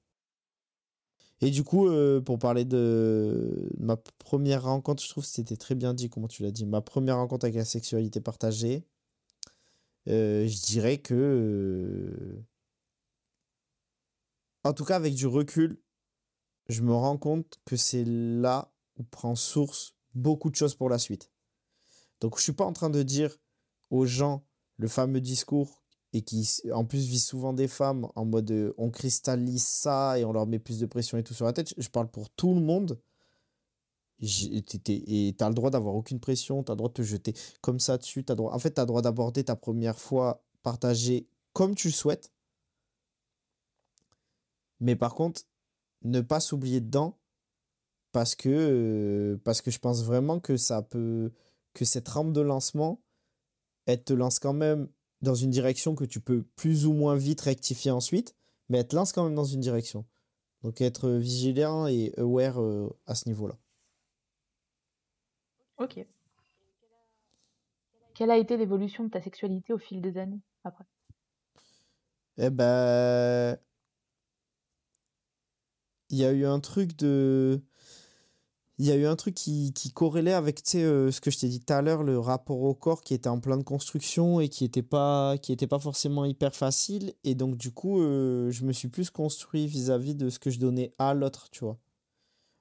Et 1.42 1.52
du 1.52 1.64
coup, 1.64 1.88
euh, 1.88 2.22
pour 2.22 2.40
parler 2.40 2.66
de 2.66 3.70
ma 3.78 3.98
première 3.98 4.64
rencontre, 4.64 5.04
je 5.04 5.10
trouve 5.10 5.24
que 5.24 5.30
c'était 5.30 5.58
très 5.58 5.76
bien 5.76 5.94
dit, 5.94 6.10
comment 6.10 6.28
tu 6.28 6.44
l'as 6.44 6.52
dit. 6.52 6.66
Ma 6.66 6.82
première 6.82 7.18
rencontre 7.18 7.46
avec 7.46 7.56
la 7.56 7.66
sexualité 7.66 8.22
partagée, 8.22 8.86
euh, 10.08 10.48
je 10.48 10.62
dirais 10.62 10.98
que. 10.98 11.14
Euh, 11.14 12.44
en 14.64 14.74
tout 14.74 14.86
cas, 14.86 14.96
avec 14.96 15.14
du 15.14 15.28
recul, 15.28 15.80
je 16.70 16.82
me 16.82 16.94
rends 16.94 17.18
compte 17.18 17.60
que 17.66 17.76
c'est 17.76 18.06
là 18.06 18.72
où 18.98 19.04
prend 19.04 19.36
source 19.36 19.94
beaucoup 20.16 20.50
de 20.50 20.56
choses 20.56 20.74
pour 20.74 20.90
la 20.90 20.98
suite. 20.98 21.32
Donc, 22.22 22.38
je 22.38 22.44
suis 22.44 22.54
pas 22.54 22.66
en 22.66 22.74
train 22.74 22.90
de 22.90 23.04
dire 23.04 23.38
aux 23.92 24.06
gens 24.06 24.46
le 24.78 24.88
fameux 24.88 25.22
discours 25.22 25.85
et 26.16 26.22
qui 26.22 26.50
en 26.72 26.86
plus 26.86 27.08
vit 27.08 27.20
souvent 27.20 27.52
des 27.52 27.68
femmes 27.68 28.08
en 28.16 28.24
mode 28.24 28.50
euh, 28.50 28.74
on 28.78 28.90
cristallise 28.90 29.68
ça 29.68 30.18
et 30.18 30.24
on 30.24 30.32
leur 30.32 30.48
met 30.48 30.60
plus 30.60 30.80
de 30.80 30.86
pression 30.86 31.18
et 31.18 31.24
tout 31.24 31.34
sur 31.34 31.46
la 31.46 31.52
tête. 31.52 31.74
Je 31.78 31.90
parle 31.90 32.08
pour 32.08 32.30
tout 32.30 32.54
le 32.54 32.62
monde. 32.62 32.98
Et 34.22 34.64
tu 34.64 35.44
as 35.44 35.50
le 35.50 35.54
droit 35.54 35.72
d'avoir 35.72 35.94
aucune 35.94 36.22
pression, 36.22 36.64
tu 36.64 36.72
as 36.72 36.76
le 36.76 36.78
droit 36.78 36.88
de 36.88 36.94
te 36.94 37.02
jeter 37.02 37.34
comme 37.60 37.82
ça 37.82 37.98
dessus. 37.98 38.24
As 38.30 38.36
droit, 38.36 38.54
en 38.54 38.60
fait, 38.60 38.74
tu 38.74 38.80
as 38.80 38.84
le 38.86 38.88
droit 38.88 39.02
d'aborder 39.02 39.44
ta 39.44 39.58
première 39.58 40.00
fois 40.00 40.42
partagée 40.64 41.28
comme 41.52 41.76
tu 41.76 41.92
souhaites. 41.92 42.32
Mais 44.80 44.96
par 44.96 45.16
contre, 45.16 45.42
ne 46.04 46.22
pas 46.22 46.40
s'oublier 46.40 46.80
dedans 46.80 47.20
parce 48.14 48.36
que, 48.36 48.48
euh, 48.48 49.38
parce 49.44 49.62
que 49.62 49.70
je 49.70 49.80
pense 49.80 50.02
vraiment 50.02 50.40
que 50.40 50.56
ça 50.56 50.82
peut, 50.82 51.34
que 51.74 51.84
cette 51.84 52.08
rampe 52.08 52.32
de 52.32 52.40
lancement, 52.40 53.02
elle 53.86 54.02
te 54.02 54.14
lance 54.14 54.40
quand 54.40 54.54
même 54.54 54.88
dans 55.26 55.36
une 55.36 55.50
direction 55.50 55.96
que 55.96 56.06
tu 56.06 56.22
peux 56.22 56.44
plus 56.56 56.86
ou 56.86 56.94
moins 56.94 57.16
vite 57.16 57.42
rectifier 57.42 57.92
ensuite, 57.92 58.36
mais 58.70 58.78
elle 58.80 58.88
te 58.88 58.96
lance 58.96 59.12
quand 59.12 59.26
même 59.26 59.36
dans 59.36 59.44
une 59.44 59.60
direction. 59.60 60.06
Donc 60.64 60.80
être 60.82 61.10
vigilant 61.10 61.88
et 61.88 62.14
aware 62.18 62.62
euh, 62.62 62.90
à 63.06 63.16
ce 63.16 63.28
niveau-là. 63.28 63.58
Ok. 65.78 66.06
Quelle 68.14 68.32
a 68.32 68.38
été 68.38 68.56
l'évolution 68.56 69.04
de 69.04 69.10
ta 69.10 69.22
sexualité 69.22 69.74
au 69.74 69.78
fil 69.78 70.02
des 70.02 70.18
années 70.18 70.40
après? 70.64 70.86
Eh 72.38 72.50
ben, 72.50 73.58
il 76.10 76.18
y 76.18 76.26
a 76.26 76.32
eu 76.32 76.46
un 76.46 76.60
truc 76.60 76.96
de 76.98 77.62
il 78.78 78.86
y 78.86 78.92
a 78.92 78.96
eu 78.96 79.06
un 79.06 79.16
truc 79.16 79.36
qui, 79.36 79.72
qui 79.74 79.92
corrélait 79.92 80.34
avec 80.34 80.62
euh, 80.76 81.10
ce 81.10 81.22
que 81.22 81.32
je 81.32 81.38
t'ai 81.38 81.48
dit 81.48 81.62
tout 81.62 81.72
à 81.72 81.82
l'heure, 81.82 82.04
le 82.04 82.20
rapport 82.20 82.62
au 82.62 82.74
corps 82.74 83.02
qui 83.02 83.14
était 83.14 83.30
en 83.30 83.40
plein 83.40 83.58
de 83.58 83.64
construction 83.64 84.42
et 84.42 84.50
qui 84.50 84.66
n'était 84.66 84.82
pas, 84.82 85.36
était 85.48 85.68
pas 85.68 85.80
forcément 85.80 86.26
hyper 86.26 86.54
facile. 86.54 87.14
Et 87.24 87.36
donc, 87.36 87.56
du 87.56 87.72
coup, 87.72 88.02
euh, 88.02 88.52
je 88.52 88.66
me 88.66 88.74
suis 88.74 88.90
plus 88.90 89.10
construit 89.10 89.66
vis-à-vis 89.66 90.16
de 90.16 90.30
ce 90.30 90.40
que 90.40 90.50
je 90.50 90.60
donnais 90.60 90.94
à 91.00 91.14
l'autre, 91.14 91.50
tu 91.52 91.64
vois. 91.64 91.78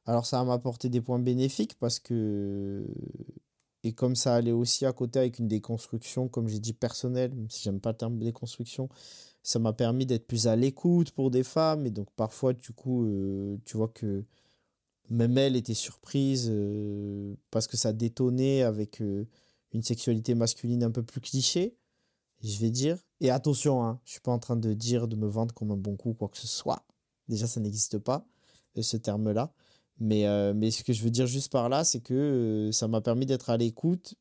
Alors, 0.07 0.27
ça 0.27 0.42
m'a 0.44 0.55
apporté 0.55 0.88
des 0.88 1.00
points 1.00 1.18
bénéfiques 1.18 1.74
parce 1.79 1.98
que. 1.98 2.87
Et 3.83 3.92
comme 3.92 4.16
ça 4.16 4.35
allait 4.35 4.53
aussi 4.53 4.87
à 4.87 4.92
côté 4.92 5.18
avec 5.18 5.38
une 5.38 5.48
déconstruction, 5.48 6.29
comme 6.29 6.48
j'ai 6.48 6.59
dit, 6.59 6.72
personnelle, 6.72 7.35
même 7.35 7.50
si 7.50 7.62
j'aime 7.62 7.81
pas 7.81 7.90
le 7.90 7.96
terme 7.98 8.18
déconstruction, 8.18 8.88
ça 9.42 9.59
m'a 9.59 9.74
permis 9.74 10.07
d'être 10.07 10.27
plus 10.27 10.46
à 10.46 10.57
l'écoute 10.57 11.11
pour 11.11 11.31
des 11.31 11.44
femmes. 11.44 11.87
Et 11.87 11.90
donc, 11.90 12.09
parfois, 12.16 12.55
du 12.55 12.72
coup, 12.72 13.05
euh, 13.05 13.59
tu 13.66 13.77
vois 13.77 13.88
que 13.88 14.24
même 15.10 15.36
elle 15.38 15.56
était 15.56 15.74
surprise 15.74 16.48
euh, 16.50 17.34
parce 17.50 17.66
que 17.66 17.76
ça 17.76 17.92
détonnait 17.92 18.62
avec 18.62 19.00
euh, 19.00 19.26
une 19.72 19.82
sexualité 19.82 20.34
masculine 20.34 20.82
un 20.82 20.90
peu 20.90 21.02
plus 21.02 21.20
cliché, 21.20 21.76
je 22.42 22.58
vais 22.58 22.70
dire. 22.70 22.98
Et 23.20 23.30
attention, 23.30 23.84
hein, 23.84 24.00
je 24.04 24.12
suis 24.12 24.20
pas 24.20 24.32
en 24.32 24.38
train 24.38 24.56
de 24.56 24.72
dire 24.72 25.08
de 25.08 25.16
me 25.16 25.26
vendre 25.26 25.54
comme 25.54 25.70
un 25.70 25.76
bon 25.76 25.96
coup 25.96 26.14
quoi 26.14 26.28
que 26.28 26.38
ce 26.38 26.46
soit. 26.46 26.84
Déjà, 27.28 27.46
ça 27.46 27.60
n'existe 27.60 27.98
pas, 27.98 28.26
euh, 28.78 28.82
ce 28.82 28.96
terme-là. 28.96 29.52
Mais, 30.00 30.26
mais 30.54 30.72
ce 30.72 30.82
que 30.82 30.92
je 30.92 31.04
veux 31.04 31.10
dire 31.10 31.28
juste 31.28 31.52
par 31.52 31.68
là, 31.68 31.84
c'est 31.84 32.00
que 32.00 32.70
ça 32.72 32.88
m'a 32.88 33.00
permis 33.00 33.26
d'être 33.26 33.48
à 33.48 33.56
l'écoute, 33.56 34.16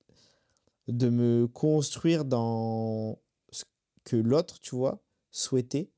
de 0.88 1.10
me 1.10 1.48
construire 1.48 2.26
dans 2.26 3.17
ce 3.52 3.63
que 4.04 4.15
l'autre, 4.15 4.60
tu 4.60 4.76
vois, 4.76 5.02
souhaitait. 5.32 5.89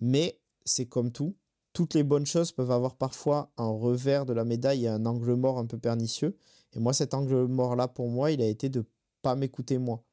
Mais 0.00 0.40
c'est 0.64 0.86
comme 0.86 1.12
tout, 1.12 1.36
toutes 1.72 1.94
les 1.94 2.02
bonnes 2.02 2.26
choses 2.26 2.52
peuvent 2.52 2.70
avoir 2.70 2.96
parfois 2.96 3.50
un 3.56 3.68
revers 3.68 4.26
de 4.26 4.32
la 4.32 4.44
médaille 4.44 4.84
et 4.84 4.88
un 4.88 5.06
angle 5.06 5.34
mort 5.34 5.58
un 5.58 5.66
peu 5.66 5.78
pernicieux. 5.78 6.36
Et 6.74 6.80
moi, 6.80 6.92
cet 6.92 7.14
angle 7.14 7.46
mort-là, 7.46 7.88
pour 7.88 8.08
moi, 8.08 8.30
il 8.30 8.42
a 8.42 8.46
été 8.46 8.68
de 8.68 8.84
pas 9.22 9.34
m'écouter 9.36 9.78
moi. 9.78 10.04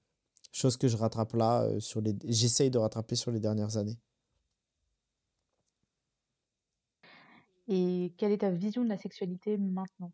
Chose 0.51 0.77
que 0.77 0.87
je 0.87 0.97
rattrape 0.97 1.33
là, 1.33 1.63
euh, 1.63 1.79
sur 1.79 2.01
les... 2.01 2.15
j'essaye 2.25 2.71
de 2.71 2.77
rattraper 2.77 3.15
sur 3.15 3.31
les 3.31 3.39
dernières 3.39 3.77
années. 3.77 3.97
Et 7.67 8.13
quelle 8.17 8.31
est 8.31 8.39
ta 8.39 8.49
vision 8.51 8.83
de 8.83 8.89
la 8.89 8.97
sexualité 8.97 9.57
maintenant? 9.57 10.11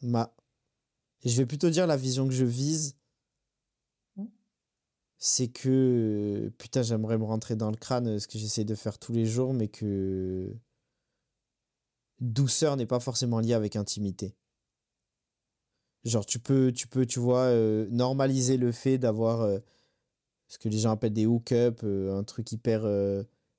Ma... 0.00 0.32
Je 1.24 1.36
vais 1.36 1.46
plutôt 1.46 1.70
dire 1.70 1.86
la 1.86 1.96
vision 1.96 2.26
que 2.26 2.32
je 2.34 2.44
vise, 2.44 2.96
c'est 5.18 5.48
que 5.48 6.52
putain 6.58 6.82
j'aimerais 6.82 7.18
me 7.18 7.24
rentrer 7.24 7.56
dans 7.56 7.70
le 7.70 7.76
crâne 7.76 8.18
ce 8.18 8.28
que 8.28 8.38
j'essaie 8.38 8.64
de 8.64 8.74
faire 8.74 8.98
tous 8.98 9.12
les 9.12 9.26
jours 9.26 9.54
mais 9.54 9.68
que 9.68 10.54
douceur 12.20 12.76
n'est 12.76 12.86
pas 12.86 13.00
forcément 13.00 13.40
liée 13.40 13.54
avec 13.54 13.76
intimité. 13.76 14.34
Genre 16.04 16.24
tu 16.26 16.38
peux 16.38 16.72
tu 16.72 16.86
peux 16.86 17.06
tu 17.06 17.18
vois 17.18 17.46
euh, 17.46 17.88
normaliser 17.90 18.56
le 18.56 18.72
fait 18.72 18.98
d'avoir 18.98 19.40
euh, 19.42 19.58
ce 20.48 20.58
que 20.58 20.68
les 20.68 20.78
gens 20.78 20.92
appellent 20.92 21.12
des 21.12 21.26
hook-up 21.26 21.80
euh, 21.82 22.16
un 22.16 22.22
truc 22.22 22.52
hyper 22.52 22.86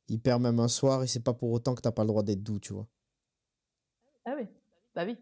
hyper 0.08 0.40
même 0.40 0.60
un 0.60 0.70
soir 0.70 1.04
et 1.04 1.08
c'est 1.08 1.24
pas 1.24 1.34
pour 1.34 1.52
autant 1.52 1.76
que 1.76 1.82
t'as 1.82 1.92
pas 1.92 2.04
le 2.04 2.08
droit 2.08 2.24
d'être 2.24 2.44
doux 2.44 2.60
tu 2.60 2.74
vois. 2.74 2.88
Ah 4.26 4.36
oui. 4.38 4.48
Bah 4.96 5.06
oui 5.06 5.18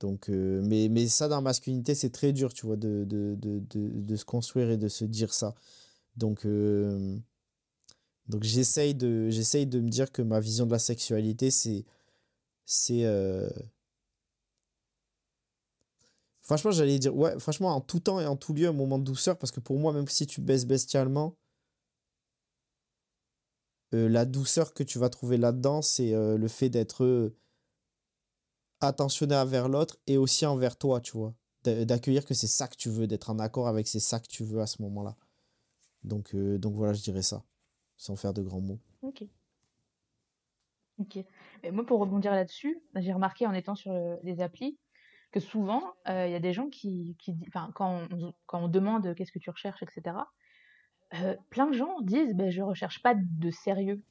donc, 0.00 0.30
euh, 0.30 0.62
mais, 0.64 0.88
mais 0.88 1.08
ça, 1.08 1.28
dans 1.28 1.36
la 1.36 1.42
masculinité, 1.42 1.94
c'est 1.94 2.10
très 2.10 2.32
dur, 2.32 2.54
tu 2.54 2.66
vois, 2.66 2.76
de, 2.76 3.04
de, 3.04 3.36
de, 3.36 3.60
de, 3.68 4.16
se 4.16 4.24
construire 4.24 4.70
et 4.70 4.78
de 4.78 4.88
se 4.88 5.04
dire 5.04 5.34
ça. 5.34 5.54
Donc, 6.16 6.46
euh, 6.46 7.18
donc 8.26 8.42
j'essaye 8.42 8.94
de, 8.94 9.28
j'essaye 9.28 9.66
de 9.66 9.78
me 9.80 9.90
dire 9.90 10.10
que 10.10 10.22
ma 10.22 10.40
vision 10.40 10.66
de 10.66 10.72
la 10.72 10.78
sexualité, 10.78 11.50
c'est. 11.50 11.84
c'est 12.64 13.04
euh, 13.04 13.50
Franchement, 16.42 16.70
j'allais 16.72 16.98
dire, 16.98 17.14
ouais, 17.16 17.38
franchement, 17.38 17.68
en 17.76 17.80
tout 17.80 18.00
temps 18.00 18.20
et 18.20 18.26
en 18.26 18.36
tout 18.36 18.54
lieu, 18.54 18.66
un 18.68 18.72
moment 18.72 18.98
de 18.98 19.04
douceur, 19.04 19.38
parce 19.38 19.52
que 19.52 19.60
pour 19.60 19.78
moi, 19.78 19.92
même 19.92 20.08
si 20.08 20.26
tu 20.26 20.40
baisses 20.40 20.66
bestialement, 20.66 21.36
la 23.92 24.24
douceur 24.24 24.72
que 24.72 24.82
tu 24.82 24.98
vas 24.98 25.10
trouver 25.10 25.36
là-dedans, 25.36 25.82
c'est 25.82 26.12
le 26.12 26.48
fait 26.48 26.68
d'être 26.68 27.32
attentionné 28.80 29.36
envers 29.36 29.68
l'autre 29.68 29.96
et 30.06 30.16
aussi 30.16 30.46
envers 30.46 30.76
toi, 30.76 31.00
tu 31.00 31.12
vois. 31.12 31.34
D'accueillir 31.64 32.24
que 32.24 32.34
c'est 32.34 32.46
ça 32.46 32.68
que 32.68 32.76
tu 32.76 32.88
veux, 32.88 33.06
d'être 33.06 33.30
en 33.30 33.38
accord 33.38 33.68
avec 33.68 33.86
c'est 33.86 34.00
ça 34.00 34.18
que 34.18 34.28
tu 34.28 34.44
veux 34.44 34.60
à 34.60 34.66
ce 34.66 34.80
moment-là. 34.82 35.16
Donc, 36.04 36.34
euh, 36.34 36.58
donc 36.58 36.74
voilà, 36.74 36.94
je 36.94 37.02
dirais 37.02 37.22
ça, 37.22 37.44
sans 37.96 38.16
faire 38.16 38.32
de 38.32 38.42
grands 38.42 38.62
mots. 38.62 38.80
Ok. 39.02 39.24
Ok. 40.98 41.16
Et 41.62 41.70
moi, 41.70 41.84
pour 41.84 42.00
rebondir 42.00 42.32
là-dessus, 42.32 42.82
j'ai 42.96 43.12
remarqué 43.12 43.46
en 43.46 43.52
étant 43.52 43.74
sur 43.74 43.92
les 44.22 44.40
applis 44.40 44.78
que 45.30 45.40
souvent, 45.40 45.94
euh, 46.08 46.26
il 46.26 46.32
y 46.32 46.34
a 46.34 46.40
des 46.40 46.52
gens 46.52 46.68
qui, 46.68 47.16
qui 47.18 47.34
quand 47.52 47.72
on, 47.80 48.34
quand 48.46 48.64
on 48.64 48.68
demande 48.68 49.14
qu'est-ce 49.14 49.32
que 49.32 49.38
tu 49.38 49.50
recherches, 49.50 49.82
etc., 49.82 50.16
euh, 51.14 51.36
plein 51.50 51.66
de 51.66 51.72
gens 51.72 52.00
disent 52.02 52.34
ben, 52.34 52.50
je 52.50 52.62
recherche 52.62 53.02
pas 53.02 53.14
de 53.14 53.50
sérieux. 53.50 54.02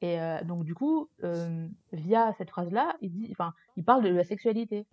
Et 0.00 0.20
euh, 0.20 0.42
donc, 0.44 0.64
du 0.64 0.74
coup, 0.74 1.08
euh, 1.22 1.68
via 1.92 2.32
cette 2.34 2.50
phrase-là, 2.50 2.96
il, 3.00 3.34
il 3.76 3.84
parle 3.84 4.04
de 4.04 4.08
la 4.08 4.24
sexualité. 4.24 4.86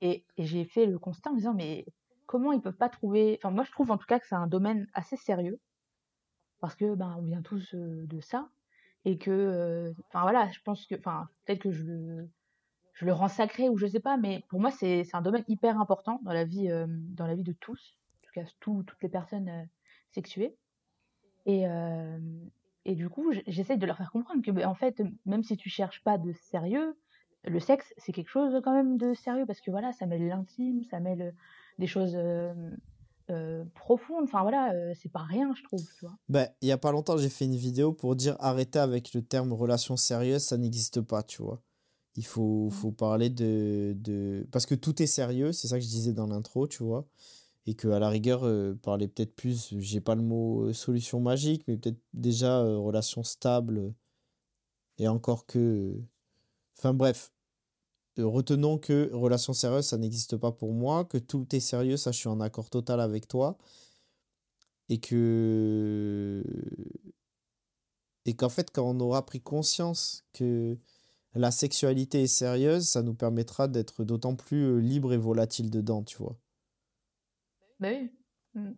Et, 0.00 0.24
j'ai 0.36 0.64
fait 0.64 0.86
le 0.86 0.98
constat 0.98 1.30
en 1.30 1.32
me 1.34 1.38
disant, 1.38 1.54
mais 1.54 1.86
comment 2.26 2.52
ils 2.52 2.60
peuvent 2.60 2.76
pas 2.76 2.88
trouver. 2.88 3.38
Enfin, 3.40 3.54
moi, 3.54 3.64
je 3.64 3.72
trouve 3.72 3.90
en 3.90 3.98
tout 3.98 4.06
cas 4.06 4.18
que 4.18 4.26
c'est 4.26 4.34
un 4.34 4.46
domaine 4.46 4.86
assez 4.94 5.16
sérieux. 5.16 5.60
Parce 6.60 6.74
que, 6.74 6.94
ben, 6.94 7.14
on 7.18 7.22
vient 7.22 7.42
tous 7.42 7.74
euh, 7.74 8.06
de 8.06 8.20
ça. 8.20 8.48
Et 9.04 9.16
que, 9.16 9.94
enfin, 10.08 10.22
voilà, 10.22 10.48
je 10.48 10.60
pense 10.64 10.84
que, 10.86 10.96
enfin, 10.96 11.28
peut-être 11.44 11.60
que 11.60 11.70
je 11.70 12.26
le 13.00 13.12
rends 13.12 13.28
sacré 13.28 13.68
ou 13.68 13.78
je 13.78 13.86
sais 13.86 14.00
pas, 14.00 14.16
mais 14.16 14.44
pour 14.48 14.60
moi, 14.60 14.70
c'est 14.70 15.04
un 15.14 15.22
domaine 15.22 15.44
hyper 15.46 15.80
important 15.80 16.20
dans 16.24 16.32
la 16.32 16.44
vie, 16.44 16.68
dans 16.88 17.26
la 17.26 17.36
vie 17.36 17.44
de 17.44 17.52
tous. 17.52 17.96
En 18.16 18.26
tout 18.26 18.32
cas, 18.34 18.50
toutes 18.60 19.02
les 19.02 19.08
personnes 19.08 19.68
sexuées. 20.10 20.56
Et, 21.46 21.64
et 22.88 22.94
du 22.94 23.10
coup, 23.10 23.32
j'essaye 23.46 23.76
de 23.76 23.84
leur 23.84 23.98
faire 23.98 24.10
comprendre 24.10 24.42
que, 24.42 24.50
ben, 24.50 24.66
en 24.66 24.74
fait, 24.74 25.02
même 25.26 25.44
si 25.44 25.58
tu 25.58 25.68
cherches 25.68 26.02
pas 26.04 26.16
de 26.16 26.32
sérieux, 26.50 26.96
le 27.44 27.60
sexe, 27.60 27.92
c'est 27.98 28.12
quelque 28.12 28.30
chose 28.30 28.58
quand 28.64 28.72
même 28.72 28.96
de 28.96 29.12
sérieux 29.12 29.44
parce 29.46 29.60
que 29.60 29.70
voilà, 29.70 29.92
ça 29.92 30.06
mêle 30.06 30.26
l'intime, 30.26 30.82
ça 30.90 30.98
mêle 30.98 31.20
euh, 31.20 31.30
des 31.78 31.86
choses 31.86 32.14
euh, 32.14 32.54
euh, 33.28 33.62
profondes. 33.74 34.24
Enfin 34.24 34.40
voilà, 34.40 34.72
c'est 34.94 35.12
pas 35.12 35.22
rien, 35.22 35.52
je 35.54 35.62
trouve. 35.64 35.82
Tu 35.98 36.06
vois. 36.06 36.16
Ben, 36.30 36.48
il 36.62 36.68
y 36.68 36.72
a 36.72 36.78
pas 36.78 36.90
longtemps, 36.90 37.18
j'ai 37.18 37.28
fait 37.28 37.44
une 37.44 37.56
vidéo 37.56 37.92
pour 37.92 38.16
dire 38.16 38.36
arrêtez 38.40 38.78
avec 38.78 39.12
le 39.12 39.20
terme 39.20 39.52
relation 39.52 39.98
sérieuse, 39.98 40.42
ça 40.42 40.56
n'existe 40.56 41.02
pas, 41.02 41.22
tu 41.22 41.42
vois. 41.42 41.60
Il 42.16 42.24
faut, 42.24 42.68
mmh. 42.68 42.70
faut 42.70 42.90
parler 42.90 43.28
de, 43.28 43.94
de. 43.98 44.48
Parce 44.50 44.64
que 44.64 44.74
tout 44.74 45.02
est 45.02 45.06
sérieux, 45.06 45.52
c'est 45.52 45.68
ça 45.68 45.76
que 45.76 45.84
je 45.84 45.90
disais 45.90 46.14
dans 46.14 46.26
l'intro, 46.26 46.66
tu 46.66 46.82
vois 46.82 47.06
et 47.68 47.74
que 47.74 47.88
à 47.88 47.98
la 47.98 48.08
rigueur 48.08 48.44
euh, 48.46 48.74
parler 48.82 49.08
peut-être 49.08 49.34
plus 49.36 49.74
j'ai 49.78 50.00
pas 50.00 50.14
le 50.14 50.22
mot 50.22 50.62
euh, 50.62 50.72
solution 50.72 51.20
magique 51.20 51.64
mais 51.68 51.76
peut-être 51.76 52.00
déjà 52.14 52.60
euh, 52.62 52.78
relation 52.78 53.22
stable 53.22 53.92
et 54.96 55.06
encore 55.06 55.44
que 55.44 55.94
enfin 56.78 56.94
bref 56.94 57.30
retenons 58.16 58.78
que 58.78 59.10
relation 59.12 59.52
sérieuse 59.52 59.84
ça 59.84 59.98
n'existe 59.98 60.38
pas 60.38 60.50
pour 60.50 60.72
moi 60.72 61.04
que 61.04 61.18
tout 61.18 61.46
est 61.54 61.60
sérieux 61.60 61.98
ça 61.98 62.10
je 62.10 62.18
suis 62.18 62.28
en 62.28 62.40
accord 62.40 62.70
total 62.70 63.00
avec 63.00 63.28
toi 63.28 63.58
et 64.88 64.98
que 64.98 66.42
et 68.24 68.34
qu'en 68.34 68.48
fait 68.48 68.70
quand 68.70 68.88
on 68.88 68.98
aura 69.00 69.26
pris 69.26 69.42
conscience 69.42 70.24
que 70.32 70.78
la 71.34 71.50
sexualité 71.50 72.22
est 72.22 72.26
sérieuse 72.28 72.88
ça 72.88 73.02
nous 73.02 73.14
permettra 73.14 73.68
d'être 73.68 74.04
d'autant 74.04 74.36
plus 74.36 74.80
libre 74.80 75.12
et 75.12 75.18
volatile 75.18 75.70
dedans 75.70 76.02
tu 76.02 76.16
vois 76.16 76.38
bah 77.80 77.88
oui. 77.90 78.10
Mmh. 78.54 78.72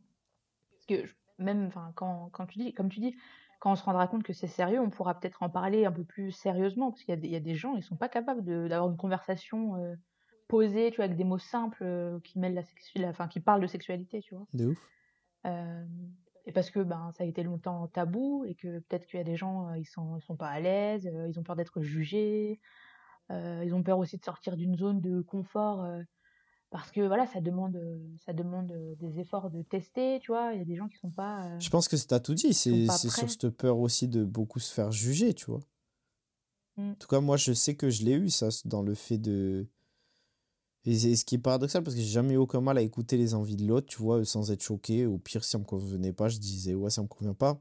Parce 0.73 0.87
que 0.87 1.09
même, 1.39 1.71
quand, 1.95 2.31
quand 2.33 2.47
tu 2.47 2.59
dis, 2.59 2.75
comme 2.75 2.89
tu 2.89 3.01
dis, 3.01 3.17
quand 3.61 3.73
on 3.73 3.77
se 3.77 3.85
rendra 3.85 4.07
compte 4.09 4.23
que 4.23 4.33
c'est 4.33 4.47
sérieux, 4.47 4.81
on 4.81 4.91
pourra 4.91 5.19
peut-être 5.19 5.43
en 5.43 5.51
parler 5.51 5.85
un 5.85 5.93
peu 5.93 6.05
plus 6.05 6.33
sérieusement, 6.33 6.91
parce 6.91 7.03
qu'il 7.03 7.15
y, 7.15 7.19
a 7.19 7.21
des- 7.21 7.29
il 7.29 7.33
y 7.33 7.37
a 7.37 7.41
des 7.41 7.55
gens, 7.55 7.77
ils 7.77 7.83
sont 7.83 7.97
pas 7.97 8.09
capables 8.09 8.45
d'avoir 8.69 8.91
une 8.91 8.97
conversation 8.97 9.77
euh, 9.77 9.95
posée, 10.49 10.91
tu 10.91 10.97
vois, 10.97 11.05
avec 11.07 11.17
des 11.17 11.25
mots 11.25 11.39
simples 11.39 11.85
euh, 11.85 12.19
qui 12.21 12.39
mêlent 12.39 12.61
la 12.97 13.09
enfin, 13.09 13.29
qui 13.29 13.41
parlent 13.41 13.61
de 13.61 13.67
sexualité, 13.67 14.21
tu 14.21 14.35
vois. 14.35 14.47
De 14.55 14.67
ouf. 14.67 14.89
Euh, 15.47 15.85
et 16.47 16.53
parce 16.53 16.71
que 16.71 16.81
ben 16.81 17.11
ça 17.13 17.25
a 17.25 17.27
été 17.27 17.43
longtemps 17.43 17.87
tabou 17.87 18.45
et 18.47 18.55
que 18.55 18.81
peut-être 18.81 19.07
qu'il 19.07 19.19
y 19.19 19.21
a 19.21 19.25
des 19.25 19.37
gens 19.37 19.73
ils 19.75 19.85
sont 19.87 20.17
ils 20.17 20.23
sont 20.23 20.37
pas 20.37 20.49
à 20.49 20.61
l'aise, 20.61 21.05
ils 21.05 21.39
ont 21.39 21.43
peur 21.43 21.55
d'être 21.57 21.81
jugés, 21.83 22.61
ils 23.31 23.75
ont 23.75 23.83
peur 23.83 23.99
aussi 23.99 24.19
de 24.19 24.25
sortir 24.25 24.57
d'une 24.57 24.75
zone 24.77 25.01
de 25.01 25.21
confort 25.23 25.87
parce 26.71 26.93
que 26.93 27.01
voilà, 27.01 27.27
ça 27.27 27.41
demande, 27.41 27.79
ça 28.25 28.33
demande 28.33 28.73
des 28.99 29.18
efforts 29.18 29.51
de 29.51 29.62
tester, 29.62 30.21
tu 30.21 30.31
vois. 30.31 30.53
Il 30.53 30.59
y 30.59 30.62
a 30.62 30.64
des 30.64 30.77
gens 30.77 30.89
qui 30.89 30.97
sont 30.97 31.11
pas. 31.11 31.59
je 31.59 31.68
pense 31.68 31.89
que 31.89 31.97
c'est 31.97 32.12
à 32.12 32.21
tout 32.21 32.35
dit. 32.35 32.55
C'est 32.55 32.87
sur 32.87 33.11
cette 33.11 33.51
peur 33.51 33.79
aussi 33.79 34.07
de 34.07 34.25
beaucoup 34.25 34.61
se 34.61 34.73
faire 34.73 34.93
juger, 34.93 35.35
tu 35.35 35.47
vois. 35.47 35.61
Mmh. 36.77 36.91
En 36.91 36.95
tout 36.95 37.09
cas, 37.09 37.21
moi, 37.21 37.37
je 37.37 37.53
sais 37.53 37.75
que 37.75 37.91
je 37.91 38.05
l'ai 38.05 38.12
eu, 38.12 38.31
ça, 38.31 38.49
dans 38.64 38.83
le 38.83 38.95
fait 38.95 39.18
de. 39.18 39.66
Et 40.85 40.97
ce 41.16 41.25
qui 41.27 41.35
est 41.35 41.39
paradoxal, 41.39 41.83
parce 41.83 41.95
que 41.95 42.01
j'ai 42.01 42.09
jamais 42.09 42.35
eu 42.35 42.39
aucun 42.39 42.62
mal 42.62 42.79
à 42.79 42.83
écouter 42.83 43.18
les 43.18 43.35
envies 43.35 43.57
de 43.57 43.66
l'autre, 43.66 43.87
tu 43.87 43.99
vois, 43.99 44.25
sans 44.25 44.51
être 44.51 44.62
choqué. 44.62 45.05
Au 45.07 45.18
pire, 45.18 45.45
si 45.45 45.51
ça 45.51 45.59
me 45.59 45.64
convenait 45.64 46.12
pas, 46.12 46.29
je 46.29 46.39
disais, 46.39 46.75
ouais, 46.75 46.89
ça 46.89 47.03
me 47.03 47.09
convient 47.09 47.35
pas. 47.35 47.61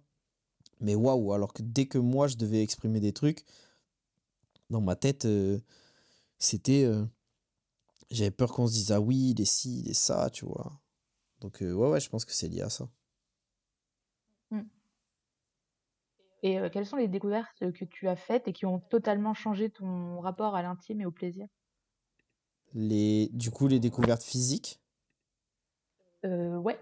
Mais 0.80 0.96
waouh, 0.96 1.34
alors 1.34 1.52
que 1.52 1.62
dès 1.62 1.86
que 1.86 1.98
moi, 1.98 2.28
je 2.28 2.38
devais 2.38 2.62
exprimer 2.62 3.02
des 3.02 3.12
trucs, 3.12 3.44
dans 4.70 4.82
ma 4.82 4.96
tête, 4.96 5.26
euh, 5.26 5.60
c'était. 6.38 6.84
Euh, 6.86 7.04
j'avais 8.12 8.32
peur 8.32 8.52
qu'on 8.54 8.68
se 8.68 8.74
dise, 8.74 8.92
ah 8.92 9.00
oui, 9.00 9.36
est 9.38 9.46
ci, 9.46 9.84
est 9.88 9.94
ça, 9.94 10.30
tu 10.30 10.46
vois. 10.46 10.80
Donc, 11.42 11.62
euh, 11.62 11.74
ouais, 11.74 11.90
ouais, 11.90 12.00
je 12.00 12.10
pense 12.10 12.26
que 12.26 12.34
c'est 12.34 12.48
lié 12.48 12.62
à 12.62 12.70
ça. 12.70 12.90
Mmh. 14.52 14.62
Et 16.42 16.58
quelles 16.72 16.86
sont 16.86 16.98
les 16.98 17.08
découvertes 17.08 17.72
que 17.74 17.86
tu 17.86 18.08
as 18.08 18.16
faites 18.16 18.48
et 18.48 18.54
qui 18.54 18.66
ont 18.66 18.80
totalement 18.80 19.34
changé 19.34 19.70
ton 19.70 20.22
rapport 20.22 20.56
à 20.56 20.62
l'intime 20.62 21.02
et 21.02 21.06
au 21.06 21.12
plaisir? 21.12 21.48
Les, 22.74 23.30
du 23.34 23.52
coup, 23.52 23.68
les 23.68 23.80
découvertes 23.80 24.24
physiques? 24.24 24.80
Euh, 26.26 26.58
Ouais. 26.58 26.80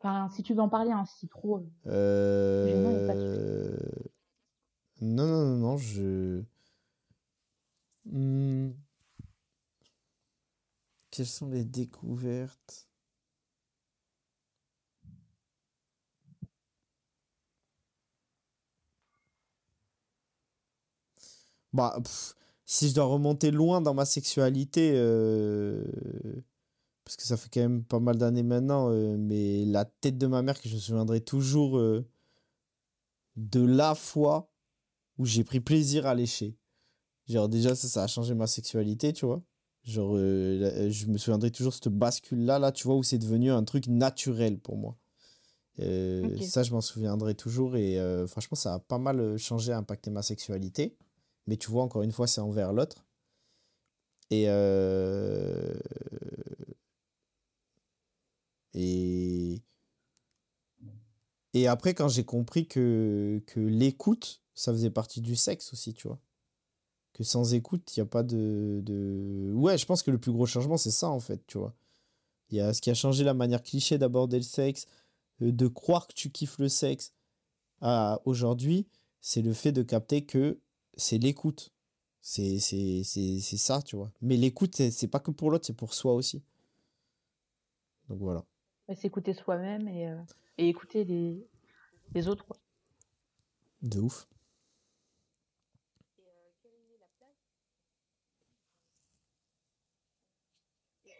Enfin, 0.00 0.28
si 0.28 0.42
tu 0.42 0.52
veux 0.52 0.60
en 0.60 0.68
parler, 0.68 0.92
hein, 0.92 1.06
si 1.06 1.28
trop. 1.28 1.66
Euh... 1.86 3.74
Non, 5.00 5.26
non, 5.26 5.44
non, 5.46 5.56
non, 5.56 5.76
je. 5.78 6.42
Hmm. 8.04 8.72
Quelles 11.14 11.28
sont 11.28 11.48
les 11.48 11.64
découvertes? 11.64 12.88
Bah, 21.72 21.98
si 22.64 22.88
je 22.88 22.94
dois 22.94 23.04
remonter 23.04 23.50
loin 23.50 23.80
dans 23.80 23.94
ma 23.94 24.04
sexualité, 24.04 24.92
euh, 24.94 25.82
parce 27.04 27.16
que 27.16 27.22
ça 27.24 27.36
fait 27.36 27.48
quand 27.52 27.60
même 27.60 27.84
pas 27.84 28.00
mal 28.00 28.16
d'années 28.16 28.42
maintenant, 28.42 28.90
euh, 28.90 29.16
mais 29.18 29.64
la 29.66 29.84
tête 29.84 30.18
de 30.18 30.26
ma 30.26 30.42
mère 30.42 30.60
que 30.60 30.68
je 30.68 30.74
me 30.74 30.80
souviendrai 30.80 31.20
toujours 31.20 31.78
euh, 31.78 32.06
de 33.36 33.60
la 33.64 33.94
fois 33.94 34.50
où 35.18 35.26
j'ai 35.26 35.44
pris 35.44 35.60
plaisir 35.60 36.06
à 36.06 36.14
lécher. 36.14 36.56
Genre 37.28 37.48
déjà 37.48 37.74
ça, 37.76 37.88
ça 37.88 38.04
a 38.04 38.08
changé 38.08 38.34
ma 38.34 38.46
sexualité, 38.48 39.12
tu 39.12 39.26
vois. 39.26 39.42
Genre 39.84 40.16
je 40.16 41.06
me 41.06 41.18
souviendrai 41.18 41.50
toujours 41.50 41.72
de 41.72 41.76
cette 41.76 41.88
bascule 41.88 42.44
là, 42.44 42.72
tu 42.72 42.86
vois, 42.86 42.96
où 42.96 43.02
c'est 43.02 43.18
devenu 43.18 43.50
un 43.52 43.64
truc 43.64 43.86
naturel 43.86 44.58
pour 44.58 44.76
moi. 44.76 44.96
Ça, 46.40 46.62
je 46.62 46.72
m'en 46.72 46.80
souviendrai 46.80 47.34
toujours 47.34 47.76
et 47.76 47.98
franchement, 48.26 48.56
ça 48.56 48.74
a 48.74 48.78
pas 48.78 48.98
mal 48.98 49.36
changé, 49.36 49.72
impacté 49.72 50.10
ma 50.10 50.22
sexualité. 50.22 50.96
Mais 51.46 51.56
tu 51.58 51.70
vois, 51.70 51.82
encore 51.82 52.02
une 52.02 52.12
fois, 52.12 52.26
c'est 52.26 52.40
envers 52.40 52.72
l'autre. 52.72 53.04
Et, 54.30 54.44
euh, 54.48 55.74
et, 58.72 59.62
et 61.52 61.66
après, 61.68 61.94
quand 61.94 62.08
j'ai 62.08 62.24
compris 62.24 62.66
que, 62.66 63.42
que 63.46 63.60
l'écoute, 63.60 64.42
ça 64.54 64.72
faisait 64.72 64.90
partie 64.90 65.20
du 65.20 65.36
sexe 65.36 65.72
aussi, 65.72 65.92
tu 65.94 66.08
vois. 66.08 66.18
Que 67.14 67.22
sans 67.22 67.54
écoute, 67.54 67.96
il 67.96 68.00
n'y 68.00 68.02
a 68.02 68.06
pas 68.06 68.24
de, 68.24 68.80
de... 68.84 69.52
Ouais, 69.54 69.78
je 69.78 69.86
pense 69.86 70.02
que 70.02 70.10
le 70.10 70.18
plus 70.18 70.32
gros 70.32 70.46
changement, 70.46 70.76
c'est 70.76 70.90
ça, 70.90 71.08
en 71.08 71.20
fait, 71.20 71.40
tu 71.46 71.58
vois. 71.58 71.72
Il 72.50 72.58
y 72.58 72.60
a 72.60 72.74
ce 72.74 72.82
qui 72.82 72.90
a 72.90 72.94
changé 72.94 73.24
la 73.24 73.34
manière 73.34 73.62
cliché 73.62 73.98
d'aborder 73.98 74.36
le 74.36 74.42
sexe, 74.42 74.86
euh, 75.40 75.52
de 75.52 75.66
croire 75.68 76.06
que 76.08 76.12
tu 76.12 76.30
kiffes 76.30 76.58
le 76.58 76.68
sexe. 76.68 77.12
À 77.80 78.20
aujourd'hui, 78.24 78.86
c'est 79.20 79.42
le 79.42 79.52
fait 79.52 79.72
de 79.72 79.82
capter 79.82 80.24
que 80.24 80.58
c'est 80.96 81.18
l'écoute. 81.18 81.72
C'est 82.20 82.58
ça, 82.58 83.80
tu 83.82 83.96
vois. 83.96 84.10
Mais 84.20 84.36
l'écoute, 84.36 84.74
c'est 84.74 85.08
pas 85.08 85.20
que 85.20 85.30
pour 85.30 85.50
l'autre, 85.50 85.66
c'est 85.66 85.76
pour 85.76 85.94
soi 85.94 86.14
aussi. 86.14 86.42
Donc 88.08 88.18
voilà. 88.18 88.44
C'est 88.88 89.04
écouter 89.06 89.34
soi-même 89.34 89.88
et, 89.88 90.08
euh, 90.08 90.20
et, 90.58 90.68
écouter 90.68 91.04
les, 91.04 91.46
les 92.14 92.28
autres. 92.28 92.46
De 93.82 94.00
ouf. 94.00 94.26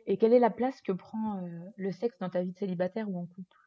Et 0.07 0.16
quelle 0.16 0.32
est 0.32 0.38
la 0.38 0.50
place 0.50 0.80
que 0.82 0.92
prend 0.92 1.38
euh, 1.38 1.48
le 1.76 1.92
sexe 1.92 2.16
dans 2.20 2.28
ta 2.28 2.42
vie 2.42 2.52
de 2.52 2.59
célibataire 2.59 3.09
ou 3.09 3.18
en 3.18 3.26
couple? 3.26 3.59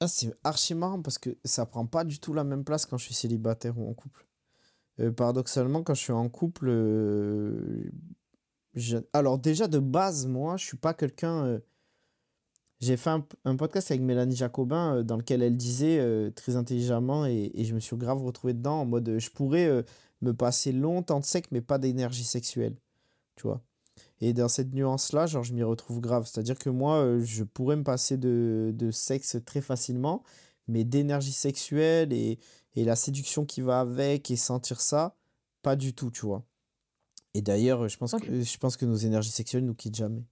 Ah, 0.00 0.08
C'est 0.08 0.34
archi 0.44 0.74
marrant 0.74 1.00
parce 1.00 1.18
que 1.18 1.36
ça 1.44 1.64
prend 1.64 1.86
pas 1.86 2.04
du 2.04 2.18
tout 2.18 2.34
la 2.34 2.44
même 2.44 2.64
place 2.64 2.84
quand 2.84 2.98
je 2.98 3.04
suis 3.04 3.14
célibataire 3.14 3.78
ou 3.78 3.88
en 3.88 3.94
couple. 3.94 4.26
Euh, 5.00 5.10
paradoxalement, 5.10 5.82
quand 5.82 5.94
je 5.94 6.02
suis 6.02 6.12
en 6.12 6.28
couple, 6.28 6.68
euh, 6.68 7.90
alors 9.12 9.38
déjà 9.38 9.68
de 9.68 9.78
base, 9.78 10.26
moi, 10.26 10.56
je 10.56 10.66
suis 10.66 10.76
pas 10.76 10.92
quelqu'un. 10.92 11.60
J'ai 12.80 12.96
fait 12.98 13.10
un, 13.44 13.56
podcast 13.56 13.90
avec 13.90 14.02
Mélanie 14.02 14.36
Jacobin 14.36 15.02
dans 15.02 15.16
lequel 15.16 15.42
elle 15.42 15.56
disait 15.56 16.32
très 16.32 16.56
intelligemment 16.56 17.24
et, 17.24 17.50
et, 17.54 17.64
je 17.64 17.74
me 17.74 17.80
suis 17.80 17.96
grave 17.96 18.22
retrouvé 18.22 18.52
dedans 18.52 18.80
en 18.80 18.84
mode 18.84 19.18
je 19.18 19.30
pourrais 19.30 19.84
me 20.20 20.34
passer 20.34 20.72
longtemps 20.72 21.20
de 21.20 21.24
sec 21.24 21.46
mais 21.50 21.62
pas 21.62 21.78
d'énergie 21.78 22.24
sexuelle, 22.24 22.76
tu 23.36 23.46
vois. 23.46 23.62
Et 24.20 24.32
dans 24.32 24.48
cette 24.48 24.72
nuance-là, 24.72 25.26
genre, 25.26 25.42
je 25.42 25.52
m'y 25.52 25.62
retrouve 25.62 26.00
grave. 26.00 26.26
C'est-à-dire 26.26 26.58
que 26.58 26.70
moi, 26.70 27.18
je 27.20 27.44
pourrais 27.44 27.76
me 27.76 27.84
passer 27.84 28.16
de, 28.16 28.72
de 28.74 28.90
sexe 28.90 29.36
très 29.44 29.60
facilement, 29.60 30.22
mais 30.68 30.84
d'énergie 30.84 31.32
sexuelle 31.32 32.12
et, 32.12 32.38
et 32.74 32.84
la 32.84 32.96
séduction 32.96 33.44
qui 33.44 33.60
va 33.60 33.80
avec 33.80 34.30
et 34.30 34.36
sentir 34.36 34.80
ça, 34.80 35.16
pas 35.62 35.76
du 35.76 35.94
tout, 35.94 36.10
tu 36.10 36.26
vois. 36.26 36.44
Et 37.34 37.42
d'ailleurs, 37.42 37.88
je, 37.88 37.98
pense 37.98 38.12
que, 38.12 38.42
je 38.42 38.58
pense 38.58 38.76
que 38.76 38.86
nos 38.86 38.94
énergies 38.94 39.30
sexuelles 39.30 39.64
nous 39.64 39.74
quittent 39.74 39.96
jamais. 39.96 40.24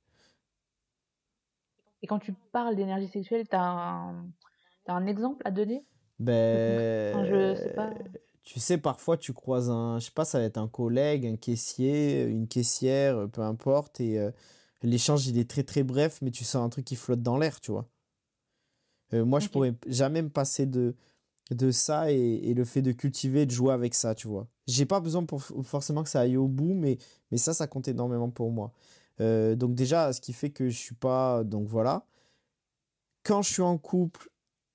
Et 2.02 2.06
quand 2.06 2.18
tu 2.18 2.32
parles 2.52 2.76
d'énergie 2.76 3.08
sexuelle, 3.08 3.46
tu 3.48 3.56
as, 3.56 3.62
un... 3.62 4.32
un 4.86 5.06
exemple 5.06 5.42
à 5.44 5.50
donner? 5.50 5.84
Ben. 6.18 7.24
je 7.24 7.54
sais 7.56 7.74
pas. 7.74 7.92
Tu 8.44 8.58
sais, 8.60 8.78
parfois, 8.78 9.16
tu 9.16 9.32
croises 9.32 9.70
un. 9.70 9.98
Je 9.98 10.06
sais 10.06 10.10
pas, 10.10 10.24
ça 10.24 10.38
va 10.38 10.44
être 10.44 10.58
un 10.58 10.68
collègue, 10.68 11.26
un 11.26 11.36
caissier, 11.36 12.24
une 12.24 12.48
caissière, 12.48 13.28
peu 13.30 13.42
importe. 13.42 14.00
Et 14.00 14.18
euh, 14.18 14.30
l'échange, 14.82 15.26
il 15.28 15.38
est 15.38 15.48
très 15.48 15.62
très 15.62 15.82
bref, 15.84 16.18
mais 16.22 16.30
tu 16.30 16.44
sens 16.44 16.64
un 16.64 16.68
truc 16.68 16.84
qui 16.84 16.96
flotte 16.96 17.22
dans 17.22 17.38
l'air, 17.38 17.60
tu 17.60 17.70
vois. 17.70 17.88
Euh, 19.14 19.24
moi, 19.24 19.40
je 19.40 19.48
pourrais 19.48 19.74
jamais 19.86 20.22
me 20.22 20.28
passer 20.30 20.66
de, 20.66 20.96
de 21.50 21.70
ça 21.70 22.10
et, 22.10 22.54
le 22.54 22.64
fait 22.64 22.82
de 22.82 22.92
cultiver, 22.92 23.46
de 23.46 23.50
jouer 23.50 23.72
avec 23.72 23.94
ça, 23.94 24.14
tu 24.14 24.28
vois. 24.28 24.48
J'ai 24.66 24.86
pas 24.86 25.00
besoin 25.00 25.24
pour, 25.24 25.42
forcément 25.42 26.02
que 26.02 26.08
ça 26.08 26.20
aille 26.20 26.36
au 26.36 26.48
bout, 26.48 26.74
mais, 26.74 26.98
mais 27.30 27.38
ça, 27.38 27.54
ça 27.54 27.66
compte 27.66 27.88
énormément 27.88 28.30
pour 28.30 28.50
moi. 28.50 28.72
Euh, 29.20 29.54
donc 29.54 29.74
déjà, 29.74 30.12
ce 30.12 30.20
qui 30.20 30.32
fait 30.32 30.50
que 30.50 30.68
je 30.68 30.76
suis 30.76 30.94
pas... 30.94 31.44
Donc 31.44 31.68
voilà. 31.68 32.06
Quand 33.24 33.42
je 33.42 33.52
suis 33.52 33.62
en 33.62 33.78
couple, 33.78 34.30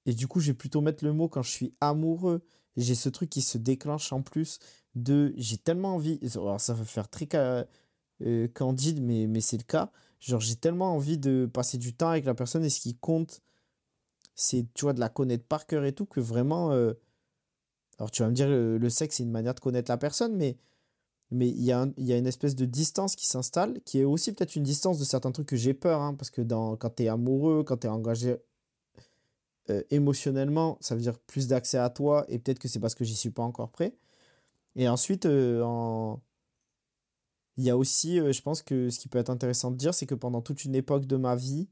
et 0.05 0.13
du 0.13 0.27
coup, 0.27 0.39
je 0.39 0.51
vais 0.51 0.57
plutôt 0.57 0.81
mettre 0.81 1.03
le 1.03 1.13
mot 1.13 1.27
quand 1.27 1.41
je 1.41 1.51
suis 1.51 1.73
amoureux, 1.81 2.41
j'ai 2.77 2.95
ce 2.95 3.09
truc 3.09 3.29
qui 3.29 3.41
se 3.41 3.57
déclenche 3.57 4.13
en 4.13 4.21
plus 4.21 4.59
de... 4.95 5.33
J'ai 5.37 5.57
tellement 5.57 5.95
envie... 5.95 6.19
Alors 6.35 6.61
ça 6.61 6.73
va 6.73 6.85
faire 6.85 7.09
très 7.09 7.27
euh, 7.35 8.47
candide, 8.53 9.01
mais, 9.01 9.41
c'est 9.41 9.57
le 9.57 9.63
cas. 9.63 9.91
Genre, 10.19 10.39
j'ai 10.39 10.55
tellement 10.55 10.95
envie 10.95 11.17
de 11.17 11.49
passer 11.51 11.77
du 11.77 11.93
temps 11.93 12.09
avec 12.09 12.25
la 12.25 12.33
personne 12.33 12.63
et 12.63 12.69
ce 12.69 12.79
qui 12.79 12.95
compte 12.95 13.41
c'est, 14.35 14.67
tu 14.75 14.85
vois, 14.85 14.93
de 14.93 14.99
la 14.99 15.09
connaître 15.09 15.45
par 15.45 15.65
cœur 15.65 15.83
et 15.83 15.93
tout, 15.93 16.05
que 16.05 16.19
vraiment. 16.19 16.71
Euh, 16.71 16.93
alors, 17.97 18.11
tu 18.11 18.21
vas 18.21 18.29
me 18.29 18.35
dire, 18.35 18.47
le, 18.47 18.89
sexe, 18.89 19.17
c'est 19.17 19.23
une 19.23 19.31
manière 19.31 19.55
de 19.55 19.59
connaître 19.59 19.91
la 19.91 19.97
personne, 19.97 20.35
mais 20.37 20.57
mais 21.29 21.49
il 21.49 21.63
y, 21.63 21.73
a 21.73 21.83
une 22.17 22.27
espèce 22.27 22.55
de 22.55 22.63
distance 22.63 23.15
qui 23.17 23.25
s'installe, 23.27 23.81
qui 23.83 23.99
est 23.99 24.05
aussi 24.05 24.31
peut-être 24.31 24.55
une 24.55 24.63
distance 24.63 24.97
de 24.97 25.03
certains 25.03 25.31
trucs 25.31 25.47
que 25.47 25.57
j'ai 25.57 25.73
peur, 25.73 26.01
hein, 26.01 26.13
parce 26.13 26.29
que 26.29 26.41
quand 26.75 26.89
tu 26.95 27.03
es 27.03 27.09
amoureux, 27.09 27.63
quand 27.63 27.77
tu 27.77 27.87
es 27.87 27.89
engagé 27.89 28.37
euh, 29.69 29.83
émotionnellement, 29.91 30.77
ça 30.81 30.95
veut 30.95 31.01
dire 31.01 31.17
plus 31.19 31.47
d'accès 31.47 31.77
à 31.77 31.89
toi, 31.89 32.25
et 32.29 32.39
peut-être 32.39 32.59
que 32.59 32.67
c'est 32.67 32.79
parce 32.79 32.95
que 32.95 33.03
j'y 33.05 33.15
suis 33.15 33.31
pas 33.31 33.43
encore 33.43 33.69
prêt. 33.71 33.95
Et 34.75 34.87
ensuite, 34.89 35.25
euh, 35.25 36.15
il 37.57 37.63
y 37.63 37.69
a 37.69 37.77
aussi, 37.77 38.17
je 38.17 38.41
pense 38.41 38.61
que 38.61 38.89
ce 38.89 38.99
qui 38.99 39.07
peut 39.09 39.17
être 39.19 39.29
intéressant 39.29 39.71
de 39.71 39.77
dire, 39.77 39.93
c'est 39.93 40.05
que 40.05 40.15
pendant 40.15 40.41
toute 40.41 40.65
une 40.65 40.75
époque 40.75 41.05
de 41.05 41.17
ma 41.17 41.35
vie, 41.35 41.67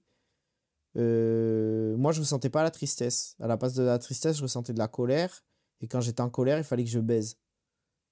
euh, 0.97 1.95
moi, 1.97 2.11
je 2.11 2.19
ressentais 2.21 2.49
pas 2.49 2.63
la 2.63 2.71
tristesse. 2.71 3.35
À 3.39 3.47
la 3.47 3.57
place 3.57 3.73
de 3.73 3.83
la 3.83 3.99
tristesse, 3.99 4.37
je 4.37 4.43
ressentais 4.43 4.73
de 4.73 4.79
la 4.79 4.87
colère. 4.87 5.43
Et 5.81 5.87
quand 5.87 6.01
j'étais 6.01 6.21
en 6.21 6.29
colère, 6.29 6.57
il 6.57 6.63
fallait 6.63 6.83
que 6.83 6.89
je 6.89 6.99
baise. 6.99 7.37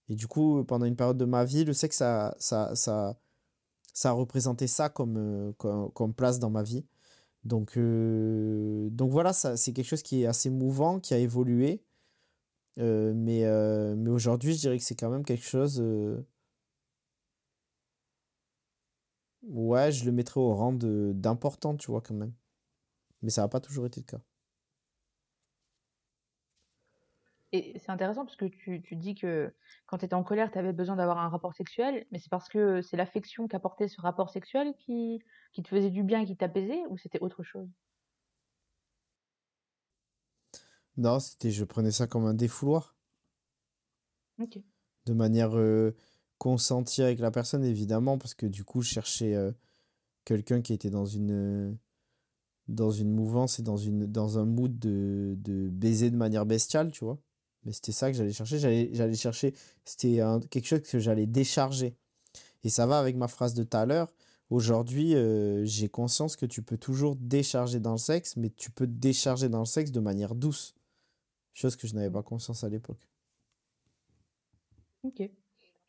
Et 0.09 0.15
du 0.15 0.27
coup, 0.27 0.63
pendant 0.65 0.85
une 0.85 0.95
période 0.95 1.17
de 1.17 1.25
ma 1.25 1.45
vie, 1.45 1.63
le 1.65 1.73
sexe, 1.73 1.97
ça, 1.97 2.35
ça, 2.39 2.75
ça, 2.75 3.17
ça 3.93 4.09
a 4.09 4.11
représenté 4.13 4.67
ça 4.67 4.89
comme, 4.89 5.17
euh, 5.17 5.53
comme, 5.93 6.13
place 6.13 6.39
dans 6.39 6.49
ma 6.49 6.63
vie. 6.63 6.85
Donc, 7.45 7.77
euh, 7.77 8.89
donc 8.91 9.11
voilà, 9.11 9.33
c'est 9.33 9.73
quelque 9.73 9.85
chose 9.85 10.03
qui 10.03 10.23
est 10.23 10.25
assez 10.25 10.49
mouvant, 10.49 10.99
qui 10.99 11.13
a 11.13 11.17
évolué. 11.17 11.83
Euh, 12.79 13.13
mais 13.15 13.45
euh, 13.45 13.95
mais 13.95 14.09
aujourd'hui, 14.09 14.53
je 14.53 14.59
dirais 14.59 14.77
que 14.77 14.83
c'est 14.83 14.95
quand 14.95 15.09
même 15.09 15.25
quelque 15.25 15.45
chose. 15.45 15.81
Ouais, 19.43 19.91
je 19.91 20.05
le 20.05 20.11
mettrais 20.11 20.39
au 20.39 20.53
rang 20.55 20.73
d'important, 20.73 21.75
tu 21.77 21.91
vois, 21.91 22.01
quand 22.01 22.13
même. 22.15 22.33
Mais 23.23 23.29
ça 23.31 23.41
n'a 23.43 23.49
pas 23.49 23.59
toujours 23.61 23.85
été 23.87 24.01
le 24.01 24.05
cas. 24.05 24.21
Et 27.55 27.77
c'est 27.77 27.91
intéressant 27.91 28.25
parce 28.25 28.35
que 28.35 28.45
tu, 28.45 28.81
tu 28.81 28.95
dis 28.95 29.13
que 29.13 29.53
quand 29.85 29.99
tu 29.99 30.05
étais 30.05 30.15
en 30.15 30.23
colère, 30.23 30.51
tu 30.51 30.57
avais 30.57 30.73
besoin 30.73 30.95
d'avoir 30.95 31.19
un 31.19 31.29
rapport 31.29 31.53
sexuel, 31.53 32.07
mais 32.11 32.17
c'est 32.17 32.31
parce 32.31 32.49
que 32.49 32.81
c'est 32.81 32.97
l'affection 32.97 33.47
qu'apportait 33.47 33.87
ce 33.87 34.01
rapport 34.01 34.31
sexuel 34.31 34.73
qui, 34.79 35.19
qui 35.53 35.61
te 35.61 35.67
faisait 35.67 35.91
du 35.91 36.01
bien 36.01 36.21
et 36.21 36.25
qui 36.25 36.35
t'apaisait, 36.35 36.83
ou 36.89 36.97
c'était 36.97 37.19
autre 37.19 37.43
chose? 37.43 37.69
Non, 40.97 41.19
c'était 41.19 41.51
je 41.51 41.63
prenais 41.63 41.91
ça 41.91 42.07
comme 42.07 42.25
un 42.25 42.33
défouloir. 42.33 42.95
Ok. 44.39 44.57
De 45.05 45.13
manière 45.13 45.55
euh, 45.55 45.95
consentie 46.39 47.03
avec 47.03 47.19
la 47.19 47.29
personne, 47.29 47.63
évidemment, 47.63 48.17
parce 48.17 48.33
que 48.33 48.47
du 48.47 48.63
coup, 48.63 48.81
je 48.81 48.89
cherchais 48.89 49.35
euh, 49.35 49.51
quelqu'un 50.25 50.61
qui 50.61 50.73
était 50.73 50.89
dans 50.89 51.05
une, 51.05 51.77
dans 52.67 52.91
une 52.91 53.11
mouvance 53.11 53.59
et 53.59 53.63
dans, 53.63 53.77
une, 53.77 54.07
dans 54.07 54.39
un 54.39 54.45
mood 54.45 54.79
de, 54.79 55.35
de 55.37 55.69
baiser 55.69 56.09
de 56.09 56.17
manière 56.17 56.45
bestiale, 56.47 56.91
tu 56.91 57.05
vois. 57.05 57.19
Mais 57.65 57.71
c'était 57.71 57.91
ça 57.91 58.11
que 58.11 58.17
j'allais 58.17 58.33
chercher. 58.33 58.59
J'allais 58.59 59.15
chercher, 59.15 59.53
c'était 59.85 60.19
quelque 60.49 60.67
chose 60.67 60.81
que 60.81 60.99
j'allais 60.99 61.25
décharger. 61.25 61.95
Et 62.63 62.69
ça 62.69 62.85
va 62.85 62.99
avec 62.99 63.15
ma 63.15 63.27
phrase 63.27 63.53
de 63.53 63.63
tout 63.63 63.77
à 63.77 63.85
l'heure. 63.85 64.11
Aujourd'hui, 64.49 65.15
euh, 65.15 65.65
j'ai 65.65 65.89
conscience 65.89 66.35
que 66.35 66.45
tu 66.45 66.61
peux 66.61 66.77
toujours 66.77 67.15
décharger 67.15 67.79
dans 67.79 67.93
le 67.93 67.97
sexe, 67.97 68.37
mais 68.37 68.49
tu 68.49 68.71
peux 68.71 68.87
décharger 68.87 69.49
dans 69.49 69.59
le 69.59 69.65
sexe 69.65 69.91
de 69.91 69.99
manière 69.99 70.35
douce. 70.35 70.75
Chose 71.53 71.75
que 71.75 71.87
je 71.87 71.95
n'avais 71.95 72.11
pas 72.11 72.23
conscience 72.23 72.63
à 72.63 72.69
l'époque. 72.69 73.09
Ok. 75.03 75.29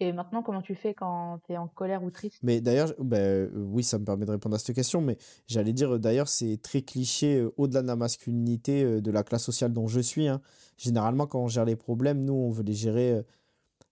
Et 0.01 0.12
maintenant, 0.12 0.42
comment 0.42 0.62
tu 0.62 0.74
fais 0.74 0.92
quand 0.92 1.38
tu 1.47 1.53
es 1.53 1.57
en 1.57 1.68
colère 1.68 2.03
ou 2.03 2.11
triste? 2.11 2.40
Mais 2.42 2.61
d'ailleurs, 2.61 2.92
ben, 2.99 3.18
euh, 3.18 3.51
oui, 3.55 3.84
ça 3.84 3.99
me 3.99 4.05
permet 4.05 4.26
de 4.26 4.32
répondre 4.32 4.57
à 4.57 4.59
cette 4.59 4.74
question, 4.74 5.01
mais 5.01 5.16
j'allais 5.47 5.72
dire, 5.72 6.01
d'ailleurs, 6.01 6.28
c'est 6.28 6.59
très 6.61 6.82
cliché, 6.82 7.38
euh, 7.38 7.55
au-delà 7.57 7.82
de 7.82 7.86
la 7.86 7.95
masculinité, 7.95 8.82
euh, 8.82 9.01
de 9.01 9.11
la 9.12 9.22
classe 9.22 9.45
sociale 9.45 9.72
dont 9.72 9.86
je 9.86 10.01
suis. 10.01 10.26
Hein. 10.26 10.40
Généralement, 10.76 11.28
quand 11.28 11.40
on 11.40 11.49
gère 11.49 11.64
les 11.64 11.76
problèmes, 11.76 12.24
nous, 12.24 12.34
on 12.34 12.51
veut 12.51 12.64
les 12.64 12.74
gérer, 12.74 13.22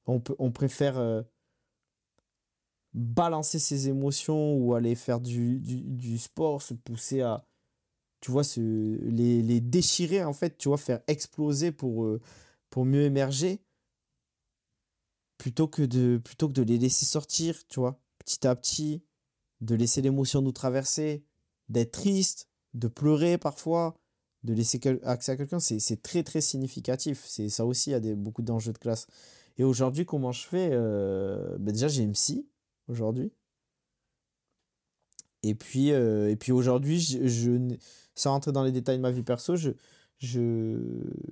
on, 0.07 0.19
peut, 0.19 0.35
on 0.41 0.51
préfère 0.51 1.25
balancer 2.93 3.61
ses 3.61 3.89
émotions 3.89 4.57
ou 4.57 4.75
aller 4.75 4.97
faire 4.97 5.21
du, 5.21 5.61
du, 5.61 5.83
du, 5.83 6.19
sport, 6.19 6.61
se 6.61 6.75
pousser 6.75 7.21
à, 7.21 7.45
tu 8.21 8.33
vois, 8.33 8.43
se, 8.43 8.61
les, 8.61 9.41
les 9.43 9.61
déchirer, 9.61 10.25
en 10.25 10.33
fait, 10.33 10.59
tu 10.59 10.69
vois, 10.69 10.79
faire 10.79 11.01
exploser 11.07 11.71
pour, 11.71 12.09
pour 12.71 12.85
mieux 12.85 13.03
émerger 13.03 13.61
plutôt 15.43 15.67
que 15.67 15.83
de 15.83 16.21
plutôt 16.25 16.47
que 16.47 16.53
de 16.53 16.63
les 16.63 16.79
laisser 16.79 17.05
sortir, 17.05 17.67
tu 17.67 17.81
vois, 17.81 18.01
petit 18.21 18.47
à 18.47 18.55
petit, 18.55 19.03
de 19.61 19.75
laisser 19.75 20.01
l'émotion 20.01 20.41
nous 20.41 20.53
traverser, 20.53 21.25
d'être 21.69 21.91
triste, 21.91 22.49
de 22.75 22.87
pleurer 22.87 23.39
parfois, 23.39 23.97
de 24.45 24.55
laisser 24.55 24.81
accès 25.03 25.33
à 25.33 25.37
quelqu'un, 25.37 25.59
c'est 25.59 26.01
très 26.01 26.23
très 26.23 26.41
significatif. 26.41 27.25
C'est 27.27 27.49
ça 27.49 27.67
aussi, 27.67 27.91
il 27.91 27.93
y 27.93 27.97
a 27.97 28.01
des, 28.01 28.15
beaucoup 28.15 28.43
d'enjeux 28.43 28.73
de 28.73 28.79
classe. 28.79 29.09
Et 29.59 29.65
aujourd'hui, 29.65 30.07
comment 30.07 30.31
je 30.31 30.47
fais 30.47 30.71
euh, 30.73 31.59
ben 31.59 31.73
Déjà, 31.73 31.89
j'ai 31.89 32.07
MC 32.07 32.47
aujourd'hui. 32.87 33.33
Et 35.43 35.57
puis, 35.57 35.91
euh, 35.91 36.31
et 36.31 36.37
puis 36.37 36.53
aujourd'hui, 36.53 37.01
je, 37.01 37.27
je, 37.27 37.77
sans 38.15 38.31
rentrer 38.31 38.53
dans 38.53 38.63
les 38.63 38.71
détails 38.71 38.99
de 38.99 39.03
ma 39.03 39.11
vie 39.11 39.25
perso, 39.25 39.57
je, 39.57 39.71
je, 40.23 40.79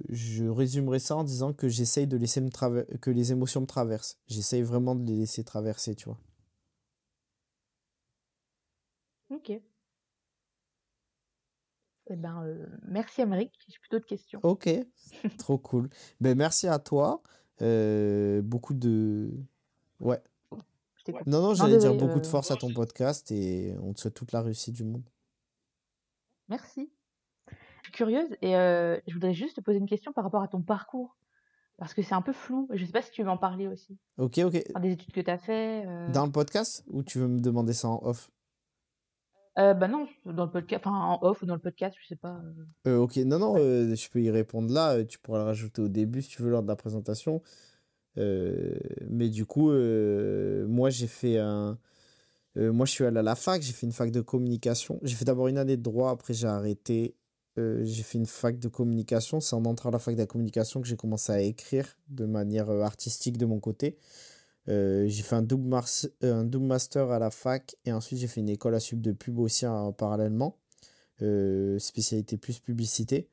je 0.08 0.44
résumerai 0.46 0.98
ça 0.98 1.16
en 1.16 1.22
disant 1.22 1.52
que 1.52 1.68
j'essaye 1.68 2.08
de 2.08 2.16
laisser 2.16 2.40
me 2.40 2.50
que 2.96 3.10
les 3.10 3.30
émotions 3.30 3.60
me 3.60 3.66
traversent. 3.66 4.18
J'essaye 4.26 4.62
vraiment 4.62 4.96
de 4.96 5.04
les 5.04 5.16
laisser 5.16 5.44
traverser, 5.44 5.94
tu 5.94 6.06
vois. 6.06 6.18
Ok. 9.30 9.50
Eh 12.12 12.16
ben, 12.16 12.42
euh, 12.44 12.66
merci 12.82 13.22
Amérique. 13.22 13.52
J'ai 13.68 13.78
plutôt 13.78 14.00
de 14.00 14.04
questions. 14.04 14.40
Ok, 14.42 14.68
trop 15.38 15.58
cool. 15.58 15.88
Ben, 16.20 16.36
merci 16.36 16.66
à 16.66 16.80
toi. 16.80 17.22
Euh, 17.62 18.42
beaucoup 18.42 18.74
de. 18.74 19.30
Ouais. 20.00 20.20
Non, 21.26 21.40
non, 21.40 21.54
j'allais 21.54 21.78
dire 21.78 21.94
beaucoup 21.94 22.20
de 22.20 22.26
euh, 22.26 22.30
force 22.30 22.50
à 22.50 22.56
ton 22.56 22.72
podcast 22.72 23.30
et 23.30 23.76
on 23.80 23.92
te 23.92 24.00
souhaite 24.00 24.14
toute 24.14 24.32
la 24.32 24.42
réussite 24.42 24.74
du 24.74 24.84
monde. 24.84 25.08
Merci 26.48 26.90
curieuse 27.90 28.36
et 28.42 28.56
euh, 28.56 28.98
je 29.06 29.14
voudrais 29.14 29.34
juste 29.34 29.56
te 29.56 29.60
poser 29.60 29.78
une 29.78 29.88
question 29.88 30.12
par 30.12 30.24
rapport 30.24 30.42
à 30.42 30.48
ton 30.48 30.62
parcours. 30.62 31.16
Parce 31.78 31.94
que 31.94 32.02
c'est 32.02 32.14
un 32.14 32.20
peu 32.20 32.34
flou. 32.34 32.68
Je 32.74 32.84
sais 32.84 32.92
pas 32.92 33.00
si 33.00 33.10
tu 33.10 33.22
veux 33.22 33.30
en 33.30 33.38
parler 33.38 33.66
aussi. 33.66 33.96
Ok, 34.18 34.38
ok. 34.38 34.62
des 34.82 34.92
études 34.92 35.12
que 35.12 35.20
tu 35.20 35.30
as 35.30 35.38
fait. 35.38 35.86
Euh. 35.86 36.10
Dans 36.12 36.26
le 36.26 36.32
podcast 36.32 36.84
ou 36.88 37.02
tu 37.02 37.18
veux 37.18 37.26
me 37.26 37.40
demander 37.40 37.72
ça 37.72 37.88
en 37.88 38.00
off? 38.04 38.30
Euh, 39.58 39.74
bah 39.74 39.88
non, 39.88 40.06
dans 40.26 40.44
le 40.44 40.50
podcast, 40.50 40.82
enfin 40.86 40.96
en 40.96 41.18
off 41.22 41.42
ou 41.42 41.46
dans 41.46 41.54
le 41.54 41.60
podcast, 41.60 41.96
je 42.00 42.06
sais 42.06 42.16
pas. 42.16 42.40
Euh, 42.86 42.98
ok, 42.98 43.16
non, 43.16 43.38
non, 43.38 43.56
je 43.56 44.10
peux 44.10 44.20
y 44.20 44.30
répondre 44.30 44.72
là. 44.72 45.02
Tu 45.04 45.18
pourras 45.18 45.38
le 45.38 45.44
rajouter 45.44 45.80
au 45.82 45.88
début 45.88 46.22
si 46.22 46.28
tu 46.28 46.42
veux 46.42 46.50
lors 46.50 46.62
de 46.62 46.68
la 46.68 46.76
présentation. 46.76 47.42
mais 48.16 49.28
du 49.30 49.46
coup, 49.46 49.72
moi 49.72 50.90
j'ai 50.90 51.06
fait 51.06 51.38
un. 51.38 51.78
moi 52.56 52.84
je 52.84 52.92
suis 52.92 53.04
allé 53.04 53.18
à 53.18 53.22
la 53.22 53.34
fac, 53.34 53.62
j'ai 53.62 53.72
fait 53.72 53.86
une 53.86 53.92
fac 53.92 54.10
de 54.10 54.20
communication. 54.20 55.00
J'ai 55.02 55.16
fait 55.16 55.24
d'abord 55.24 55.48
une 55.48 55.58
année 55.58 55.78
de 55.78 55.82
droit, 55.82 56.10
après 56.10 56.34
j'ai 56.34 56.46
arrêté 56.46 57.16
euh, 57.58 57.84
j'ai 57.84 58.02
fait 58.02 58.18
une 58.18 58.26
fac 58.26 58.58
de 58.58 58.68
communication. 58.68 59.40
C'est 59.40 59.56
en 59.56 59.64
entrant 59.64 59.90
à 59.90 59.92
la 59.92 59.98
fac 59.98 60.16
de 60.16 60.24
communication 60.24 60.80
que 60.80 60.86
j'ai 60.88 60.96
commencé 60.96 61.32
à 61.32 61.40
écrire 61.40 61.86
de 62.08 62.24
manière 62.26 62.70
euh, 62.70 62.82
artistique 62.82 63.38
de 63.38 63.46
mon 63.46 63.60
côté. 63.60 63.98
Euh, 64.68 65.06
j'ai 65.08 65.22
fait 65.22 65.36
un 65.36 65.42
double, 65.42 65.74
un 66.22 66.44
double 66.44 66.66
master 66.66 67.10
à 67.10 67.18
la 67.18 67.30
fac 67.30 67.76
et 67.86 67.92
ensuite 67.92 68.18
j'ai 68.20 68.28
fait 68.28 68.40
une 68.40 68.50
école 68.50 68.74
à 68.74 68.80
sub 68.80 69.00
de 69.00 69.12
pub 69.12 69.38
aussi 69.38 69.64
parallèlement. 69.98 70.58
spécialité 71.78 72.36
plus 72.38 72.60
publicité. 72.60 73.28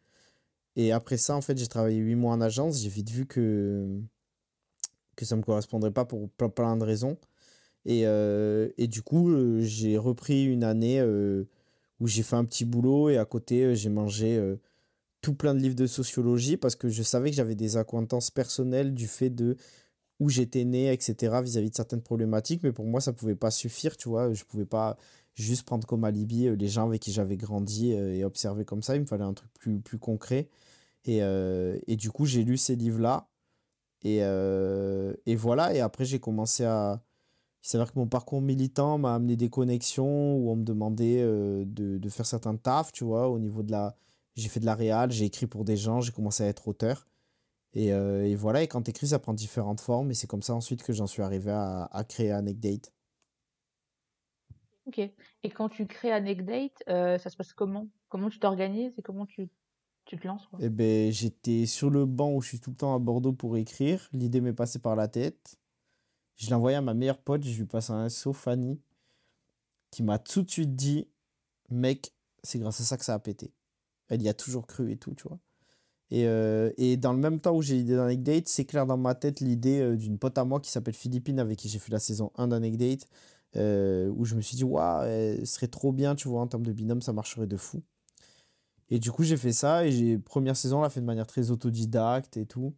Et 0.75 0.91
après 0.91 1.17
ça, 1.17 1.35
en 1.35 1.41
fait, 1.41 1.57
j'ai 1.57 1.67
travaillé 1.67 1.97
8 1.97 2.15
mois 2.15 2.33
en 2.33 2.41
agence. 2.41 2.81
J'ai 2.81 2.89
vite 2.89 3.09
vu 3.09 3.25
que, 3.25 3.99
que 5.15 5.25
ça 5.25 5.35
ne 5.35 5.41
me 5.41 5.45
correspondrait 5.45 5.91
pas 5.91 6.05
pour 6.05 6.29
plein, 6.29 6.77
de 6.77 6.83
raisons. 6.83 7.17
Et, 7.85 8.01
et 8.01 8.87
du 8.87 9.01
coup, 9.01 9.59
j'ai 9.61 9.97
repris 9.97 10.45
une 10.45 10.63
année 10.63 11.01
où 11.99 12.07
j'ai 12.07 12.23
fait 12.23 12.35
un 12.35 12.45
petit 12.45 12.65
boulot 12.65 13.09
et 13.09 13.17
à 13.17 13.25
côté, 13.25 13.63
euh, 13.63 13.73
j'ai 13.75 13.89
mangé 13.89 14.37
euh, 14.37 14.57
tout 15.21 15.33
plein 15.33 15.53
de 15.53 15.59
livres 15.59 15.75
de 15.75 15.87
sociologie 15.87 16.57
parce 16.57 16.75
que 16.75 16.89
je 16.89 17.03
savais 17.03 17.29
que 17.31 17.35
j'avais 17.35 17.55
des 17.55 17.77
acquaintances 17.77 18.31
personnelles 18.31 18.93
du 18.93 19.07
fait 19.07 19.29
de 19.29 19.57
où 20.19 20.29
j'étais 20.29 20.63
né, 20.63 20.91
etc., 20.91 21.41
vis-à-vis 21.43 21.69
de 21.69 21.75
certaines 21.75 22.01
problématiques. 22.01 22.63
Mais 22.63 22.71
pour 22.71 22.85
moi, 22.85 23.01
ça 23.01 23.11
ne 23.11 23.17
pouvait 23.17 23.35
pas 23.35 23.51
suffire, 23.51 23.97
tu 23.97 24.09
vois. 24.09 24.33
Je 24.33 24.43
ne 24.43 24.47
pouvais 24.47 24.65
pas 24.65 24.97
juste 25.35 25.63
prendre 25.63 25.85
comme 25.87 26.03
alibi 26.03 26.47
euh, 26.47 26.55
les 26.55 26.67
gens 26.67 26.87
avec 26.87 27.01
qui 27.01 27.11
j'avais 27.11 27.37
grandi 27.37 27.91
et 27.93 28.23
observer 28.23 28.65
comme 28.65 28.81
ça. 28.81 28.95
Il 28.95 29.01
me 29.01 29.05
fallait 29.05 29.23
un 29.23 29.33
truc 29.33 29.51
plus, 29.53 29.79
plus 29.79 29.99
concret. 29.99 30.49
Et, 31.05 31.95
du 31.95 32.11
coup, 32.11 32.25
j'ai 32.25 32.43
lu 32.43 32.57
ces 32.57 32.75
livres-là. 32.75 33.27
Et 34.03 35.35
voilà. 35.35 35.73
Et 35.75 35.79
après, 35.81 36.05
j'ai 36.05 36.19
commencé 36.19 36.65
à, 36.65 37.01
il 37.63 37.69
s'avère 37.69 37.91
que 37.91 37.99
mon 37.99 38.07
parcours 38.07 38.41
militant 38.41 38.97
m'a 38.97 39.15
amené 39.15 39.35
des 39.35 39.49
connexions 39.49 40.37
où 40.37 40.49
on 40.49 40.55
me 40.55 40.63
demandait 40.63 41.21
euh, 41.21 41.65
de, 41.65 41.97
de, 41.97 42.09
faire 42.09 42.25
certains 42.25 42.55
tafs, 42.55 42.91
tu 42.91 43.03
vois, 43.03 43.29
au 43.29 43.39
niveau 43.39 43.63
de 43.63 43.71
la... 43.71 43.95
J'ai 44.35 44.49
fait 44.49 44.59
de 44.59 44.65
la 44.65 44.75
réal, 44.75 45.11
j'ai 45.11 45.25
écrit 45.25 45.47
pour 45.47 45.65
des 45.65 45.77
gens, 45.77 45.99
j'ai 45.99 46.11
commencé 46.11 46.43
à 46.43 46.47
être 46.47 46.67
auteur. 46.67 47.07
Et, 47.73 47.91
euh, 47.91 48.25
et 48.25 48.35
voilà, 48.35 48.63
et 48.63 48.67
quand 48.67 48.83
tu 48.83 48.91
écris, 48.91 49.07
ça 49.07 49.19
prend 49.19 49.33
différentes 49.33 49.81
formes, 49.81 50.11
et 50.11 50.13
c'est 50.13 50.27
comme 50.27 50.43
ça 50.43 50.53
ensuite 50.53 50.83
que 50.83 50.93
j'en 50.93 51.07
suis 51.07 51.21
arrivé 51.23 51.51
à, 51.51 51.85
à 51.91 52.03
créer 52.03 52.31
Anecdate. 52.31 52.93
Ok. 54.87 54.99
Et 54.99 55.49
quand 55.49 55.69
tu 55.69 55.85
crées 55.85 56.11
Anecdate, 56.11 56.83
euh, 56.87 57.17
ça 57.17 57.29
se 57.29 57.35
passe 57.35 57.53
comment? 57.53 57.87
Comment 58.09 58.29
tu 58.29 58.39
t'organises 58.39 58.93
et 58.97 59.01
comment 59.01 59.25
tu, 59.25 59.49
tu 60.05 60.17
te 60.17 60.25
lances 60.25 60.47
Eh 60.59 60.69
ben, 60.69 61.11
j'étais 61.11 61.65
sur 61.65 61.89
le 61.89 62.05
banc 62.05 62.33
où 62.33 62.41
je 62.41 62.49
suis 62.49 62.59
tout 62.59 62.69
le 62.69 62.77
temps 62.77 62.95
à 62.95 62.99
Bordeaux 62.99 63.33
pour 63.33 63.57
écrire. 63.57 64.07
L'idée 64.13 64.39
m'est 64.39 64.53
passée 64.53 64.79
par 64.79 64.95
la 64.95 65.09
tête. 65.09 65.57
Je 66.37 66.47
l'ai 66.47 66.53
envoyé 66.53 66.77
à 66.77 66.81
ma 66.81 66.93
meilleure 66.93 67.17
pote, 67.17 67.43
je 67.43 67.57
lui 67.57 67.65
passe 67.65 67.89
un 67.89 68.07
SO, 68.09 68.31
Fanny, 68.31 68.79
qui 69.91 70.03
m'a 70.03 70.19
tout 70.19 70.43
de 70.43 70.49
suite 70.49 70.75
dit 70.75 71.07
Mec, 71.69 72.13
c'est 72.43 72.59
grâce 72.59 72.79
à 72.79 72.83
ça 72.83 72.97
que 72.97 73.03
ça 73.03 73.15
a 73.15 73.19
pété. 73.19 73.51
Elle 74.07 74.21
y 74.21 74.29
a 74.29 74.33
toujours 74.33 74.67
cru 74.67 74.91
et 74.91 74.97
tout, 74.97 75.13
tu 75.15 75.27
vois. 75.27 75.39
Et, 76.11 76.25
euh, 76.27 76.71
dans 76.97 77.11
le 77.11 77.19
même 77.19 77.39
temps 77.41 77.55
où 77.55 77.61
j'ai 77.61 77.75
l'idée 77.75 77.95
d'Anecdate, 77.95 78.47
c'est 78.47 78.65
clair 78.65 78.85
dans 78.85 78.97
ma 78.97 79.15
tête 79.15 79.41
l'idée 79.41 79.81
euh, 79.81 79.97
d'une 79.97 80.17
pote 80.17 80.37
à 80.37 80.45
moi 80.45 80.61
qui 80.61 80.71
s'appelle 80.71 80.93
Philippine, 80.93 81.39
avec 81.39 81.57
qui 81.57 81.69
j'ai 81.69 81.79
fait 81.79 81.91
la 81.91 81.99
saison 81.99 82.31
1 82.35 82.49
d'Anecdate, 82.49 83.07
euh, 83.57 84.09
où 84.15 84.23
je 84.23 84.35
me 84.35 84.41
suis 84.41 84.55
dit, 84.55 84.63
waouh, 84.63 85.03
ce 85.39 85.45
serait 85.45 85.67
trop 85.67 85.91
bien, 85.91 86.15
tu 86.15 86.27
vois, 86.29 86.41
en 86.41 86.47
termes 86.47 86.65
de 86.65 86.71
binôme, 86.71 87.01
ça 87.01 87.13
marcherait 87.13 87.47
de 87.47 87.57
fou. 87.57 87.83
Et 88.89 88.99
du 88.99 89.11
coup, 89.11 89.23
j'ai 89.23 89.37
fait 89.37 89.51
ça, 89.53 89.85
et 89.85 89.91
j'ai 89.91 90.17
première 90.17 90.55
saison, 90.55 90.79
on 90.79 90.81
l'a 90.81 90.89
fait 90.89 91.01
de 91.01 91.05
manière 91.05 91.27
très 91.27 91.51
autodidacte 91.51 92.37
et 92.37 92.45
tout 92.45 92.73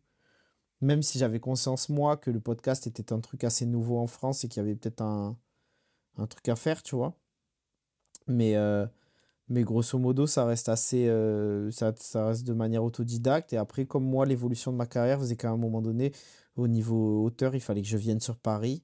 même 0.81 1.01
si 1.03 1.19
j'avais 1.19 1.39
conscience, 1.39 1.89
moi, 1.89 2.17
que 2.17 2.31
le 2.31 2.39
podcast 2.39 2.87
était 2.87 3.13
un 3.13 3.19
truc 3.21 3.43
assez 3.43 3.65
nouveau 3.65 3.99
en 3.99 4.07
France 4.07 4.43
et 4.43 4.47
qu'il 4.49 4.61
y 4.61 4.65
avait 4.65 4.75
peut-être 4.75 5.01
un, 5.01 5.37
un, 6.17 6.27
truc 6.27 6.49
à 6.49 6.55
faire, 6.55 6.83
tu 6.83 6.95
vois. 6.95 7.17
Mais, 8.27 8.55
euh, 8.55 8.85
Mais 9.49 9.63
grosso 9.63 9.99
modo, 9.99 10.27
ça 10.27 10.45
reste 10.45 10.69
assez. 10.69 11.07
euh, 11.09 11.71
ça, 11.71 11.93
ça 11.97 12.27
reste 12.27 12.45
de 12.47 12.53
manière 12.53 12.83
autodidacte. 12.83 13.53
Et 13.53 13.57
après, 13.57 13.85
comme 13.87 14.05
moi, 14.05 14.25
l'évolution 14.25 14.71
de 14.73 14.77
ma 14.77 14.87
carrière 14.87 15.19
faisait 15.19 15.37
qu'à 15.37 15.51
un 15.51 15.57
moment 15.57 15.81
donné, 15.81 16.13
au 16.57 16.67
niveau 16.67 17.23
auteur, 17.25 17.55
il 17.55 17.61
fallait 17.61 17.81
que 17.83 17.87
je 17.89 17.97
vienne 17.97 18.21
sur 18.21 18.37
Paris. 18.37 18.83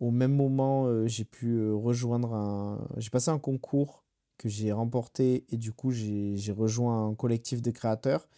Au 0.00 0.10
même 0.10 0.34
moment, 0.34 0.86
euh, 0.86 1.06
j'ai 1.06 1.24
pu 1.24 1.70
rejoindre 1.72 2.34
un. 2.34 2.88
J'ai 2.98 3.10
passé 3.10 3.30
un 3.30 3.38
concours 3.38 4.04
que 4.38 4.48
j'ai 4.48 4.72
remporté 4.72 5.44
et 5.50 5.56
du 5.58 5.72
coup, 5.72 5.90
j'ai 5.92 6.52
rejoint 6.52 7.08
un 7.08 7.14
collectif 7.14 7.62
de 7.62 7.70
créateurs. 7.70 8.28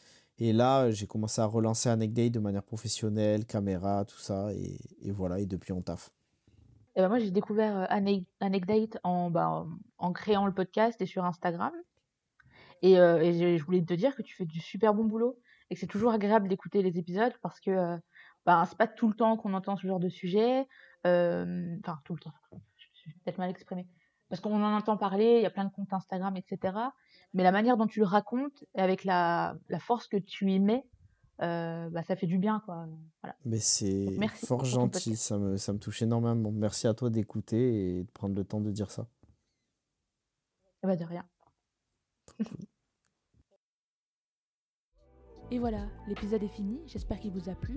Et 0.44 0.52
là, 0.52 0.90
j'ai 0.90 1.06
commencé 1.06 1.40
à 1.40 1.46
relancer 1.46 1.88
Anecdate 1.88 2.32
de 2.32 2.40
manière 2.40 2.64
professionnelle, 2.64 3.46
caméra, 3.46 4.04
tout 4.04 4.18
ça. 4.18 4.52
Et, 4.54 5.12
voilà, 5.12 5.38
et 5.38 5.46
depuis, 5.46 5.72
on 5.72 5.82
taffe. 5.82 6.10
Et 6.96 7.00
ben 7.00 7.08
moi, 7.08 7.20
j'ai 7.20 7.30
découvert 7.30 7.76
euh, 7.76 7.86
Ane- 7.88 8.24
Anecdate 8.40 8.98
en, 9.04 9.30
bah, 9.30 9.64
en 9.98 10.12
créant 10.12 10.44
le 10.46 10.52
podcast 10.52 11.00
et 11.00 11.06
sur 11.06 11.24
Instagram. 11.24 11.72
Et, 12.82 12.98
euh, 12.98 13.56
je 13.56 13.62
voulais 13.64 13.84
te 13.84 13.94
dire 13.94 14.16
que 14.16 14.22
tu 14.22 14.34
fais 14.34 14.44
du 14.44 14.58
super 14.58 14.94
bon 14.94 15.04
boulot 15.04 15.38
et 15.70 15.76
que 15.76 15.80
c'est 15.80 15.86
toujours 15.86 16.10
agréable 16.10 16.48
d'écouter 16.48 16.82
les 16.82 16.98
épisodes 16.98 17.34
parce 17.40 17.60
que 17.60 17.70
euh, 17.70 17.96
bah, 18.44 18.64
c'est 18.68 18.76
pas 18.76 18.88
tout 18.88 19.06
le 19.06 19.14
temps 19.14 19.36
qu'on 19.36 19.54
entend 19.54 19.76
ce 19.76 19.86
genre 19.86 20.00
de 20.00 20.08
sujet. 20.08 20.66
euh, 21.06 21.76
Enfin, 21.84 22.00
tout 22.04 22.14
le 22.14 22.20
temps. 22.20 22.34
Je 22.74 22.86
suis 23.00 23.12
peut-être 23.20 23.38
mal 23.38 23.50
exprimée. 23.50 23.86
Parce 24.28 24.40
qu'on 24.40 24.60
en 24.60 24.74
entend 24.76 24.96
parler, 24.96 25.36
il 25.36 25.42
y 25.42 25.46
a 25.46 25.50
plein 25.50 25.66
de 25.66 25.70
comptes 25.72 25.92
Instagram, 25.92 26.36
etc. 26.36 26.74
Mais 27.34 27.42
la 27.42 27.52
manière 27.52 27.76
dont 27.76 27.86
tu 27.86 28.00
le 28.00 28.06
racontes, 28.06 28.64
et 28.74 28.80
avec 28.80 29.04
la, 29.04 29.56
la 29.68 29.78
force 29.78 30.06
que 30.06 30.16
tu 30.18 30.50
y 30.50 30.60
mets, 30.60 30.84
euh, 31.40 31.88
bah, 31.90 32.02
ça 32.02 32.14
fait 32.14 32.26
du 32.26 32.38
bien, 32.38 32.62
quoi. 32.64 32.86
Voilà. 33.22 33.36
Mais 33.44 33.58
c'est 33.58 34.06
merci 34.18 34.46
fort 34.46 34.64
gentil, 34.64 35.10
podcast. 35.10 35.22
ça 35.22 35.38
me, 35.38 35.56
ça 35.56 35.72
me 35.72 35.78
touche 35.78 36.02
énormément. 36.02 36.52
Merci 36.52 36.86
à 36.86 36.94
toi 36.94 37.10
d'écouter 37.10 37.98
et 37.98 38.04
de 38.04 38.10
prendre 38.10 38.34
le 38.34 38.44
temps 38.44 38.60
de 38.60 38.70
dire 38.70 38.90
ça. 38.90 39.08
Eh 40.84 40.86
ben, 40.86 40.96
de 40.96 41.04
rien. 41.04 41.24
Et 45.50 45.58
voilà, 45.58 45.86
l'épisode 46.08 46.42
est 46.42 46.48
fini, 46.48 46.80
j'espère 46.86 47.20
qu'il 47.20 47.32
vous 47.32 47.50
a 47.50 47.54
plu. 47.54 47.74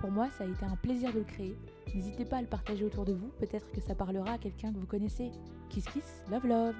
Pour 0.00 0.10
moi, 0.10 0.28
ça 0.30 0.42
a 0.42 0.46
été 0.48 0.64
un 0.64 0.74
plaisir 0.74 1.12
de 1.12 1.20
le 1.20 1.24
créer. 1.24 1.56
N'hésitez 1.94 2.24
pas 2.24 2.38
à 2.38 2.42
le 2.42 2.48
partager 2.48 2.84
autour 2.84 3.04
de 3.04 3.12
vous, 3.12 3.28
peut-être 3.38 3.70
que 3.70 3.80
ça 3.80 3.94
parlera 3.94 4.32
à 4.32 4.38
quelqu'un 4.38 4.72
que 4.72 4.78
vous 4.78 4.88
connaissez. 4.88 5.30
Kiss 5.70 5.84
kiss, 5.84 6.24
love 6.30 6.46
love 6.46 6.74